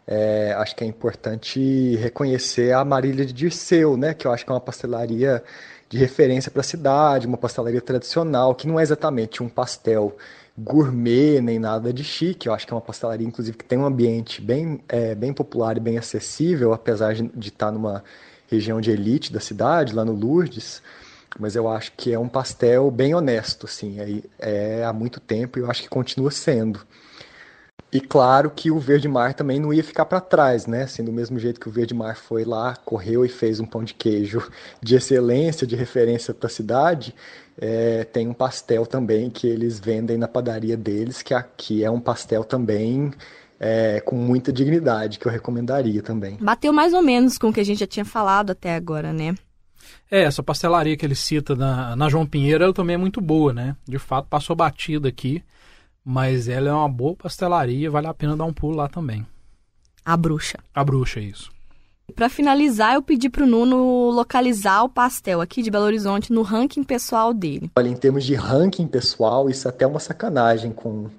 é, 0.06 0.52
acho 0.58 0.76
que 0.76 0.84
é 0.84 0.86
importante 0.86 1.96
reconhecer 1.96 2.72
a 2.74 2.84
Marília 2.84 3.24
de 3.24 3.32
Dirceu, 3.32 3.96
né, 3.96 4.12
que 4.12 4.26
eu 4.26 4.30
acho 4.30 4.44
que 4.44 4.50
é 4.50 4.54
uma 4.54 4.60
pastelaria 4.60 5.42
de 5.88 5.96
referência 5.96 6.50
para 6.50 6.60
a 6.60 6.64
cidade, 6.64 7.26
uma 7.26 7.38
pastelaria 7.38 7.80
tradicional, 7.80 8.54
que 8.54 8.68
não 8.68 8.78
é 8.78 8.82
exatamente 8.82 9.42
um 9.42 9.48
pastel 9.48 10.14
gourmet 10.58 11.40
nem 11.40 11.58
nada 11.58 11.90
de 11.90 12.04
chique. 12.04 12.46
Eu 12.46 12.52
acho 12.52 12.66
que 12.66 12.72
é 12.72 12.76
uma 12.76 12.82
pastelaria, 12.82 13.26
inclusive, 13.26 13.56
que 13.56 13.64
tem 13.64 13.78
um 13.78 13.86
ambiente 13.86 14.42
bem, 14.42 14.82
é, 14.86 15.14
bem 15.14 15.32
popular 15.32 15.78
e 15.78 15.80
bem 15.80 15.96
acessível, 15.96 16.74
apesar 16.74 17.14
de, 17.14 17.26
de 17.34 17.48
estar 17.48 17.72
numa 17.72 18.04
região 18.48 18.82
de 18.82 18.90
elite 18.90 19.32
da 19.32 19.40
cidade, 19.40 19.94
lá 19.94 20.04
no 20.04 20.12
Lourdes. 20.12 20.82
Mas 21.38 21.54
eu 21.54 21.68
acho 21.68 21.92
que 21.96 22.12
é 22.12 22.18
um 22.18 22.28
pastel 22.28 22.90
bem 22.90 23.14
honesto, 23.14 23.66
assim, 23.66 23.98
é, 24.00 24.80
é 24.80 24.84
há 24.84 24.92
muito 24.92 25.20
tempo 25.20 25.58
e 25.58 25.62
eu 25.62 25.70
acho 25.70 25.82
que 25.82 25.88
continua 25.88 26.30
sendo. 26.30 26.80
E 27.90 28.00
claro 28.00 28.50
que 28.50 28.70
o 28.70 28.78
Verde 28.78 29.08
Mar 29.08 29.32
também 29.32 29.58
não 29.58 29.72
ia 29.72 29.82
ficar 29.82 30.04
para 30.04 30.20
trás, 30.20 30.66
né? 30.66 30.82
Assim, 30.82 31.02
do 31.02 31.10
mesmo 31.10 31.38
jeito 31.38 31.58
que 31.58 31.68
o 31.68 31.72
Verde 31.72 31.94
Mar 31.94 32.16
foi 32.16 32.44
lá, 32.44 32.76
correu 32.76 33.24
e 33.24 33.28
fez 33.30 33.60
um 33.60 33.64
pão 33.64 33.82
de 33.82 33.94
queijo 33.94 34.46
de 34.82 34.94
excelência, 34.94 35.66
de 35.66 35.74
referência 35.74 36.34
para 36.34 36.48
a 36.48 36.50
cidade, 36.50 37.14
é, 37.58 38.04
tem 38.04 38.28
um 38.28 38.34
pastel 38.34 38.84
também 38.84 39.30
que 39.30 39.46
eles 39.46 39.80
vendem 39.80 40.18
na 40.18 40.28
padaria 40.28 40.76
deles, 40.76 41.22
que 41.22 41.32
aqui 41.32 41.82
é 41.82 41.90
um 41.90 42.00
pastel 42.00 42.44
também 42.44 43.10
é, 43.58 44.00
com 44.00 44.16
muita 44.16 44.52
dignidade, 44.52 45.18
que 45.18 45.26
eu 45.26 45.32
recomendaria 45.32 46.02
também. 46.02 46.36
Bateu 46.40 46.72
mais 46.72 46.92
ou 46.92 47.02
menos 47.02 47.38
com 47.38 47.48
o 47.48 47.52
que 47.52 47.60
a 47.60 47.64
gente 47.64 47.80
já 47.80 47.86
tinha 47.86 48.04
falado 48.04 48.50
até 48.50 48.74
agora, 48.74 49.12
né? 49.12 49.34
É, 50.10 50.22
essa 50.22 50.42
pastelaria 50.42 50.96
que 50.96 51.04
ele 51.04 51.14
cita 51.14 51.54
na, 51.54 51.94
na 51.94 52.08
João 52.08 52.26
Pinheiro, 52.26 52.64
ela 52.64 52.72
também 52.72 52.94
é 52.94 52.98
muito 52.98 53.20
boa, 53.20 53.52
né? 53.52 53.76
De 53.86 53.98
fato, 53.98 54.26
passou 54.28 54.56
batida 54.56 55.08
aqui. 55.08 55.42
Mas 56.04 56.48
ela 56.48 56.70
é 56.70 56.72
uma 56.72 56.88
boa 56.88 57.14
pastelaria, 57.14 57.90
vale 57.90 58.06
a 58.06 58.14
pena 58.14 58.36
dar 58.36 58.44
um 58.44 58.52
pulo 58.52 58.76
lá 58.76 58.88
também. 58.88 59.26
A 60.04 60.16
bruxa. 60.16 60.58
A 60.74 60.82
bruxa, 60.82 61.20
isso. 61.20 61.50
Para 62.14 62.30
finalizar, 62.30 62.94
eu 62.94 63.02
pedi 63.02 63.28
para 63.28 63.44
o 63.44 63.46
Nuno 63.46 64.10
localizar 64.10 64.82
o 64.82 64.88
pastel 64.88 65.40
aqui 65.40 65.62
de 65.62 65.70
Belo 65.70 65.84
Horizonte 65.84 66.32
no 66.32 66.42
ranking 66.42 66.82
pessoal 66.82 67.34
dele. 67.34 67.70
Olha, 67.76 67.88
em 67.88 67.94
termos 67.94 68.24
de 68.24 68.34
ranking 68.34 68.86
pessoal, 68.86 69.50
isso 69.50 69.68
é 69.68 69.70
até 69.70 69.86
uma 69.86 70.00
sacanagem 70.00 70.72
com, 70.72 71.10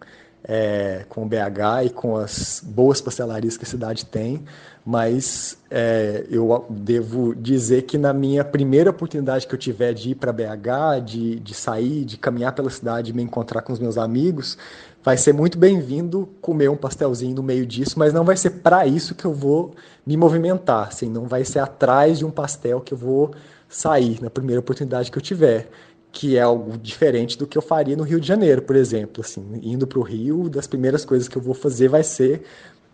é, 0.44 1.06
com 1.08 1.24
o 1.24 1.26
BH 1.28 1.86
e 1.86 1.90
com 1.92 2.18
as 2.18 2.62
boas 2.66 3.00
pastelarias 3.00 3.56
que 3.56 3.66
a 3.66 3.68
cidade 3.68 4.06
tem, 4.06 4.44
mas 4.86 5.58
é, 5.70 6.26
eu 6.30 6.66
devo 6.70 7.36
dizer 7.36 7.84
que 7.84 7.98
na 7.98 8.14
minha 8.14 8.44
primeira 8.44 8.90
oportunidade 8.90 9.46
que 9.46 9.54
eu 9.54 9.60
tiver 9.60 9.94
de 9.94 10.12
ir 10.12 10.16
para 10.16 10.32
BH, 10.32 11.04
de, 11.06 11.40
de 11.40 11.54
sair, 11.54 12.06
de 12.06 12.18
caminhar 12.18 12.54
pela 12.54 12.70
cidade 12.70 13.14
me 13.14 13.22
encontrar 13.22 13.62
com 13.62 13.74
os 13.74 13.80
meus 13.80 13.98
amigos, 13.98 14.58
vai 15.04 15.18
ser 15.18 15.34
muito 15.34 15.58
bem-vindo 15.58 16.30
comer 16.42 16.70
um 16.70 16.76
pastelzinho 16.76 17.36
no 17.36 17.44
meio 17.44 17.66
disso, 17.66 17.98
mas 17.98 18.14
não 18.14 18.24
vai 18.24 18.36
ser 18.36 18.50
para 18.50 18.86
isso 18.86 19.16
que 19.16 19.26
eu 19.26 19.34
vou 19.34 19.74
me 20.06 20.18
movimentar, 20.18 20.88
assim, 20.88 21.10
não 21.10 21.28
vai 21.28 21.46
ser 21.46 21.60
atrás 21.60 22.18
de 22.18 22.26
um 22.26 22.32
pastel 22.32 22.82
que 22.82 22.94
eu 22.94 22.98
vou 22.98 23.32
sair 23.68 24.22
na 24.22 24.30
primeira 24.30 24.60
oportunidade 24.60 25.12
que 25.12 25.18
eu 25.18 25.22
tiver, 25.22 25.70
que 26.12 26.38
é 26.38 26.42
algo 26.42 26.78
diferente 26.78 27.38
do 27.38 27.46
que 27.46 27.58
eu 27.58 27.62
faria 27.62 27.96
no 27.96 28.04
Rio 28.04 28.20
de 28.20 28.28
Janeiro, 28.28 28.62
por 28.62 28.76
exemplo, 28.76 29.24
assim, 29.24 29.44
indo 29.62 29.86
para 29.86 30.00
o 30.00 30.02
Rio, 30.02 30.50
das 30.50 30.66
primeiras 30.66 31.06
coisas 31.06 31.28
que 31.28 31.38
eu 31.38 31.42
vou 31.42 31.54
fazer 31.54 31.88
vai 31.88 32.04
ser 32.04 32.44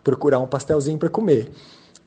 procurar 0.05 0.39
um 0.39 0.47
pastelzinho 0.47 0.97
para 0.97 1.09
comer. 1.09 1.51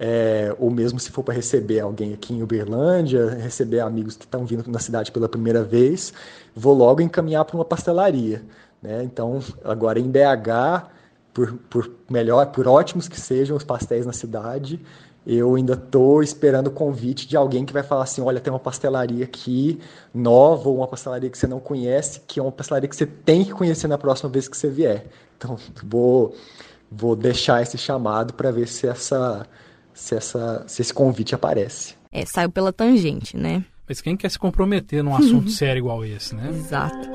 É, 0.00 0.54
ou 0.60 0.70
mesmo 0.70 1.00
se 1.00 1.10
for 1.10 1.24
para 1.24 1.34
receber 1.34 1.80
alguém 1.80 2.14
aqui 2.14 2.32
em 2.32 2.40
Uberlândia, 2.40 3.30
receber 3.30 3.80
amigos 3.80 4.16
que 4.16 4.24
estão 4.24 4.46
vindo 4.46 4.70
na 4.70 4.78
cidade 4.78 5.10
pela 5.10 5.28
primeira 5.28 5.64
vez, 5.64 6.14
vou 6.54 6.72
logo 6.72 7.02
encaminhar 7.02 7.44
para 7.44 7.56
uma 7.56 7.64
pastelaria. 7.64 8.42
Né? 8.80 9.02
Então, 9.02 9.40
agora 9.64 9.98
em 9.98 10.08
BH, 10.08 10.88
por, 11.34 11.54
por 11.68 11.90
melhor, 12.08 12.46
por 12.46 12.68
ótimos 12.68 13.08
que 13.08 13.20
sejam 13.20 13.56
os 13.56 13.64
pastéis 13.64 14.06
na 14.06 14.12
cidade, 14.12 14.80
eu 15.26 15.56
ainda 15.56 15.72
estou 15.72 16.22
esperando 16.22 16.68
o 16.68 16.70
convite 16.70 17.26
de 17.26 17.36
alguém 17.36 17.66
que 17.66 17.72
vai 17.72 17.82
falar 17.82 18.04
assim, 18.04 18.22
olha, 18.22 18.40
tem 18.40 18.52
uma 18.52 18.60
pastelaria 18.60 19.24
aqui 19.24 19.80
nova, 20.14 20.68
ou 20.68 20.76
uma 20.76 20.86
pastelaria 20.86 21.28
que 21.28 21.36
você 21.36 21.48
não 21.48 21.58
conhece, 21.58 22.20
que 22.20 22.38
é 22.38 22.42
uma 22.42 22.52
pastelaria 22.52 22.88
que 22.88 22.96
você 22.96 23.04
tem 23.04 23.44
que 23.44 23.50
conhecer 23.50 23.88
na 23.88 23.98
próxima 23.98 24.30
vez 24.30 24.46
que 24.46 24.56
você 24.56 24.70
vier. 24.70 25.06
Então, 25.36 25.58
vou, 25.84 26.34
vou 26.90 27.14
deixar 27.14 27.62
esse 27.62 27.76
chamado 27.76 28.34
para 28.34 28.50
ver 28.50 28.68
se 28.68 28.86
essa 28.86 29.46
se, 29.98 30.14
essa, 30.14 30.64
se 30.68 30.80
esse 30.80 30.94
convite 30.94 31.34
aparece. 31.34 31.94
É, 32.12 32.24
saiu 32.24 32.50
pela 32.50 32.72
tangente, 32.72 33.36
né? 33.36 33.64
Mas 33.86 34.00
quem 34.00 34.16
quer 34.16 34.30
se 34.30 34.38
comprometer 34.38 35.02
num 35.02 35.14
assunto 35.14 35.50
sério 35.50 35.80
igual 35.80 36.04
esse, 36.04 36.34
né? 36.34 36.48
Exato. 36.50 37.08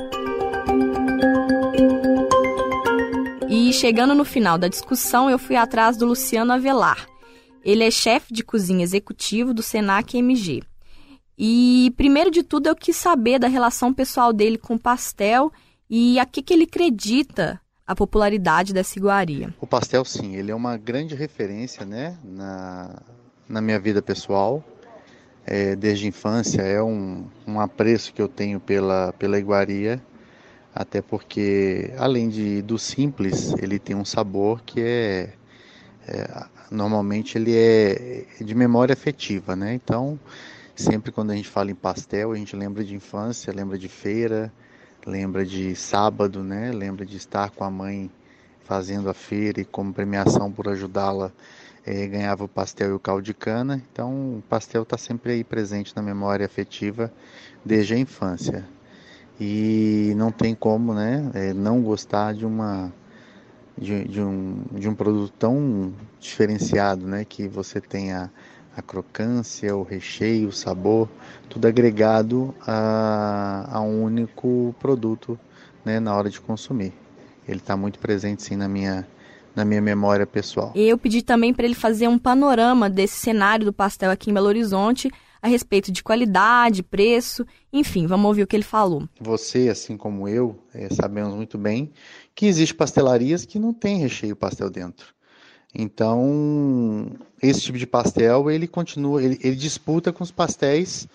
E 3.50 3.72
chegando 3.72 4.14
no 4.14 4.26
final 4.26 4.58
da 4.58 4.68
discussão, 4.68 5.30
eu 5.30 5.40
fui 5.40 5.56
atrás 5.56 5.96
do 5.96 6.06
Luciano 6.06 6.52
Avelar. 6.52 7.08
Ele 7.64 7.84
é 7.84 7.92
chefe 7.92 8.34
de 8.34 8.44
cozinha 8.44 8.84
executivo 8.84 9.54
do 9.54 9.64
Senac 9.64 10.18
MG. 10.18 10.62
E 11.38 11.94
primeiro 11.96 12.30
de 12.30 12.44
tudo 12.44 12.68
eu 12.68 12.76
quis 12.76 12.96
saber 12.96 13.40
da 13.40 13.48
relação 13.48 13.94
pessoal 13.94 14.34
dele 14.34 14.58
com 14.58 14.76
o 14.76 14.80
pastel 14.80 15.52
e 15.90 16.20
a 16.20 16.26
que, 16.26 16.42
que 16.42 16.54
ele 16.54 16.64
acredita 16.64 17.60
a 17.86 17.96
popularidade 17.96 18.74
dessa 18.74 18.98
iguaria. 18.98 19.54
O 19.60 19.68
pastel, 19.68 20.06
sim, 20.06 20.36
ele 20.36 20.52
é 20.52 20.56
uma 20.56 20.78
grande 20.78 21.16
referência 21.16 21.86
né, 21.86 22.18
na, 22.24 23.02
na 23.48 23.62
minha 23.62 23.80
vida 23.80 24.02
pessoal. 24.02 24.64
É, 25.46 25.76
desde 25.76 26.06
a 26.06 26.08
infância 26.08 26.62
é 26.62 26.82
um, 26.82 27.26
um 27.46 27.60
apreço 27.60 28.14
que 28.14 28.22
eu 28.22 28.30
tenho 28.30 28.62
pela, 28.62 29.14
pela 29.14 29.38
iguaria, 29.38 30.02
até 30.74 31.02
porque, 31.02 31.94
além 31.98 32.30
de 32.30 32.62
do 32.62 32.80
simples, 32.80 33.54
ele 33.62 33.78
tem 33.78 33.94
um 33.94 34.06
sabor 34.06 34.62
que 34.64 34.80
é, 34.80 35.34
é 36.08 36.46
normalmente 36.72 37.38
ele 37.38 37.54
é 37.56 38.26
de 38.40 38.56
memória 38.56 38.94
afetiva, 38.94 39.56
né? 39.56 39.74
Então, 39.74 40.18
sempre 40.76 41.12
quando 41.12 41.32
a 41.32 41.36
gente 41.36 41.50
fala 41.50 41.70
em 41.70 41.76
pastel, 41.76 42.32
a 42.32 42.36
gente 42.36 42.56
lembra 42.56 42.84
de 42.84 42.96
infância, 42.96 43.54
lembra 43.54 43.78
de 43.78 43.90
feira, 43.90 44.52
lembra 45.06 45.46
de 45.46 45.76
sábado, 45.76 46.44
né? 46.44 46.72
Lembra 46.72 47.06
de 47.06 47.18
estar 47.18 47.52
com 47.52 47.64
a 47.64 47.70
mãe 47.70 48.10
fazendo 48.64 49.10
a 49.10 49.14
feira 49.14 49.62
e 49.62 49.66
como 49.66 49.94
premiação 49.94 50.52
por 50.52 50.70
ajudá-la 50.70 51.32
é, 51.86 52.08
ganhava 52.08 52.46
o 52.46 52.48
pastel 52.48 52.90
e 52.90 52.94
o 52.94 53.00
caldo 53.00 53.24
de 53.24 53.34
cana. 53.34 53.82
Então 53.92 54.38
o 54.38 54.44
pastel 54.48 54.84
está 54.84 54.98
sempre 54.98 55.34
aí 55.34 55.44
presente 55.44 55.96
na 55.96 56.02
memória 56.02 56.46
afetiva 56.46 57.12
desde 57.64 57.94
a 57.94 57.98
infância. 57.98 58.66
E 59.40 60.14
não 60.16 60.32
tem 60.32 60.56
como, 60.56 60.94
né? 60.94 61.30
É, 61.34 61.54
não 61.54 61.82
gostar 61.82 62.34
de 62.34 62.46
uma 62.46 62.92
de, 63.78 64.04
de, 64.06 64.22
um, 64.22 64.64
de 64.72 64.88
um 64.88 64.94
produto 64.94 65.34
tão 65.38 65.92
diferenciado, 66.20 67.06
né? 67.08 67.26
Que 67.26 67.48
você 67.48 67.82
tenha 67.82 68.32
a 68.76 68.82
crocância, 68.82 69.76
o 69.76 69.84
recheio, 69.84 70.50
o 70.50 70.52
sabor, 70.52 71.10
tudo 71.50 71.68
agregado 71.68 72.54
a, 72.66 73.70
a 73.72 73.82
um 73.82 74.04
único 74.04 74.76
produto 74.80 75.40
né, 75.86 76.00
na 76.00 76.16
hora 76.16 76.30
de 76.30 76.42
consumir. 76.42 76.94
Ele 77.48 77.60
está 77.60 77.76
muito 77.76 78.00
presente 78.00 78.44
sim 78.44 78.56
na 78.56 78.68
minha, 78.68 79.08
na 79.56 79.64
minha 79.64 79.82
memória 79.82 80.26
pessoal. 80.26 80.72
Eu 80.76 80.98
pedi 80.98 81.22
também 81.22 81.54
para 81.54 81.66
ele 81.66 81.76
fazer 81.76 82.08
um 82.08 82.18
panorama 82.18 82.90
desse 82.90 83.16
cenário 83.16 83.66
do 83.66 83.74
pastel 83.74 84.10
aqui 84.10 84.32
em 84.32 84.34
Belo 84.34 84.48
Horizonte 84.48 85.12
a 85.42 85.48
respeito 85.50 85.92
de 85.92 86.02
qualidade, 86.02 86.82
preço, 86.82 87.46
enfim, 87.72 88.08
vamos 88.08 88.28
ouvir 88.28 88.44
o 88.44 88.48
que 88.48 88.56
ele 88.56 88.64
falou. 88.64 89.10
Você, 89.20 89.68
assim 89.68 89.98
como 89.98 90.26
eu, 90.26 90.58
é, 90.74 90.88
sabemos 90.90 91.36
muito 91.36 91.58
bem 91.58 91.92
que 92.34 92.46
existem 92.46 92.78
pastelarias 92.78 93.46
que 93.46 93.60
não 93.60 93.74
tem 93.74 93.98
recheio 93.98 94.38
pastel 94.38 94.70
dentro. 94.70 95.14
Então, 95.74 97.12
esse 97.42 97.62
tipo 97.62 97.78
de 97.78 97.88
pastel, 97.88 98.50
ele 98.52 98.68
continua, 98.68 99.24
ele, 99.24 99.40
ele 99.42 99.56
disputa 99.56 100.14
com 100.14 100.24
os 100.24 100.32
pastéis 100.32 101.08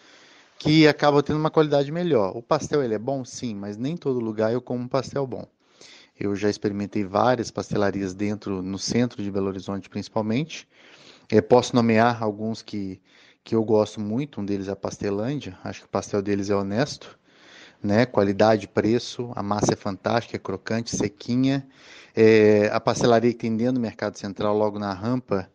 que 0.59 0.88
acabam 0.88 1.23
tendo 1.23 1.38
uma 1.38 1.51
qualidade 1.51 1.92
melhor. 1.92 2.37
O 2.37 2.42
pastel 2.42 2.83
ele 2.83 2.94
é 2.94 2.99
bom, 2.99 3.25
sim, 3.25 3.55
mas 3.55 3.77
nem 3.77 3.97
todo 3.97 4.18
lugar 4.18 4.53
eu 4.53 4.61
como 4.61 4.83
um 4.83 4.88
pastel 4.88 5.27
bom. 5.27 5.47
Eu 6.18 6.35
já 6.35 6.51
experimentei 6.51 7.05
várias 7.05 7.51
pastelarias 7.51 8.12
dentro, 8.12 8.61
no 8.61 8.79
centro 8.79 9.23
de 9.23 9.31
Belo 9.31 9.47
Horizonte, 9.47 9.88
principalmente. 9.88 10.66
Eu 11.31 11.42
posso 11.42 11.77
nomear 11.77 12.21
alguns 12.23 12.61
que, 12.61 13.01
que 13.44 13.55
eu 13.55 13.62
gosto 13.62 14.01
muito. 14.01 14.40
Um 14.40 14.44
deles 14.44 14.66
é 14.66 14.73
a 14.73 14.77
Pastelândia. 14.77 15.57
Acho 15.62 15.81
que 15.81 15.87
o 15.87 15.90
pastel 15.90 16.21
deles 16.21 16.51
é 16.51 16.57
honesto, 16.57 17.17
né? 17.83 18.07
Qualidade, 18.07 18.69
preço. 18.69 19.31
A 19.35 19.43
massa 19.43 19.75
é 19.75 19.77
fantástica, 19.77 20.37
é 20.37 20.38
crocante, 20.38 20.97
sequinha. 20.97 21.67
É, 22.14 22.69
a 22.73 22.81
pastelaria 22.81 23.33
que 23.33 23.38
tem 23.38 23.57
dentro 23.57 23.75
do 23.75 23.81
Mercado 23.81 24.19
Central, 24.19 24.57
logo 24.57 24.79
na 24.79 24.93
rampa, 24.93 25.51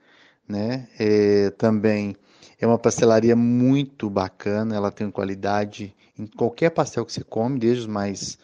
né? 0.48 0.88
É, 1.00 1.50
também 1.52 2.16
é 2.60 2.68
uma 2.68 2.78
pastelaria 2.80 3.36
muito 3.36 4.10
bacana, 4.10 4.76
ela 4.76 4.92
tem 4.92 5.10
qualidade 5.12 5.94
em 6.18 6.26
qualquer 6.28 6.70
pastel 6.70 7.06
que 7.06 7.12
você 7.12 7.24
come, 7.24 7.60
desde 7.60 7.82
os 7.82 7.88
mais 7.88 8.38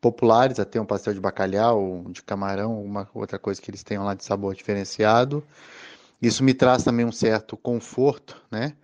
populares 0.00 0.60
até 0.60 0.80
um 0.80 0.84
pastel 0.86 1.14
de 1.14 1.20
bacalhau, 1.20 2.04
de 2.10 2.22
camarão, 2.22 2.82
uma 2.84 3.08
outra 3.14 3.38
coisa 3.38 3.60
que 3.60 3.70
eles 3.70 3.82
tenham 3.82 4.04
lá 4.04 4.14
de 4.14 4.24
sabor 4.24 4.54
diferenciado. 4.54 5.42
Isso 6.20 6.44
me 6.44 6.54
traz 6.54 6.84
também 6.84 7.06
um 7.06 7.12
certo 7.12 7.56
conforto, 7.56 8.40
né? 8.50 8.74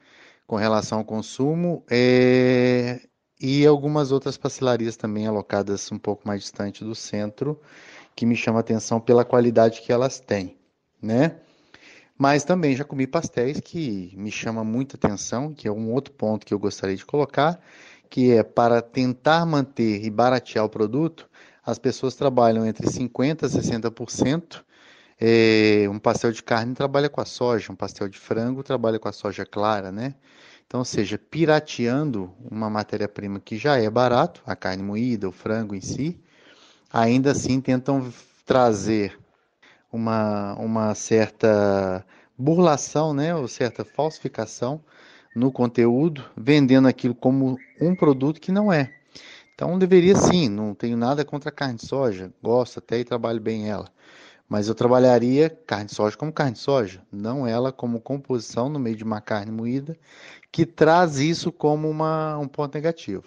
Com 0.47 0.57
relação 0.57 0.99
ao 0.99 1.05
consumo. 1.05 1.85
É... 1.91 3.01
E 3.40 3.64
algumas 3.66 4.12
outras 4.12 4.37
pastelarias 4.37 4.96
também 4.96 5.26
alocadas 5.26 5.90
um 5.90 5.98
pouco 5.98 6.29
mais 6.29 6.42
distante 6.42 6.85
do 6.85 6.94
centro, 6.94 7.59
que 8.14 8.26
me 8.26 8.37
chama 8.37 8.61
atenção 8.61 9.00
pela 9.00 9.24
qualidade 9.24 9.81
que 9.81 9.92
elas 9.92 10.21
têm, 10.21 10.58
né? 11.00 11.37
Mas 12.19 12.44
também 12.44 12.77
já 12.77 12.85
comi 12.85 13.06
pastéis 13.06 13.58
que 13.60 14.12
me 14.15 14.31
chama 14.31 14.62
muita 14.62 14.96
atenção, 14.96 15.54
que 15.54 15.67
é 15.67 15.73
um 15.73 15.90
outro 15.90 16.12
ponto 16.12 16.44
que 16.44 16.52
eu 16.52 16.58
gostaria 16.58 16.94
de 16.94 17.06
colocar, 17.06 17.58
que 18.10 18.31
é 18.33 18.42
para 18.42 18.83
tentar 18.83 19.46
manter 19.46 20.04
e 20.04 20.10
baratear 20.10 20.67
o 20.67 20.69
produto, 20.69 21.27
as 21.65 21.79
pessoas 21.79 22.15
trabalham 22.15 22.67
entre 22.67 22.87
50% 22.88 23.44
a 23.44 23.48
60%. 23.48 24.65
É, 25.19 25.87
um 25.88 25.98
pastel 25.98 26.33
de 26.33 26.42
carne 26.42 26.75
trabalha 26.75 27.08
com 27.08 27.21
a 27.21 27.25
soja, 27.25 27.73
um 27.73 27.77
pastel 27.77 28.08
de 28.08 28.19
frango 28.19 28.62
trabalha 28.62 28.98
com 28.98 29.08
a 29.08 29.12
soja 29.12 29.46
clara, 29.46 29.90
né? 29.90 30.15
Então, 30.71 30.85
seja, 30.85 31.18
pirateando 31.18 32.33
uma 32.48 32.71
matéria-prima 32.71 33.40
que 33.40 33.58
já 33.58 33.77
é 33.77 33.90
barato, 33.90 34.40
a 34.46 34.54
carne 34.54 34.85
moída, 34.85 35.29
o 35.29 35.33
frango 35.33 35.75
em 35.75 35.81
si, 35.81 36.16
ainda 36.92 37.33
assim 37.33 37.60
tentam 37.60 38.12
trazer 38.46 39.18
uma, 39.92 40.54
uma 40.54 40.94
certa 40.94 42.06
burlação, 42.38 43.12
né, 43.12 43.35
ou 43.35 43.48
certa 43.48 43.85
falsificação 43.85 44.81
no 45.35 45.50
conteúdo, 45.50 46.25
vendendo 46.37 46.87
aquilo 46.87 47.16
como 47.16 47.58
um 47.81 47.92
produto 47.92 48.40
que 48.40 48.52
não 48.52 48.73
é. 48.73 48.92
Então 49.52 49.77
deveria 49.77 50.14
sim, 50.14 50.48
não 50.48 50.73
tenho 50.73 50.96
nada 50.96 51.25
contra 51.25 51.48
a 51.48 51.52
carne 51.52 51.79
de 51.79 51.87
soja, 51.87 52.33
gosto 52.40 52.79
até 52.79 53.00
e 53.00 53.04
trabalho 53.04 53.40
bem 53.40 53.68
ela. 53.68 53.90
Mas 54.51 54.67
eu 54.67 54.75
trabalharia 54.75 55.48
carne 55.48 55.87
de 55.87 55.94
soja 55.94 56.17
como 56.17 56.33
carne 56.33 56.55
de 56.55 56.59
soja, 56.59 57.07
não 57.13 57.46
ela 57.46 57.71
como 57.71 58.01
composição 58.01 58.69
no 58.69 58.81
meio 58.81 58.96
de 58.96 59.05
uma 59.05 59.21
carne 59.21 59.53
moída, 59.53 59.96
que 60.51 60.67
traz 60.67 61.19
isso 61.21 61.53
como 61.53 61.88
uma, 61.88 62.37
um 62.37 62.48
ponto 62.48 62.75
negativo. 62.75 63.23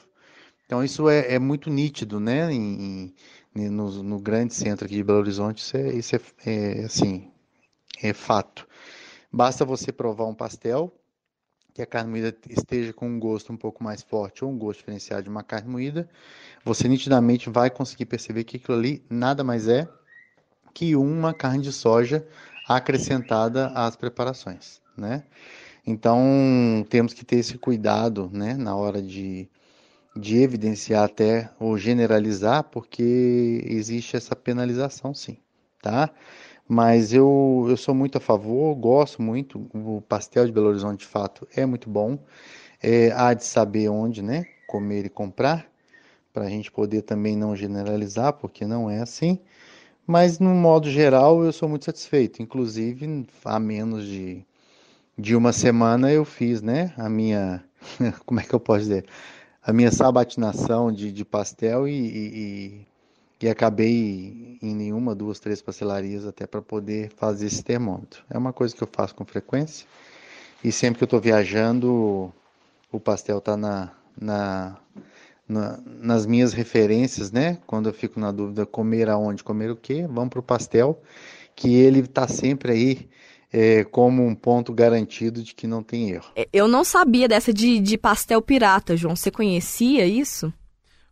Então 0.65 0.83
isso 0.83 1.07
é, 1.07 1.35
é 1.35 1.39
muito 1.39 1.69
nítido, 1.69 2.19
né? 2.19 2.51
Em, 2.51 3.15
em, 3.55 3.69
no, 3.69 4.03
no, 4.03 4.19
grande 4.19 4.53
centro 4.53 4.85
aqui 4.85 4.95
de 4.95 5.03
Belo 5.03 5.19
Horizonte, 5.19 5.59
isso 5.59 5.77
é, 5.77 5.93
isso 5.93 6.15
é, 6.17 6.19
é 6.45 6.83
assim, 6.83 7.31
é 8.01 8.11
fato. 8.11 8.67
Basta 9.31 9.63
você 9.63 9.93
provar 9.93 10.25
um 10.25 10.35
pastel 10.35 10.93
que 11.73 11.81
a 11.81 11.85
carne 11.85 12.11
moída 12.11 12.35
esteja 12.49 12.91
com 12.91 13.07
um 13.07 13.17
gosto 13.17 13.53
um 13.53 13.57
pouco 13.57 13.81
mais 13.81 14.03
forte 14.03 14.43
ou 14.43 14.51
um 14.51 14.57
gosto 14.57 14.79
diferenciado 14.79 15.23
de 15.23 15.29
uma 15.29 15.41
carne 15.41 15.69
moída, 15.69 16.09
você 16.65 16.85
nitidamente 16.89 17.49
vai 17.49 17.69
conseguir 17.69 18.07
perceber 18.07 18.43
que 18.43 18.57
aquilo 18.57 18.77
ali 18.77 19.05
nada 19.09 19.41
mais 19.41 19.69
é 19.69 19.87
que 20.73 20.95
uma 20.95 21.33
carne 21.33 21.63
de 21.63 21.71
soja 21.71 22.25
acrescentada 22.67 23.67
às 23.67 23.95
preparações, 23.95 24.81
né? 24.97 25.23
Então 25.85 26.85
temos 26.89 27.13
que 27.13 27.25
ter 27.25 27.37
esse 27.37 27.57
cuidado, 27.57 28.29
né, 28.31 28.53
na 28.53 28.75
hora 28.75 29.01
de, 29.01 29.49
de 30.15 30.37
evidenciar 30.37 31.03
até 31.03 31.49
ou 31.59 31.77
generalizar, 31.77 32.63
porque 32.65 33.61
existe 33.65 34.15
essa 34.15 34.35
penalização, 34.35 35.13
sim, 35.13 35.37
tá? 35.81 36.09
Mas 36.67 37.13
eu, 37.13 37.65
eu 37.69 37.75
sou 37.77 37.93
muito 37.93 38.17
a 38.17 38.21
favor, 38.21 38.73
gosto 38.75 39.21
muito. 39.21 39.67
O 39.73 40.01
pastel 40.01 40.45
de 40.45 40.51
Belo 40.51 40.67
Horizonte, 40.67 41.01
de 41.01 41.05
fato, 41.05 41.47
é 41.55 41.65
muito 41.65 41.89
bom. 41.89 42.17
É, 42.81 43.11
há 43.11 43.33
de 43.33 43.43
saber 43.45 43.89
onde, 43.89 44.21
né? 44.21 44.45
Comer 44.67 45.05
e 45.05 45.09
comprar, 45.09 45.67
para 46.33 46.45
a 46.45 46.49
gente 46.49 46.71
poder 46.71 47.01
também 47.03 47.35
não 47.37 47.55
generalizar, 47.55 48.33
porque 48.33 48.65
não 48.65 48.89
é 48.89 48.99
assim. 49.01 49.39
Mas, 50.05 50.39
no 50.39 50.49
modo 50.49 50.89
geral, 50.89 51.43
eu 51.43 51.53
sou 51.53 51.69
muito 51.69 51.85
satisfeito. 51.85 52.41
Inclusive, 52.41 53.25
há 53.45 53.59
menos 53.59 54.05
de, 54.05 54.45
de 55.17 55.35
uma 55.35 55.53
semana 55.53 56.11
eu 56.11 56.25
fiz, 56.25 56.61
né? 56.61 56.93
A 56.97 57.09
minha. 57.09 57.63
Como 58.25 58.39
é 58.39 58.43
que 58.43 58.53
eu 58.53 58.59
posso 58.59 58.81
dizer? 58.81 59.05
A 59.61 59.71
minha 59.71 59.91
sabatinação 59.91 60.91
de, 60.91 61.11
de 61.11 61.23
pastel 61.23 61.87
e, 61.87 61.93
e 61.93 62.87
e 63.43 63.49
acabei 63.49 64.57
em 64.61 64.73
nenhuma, 64.73 65.13
duas, 65.13 65.37
três 65.37 65.61
pastelarias 65.61 66.25
até 66.25 66.47
para 66.47 66.61
poder 66.61 67.11
fazer 67.17 67.47
esse 67.47 67.61
termômetro. 67.61 68.23
É 68.29 68.37
uma 68.37 68.53
coisa 68.53 68.73
que 68.73 68.81
eu 68.81 68.87
faço 68.89 69.13
com 69.13 69.25
frequência 69.25 69.85
e 70.63 70.71
sempre 70.71 70.99
que 70.99 71.03
eu 71.03 71.07
estou 71.07 71.19
viajando, 71.19 72.33
o 72.89 72.99
pastel 73.01 73.39
está 73.39 73.57
na, 73.57 73.91
na, 74.17 74.77
na, 75.47 75.79
nas 75.85 76.25
minhas 76.25 76.53
referências, 76.53 77.31
né? 77.31 77.57
Quando 77.67 77.89
eu 77.89 77.93
fico 77.93 78.19
na 78.19 78.31
dúvida 78.31 78.65
comer 78.65 79.09
aonde, 79.09 79.43
comer 79.43 79.71
o 79.71 79.75
quê, 79.75 80.07
vamos 80.09 80.29
para 80.29 80.39
o 80.39 80.43
pastel, 80.43 81.01
que 81.55 81.73
ele 81.73 81.99
está 81.99 82.27
sempre 82.27 82.71
aí 82.71 83.09
é, 83.51 83.83
como 83.83 84.25
um 84.25 84.33
ponto 84.33 84.73
garantido 84.73 85.43
de 85.43 85.53
que 85.53 85.67
não 85.67 85.83
tem 85.83 86.09
erro. 86.09 86.31
É, 86.35 86.47
eu 86.51 86.67
não 86.67 86.83
sabia 86.83 87.27
dessa 87.27 87.53
de, 87.53 87.79
de 87.79 87.97
pastel 87.97 88.41
pirata, 88.41 88.97
João. 88.97 89.15
Você 89.15 89.29
conhecia 89.29 90.07
isso? 90.07 90.51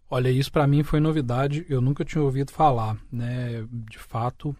Olha, 0.10 0.30
isso 0.30 0.52
para 0.52 0.68
mim 0.68 0.84
foi 0.84 1.00
novidade, 1.00 1.66
eu 1.70 1.80
nunca 1.80 2.04
tinha 2.04 2.22
ouvido 2.22 2.52
falar, 2.52 2.98
né? 3.10 3.66
De 3.72 3.98
fato, 3.98 4.54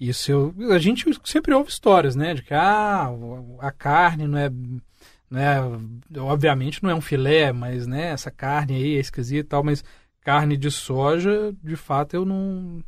isso 0.00 0.32
eu, 0.32 0.54
a 0.72 0.78
gente 0.78 1.04
sempre 1.22 1.54
ouve 1.54 1.70
histórias, 1.70 2.16
né? 2.16 2.34
De 2.34 2.42
que 2.42 2.52
ah, 2.52 3.08
a 3.60 3.70
carne 3.70 4.26
não 4.26 4.36
é, 4.36 4.50
não 5.30 5.40
é, 5.40 5.60
obviamente 6.20 6.82
não 6.82 6.90
é 6.90 6.94
um 6.94 7.00
filé, 7.00 7.52
mas 7.52 7.86
né, 7.86 8.08
essa 8.08 8.30
carne 8.30 8.74
aí 8.74 8.96
é 8.96 9.00
esquisita 9.00 9.40
e 9.40 9.48
tal, 9.48 9.64
mas 9.64 9.84
carne 10.20 10.56
de 10.56 10.70
soja, 10.70 11.54
de 11.62 11.76
fato 11.76 12.14
eu 12.14 12.24
não, 12.24 12.82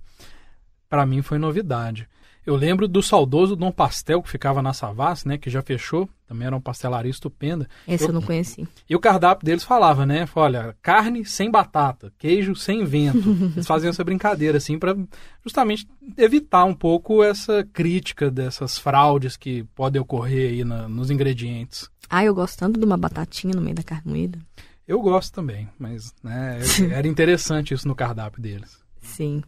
para 0.88 1.06
mim 1.06 1.22
foi 1.22 1.38
novidade. 1.38 2.08
Eu 2.46 2.54
lembro 2.54 2.86
do 2.86 3.02
saudoso 3.02 3.56
Dom 3.56 3.72
Pastel, 3.72 4.22
que 4.22 4.30
ficava 4.30 4.62
na 4.62 4.72
Savassi, 4.72 5.26
né? 5.26 5.36
Que 5.36 5.50
já 5.50 5.60
fechou. 5.62 6.08
Também 6.28 6.46
era 6.46 6.54
uma 6.54 6.62
pastelaria 6.62 7.10
estupenda. 7.10 7.68
Esse 7.88 8.04
eu, 8.04 8.10
eu 8.10 8.14
não 8.14 8.22
conheci. 8.22 8.68
E 8.88 8.94
o 8.94 9.00
cardápio 9.00 9.44
deles 9.44 9.64
falava, 9.64 10.06
né? 10.06 10.28
Olha, 10.34 10.76
carne 10.80 11.24
sem 11.24 11.50
batata, 11.50 12.12
queijo 12.16 12.54
sem 12.54 12.84
vento. 12.84 13.28
Eles 13.54 13.66
faziam 13.66 13.90
essa 13.90 14.04
brincadeira, 14.04 14.58
assim, 14.58 14.78
para 14.78 14.96
justamente 15.42 15.88
evitar 16.16 16.64
um 16.64 16.74
pouco 16.74 17.20
essa 17.20 17.64
crítica 17.72 18.30
dessas 18.30 18.78
fraudes 18.78 19.36
que 19.36 19.64
podem 19.74 20.00
ocorrer 20.00 20.50
aí 20.50 20.64
na, 20.64 20.88
nos 20.88 21.10
ingredientes. 21.10 21.90
Ah, 22.08 22.24
eu 22.24 22.34
gosto 22.34 22.58
tanto 22.58 22.78
de 22.78 22.86
uma 22.86 22.96
batatinha 22.96 23.54
no 23.54 23.60
meio 23.60 23.74
da 23.74 23.82
carne 23.82 24.08
moída. 24.08 24.38
Eu 24.86 25.00
gosto 25.00 25.34
também, 25.34 25.68
mas 25.76 26.14
né, 26.22 26.60
era 26.92 27.08
interessante 27.08 27.74
isso 27.74 27.88
no 27.88 27.94
cardápio 27.94 28.40
deles. 28.40 28.78
Sim. 29.02 29.42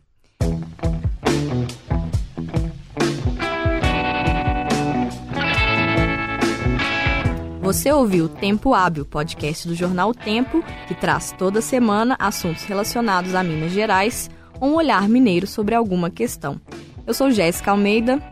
Você 7.69 7.93
ouviu 7.93 8.31
Tempo 8.31 8.73
Hábil, 8.73 9.05
podcast 9.05 9.69
do 9.69 9.75
jornal 9.75 10.15
Tempo, 10.15 10.65
que 10.87 10.95
traz 10.95 11.35
toda 11.37 11.61
semana 11.61 12.17
assuntos 12.19 12.65
relacionados 12.65 13.35
a 13.35 13.45
Minas 13.45 13.73
Gerais, 13.73 14.31
um 14.59 14.73
olhar 14.73 15.07
mineiro 15.07 15.47
sobre 15.47 15.75
alguma 15.75 16.09
questão. 16.09 16.59
Eu 17.07 17.13
sou 17.13 17.31
Jéssica 17.31 17.71
Almeida. 17.71 18.23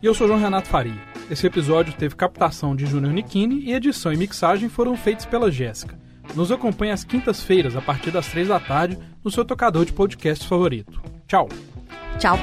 E 0.00 0.06
eu 0.06 0.14
sou 0.14 0.28
João 0.28 0.38
Renato 0.38 0.68
Faria. 0.68 1.02
Esse 1.28 1.48
episódio 1.48 1.92
teve 1.94 2.14
captação 2.14 2.76
de 2.76 2.86
Júnior 2.86 3.12
Nikini 3.12 3.64
e 3.64 3.72
edição 3.72 4.12
e 4.12 4.16
mixagem 4.16 4.68
foram 4.68 4.96
feitos 4.96 5.26
pela 5.26 5.50
Jéssica. 5.50 5.98
Nos 6.36 6.52
acompanhe 6.52 6.92
às 6.92 7.02
quintas-feiras, 7.02 7.74
a 7.74 7.82
partir 7.82 8.12
das 8.12 8.28
três 8.28 8.46
da 8.46 8.60
tarde, 8.60 8.96
no 9.24 9.32
seu 9.32 9.44
tocador 9.44 9.84
de 9.84 9.92
podcast 9.92 10.46
favorito. 10.46 11.02
Tchau! 11.26 11.48
Tchau! 12.20 12.38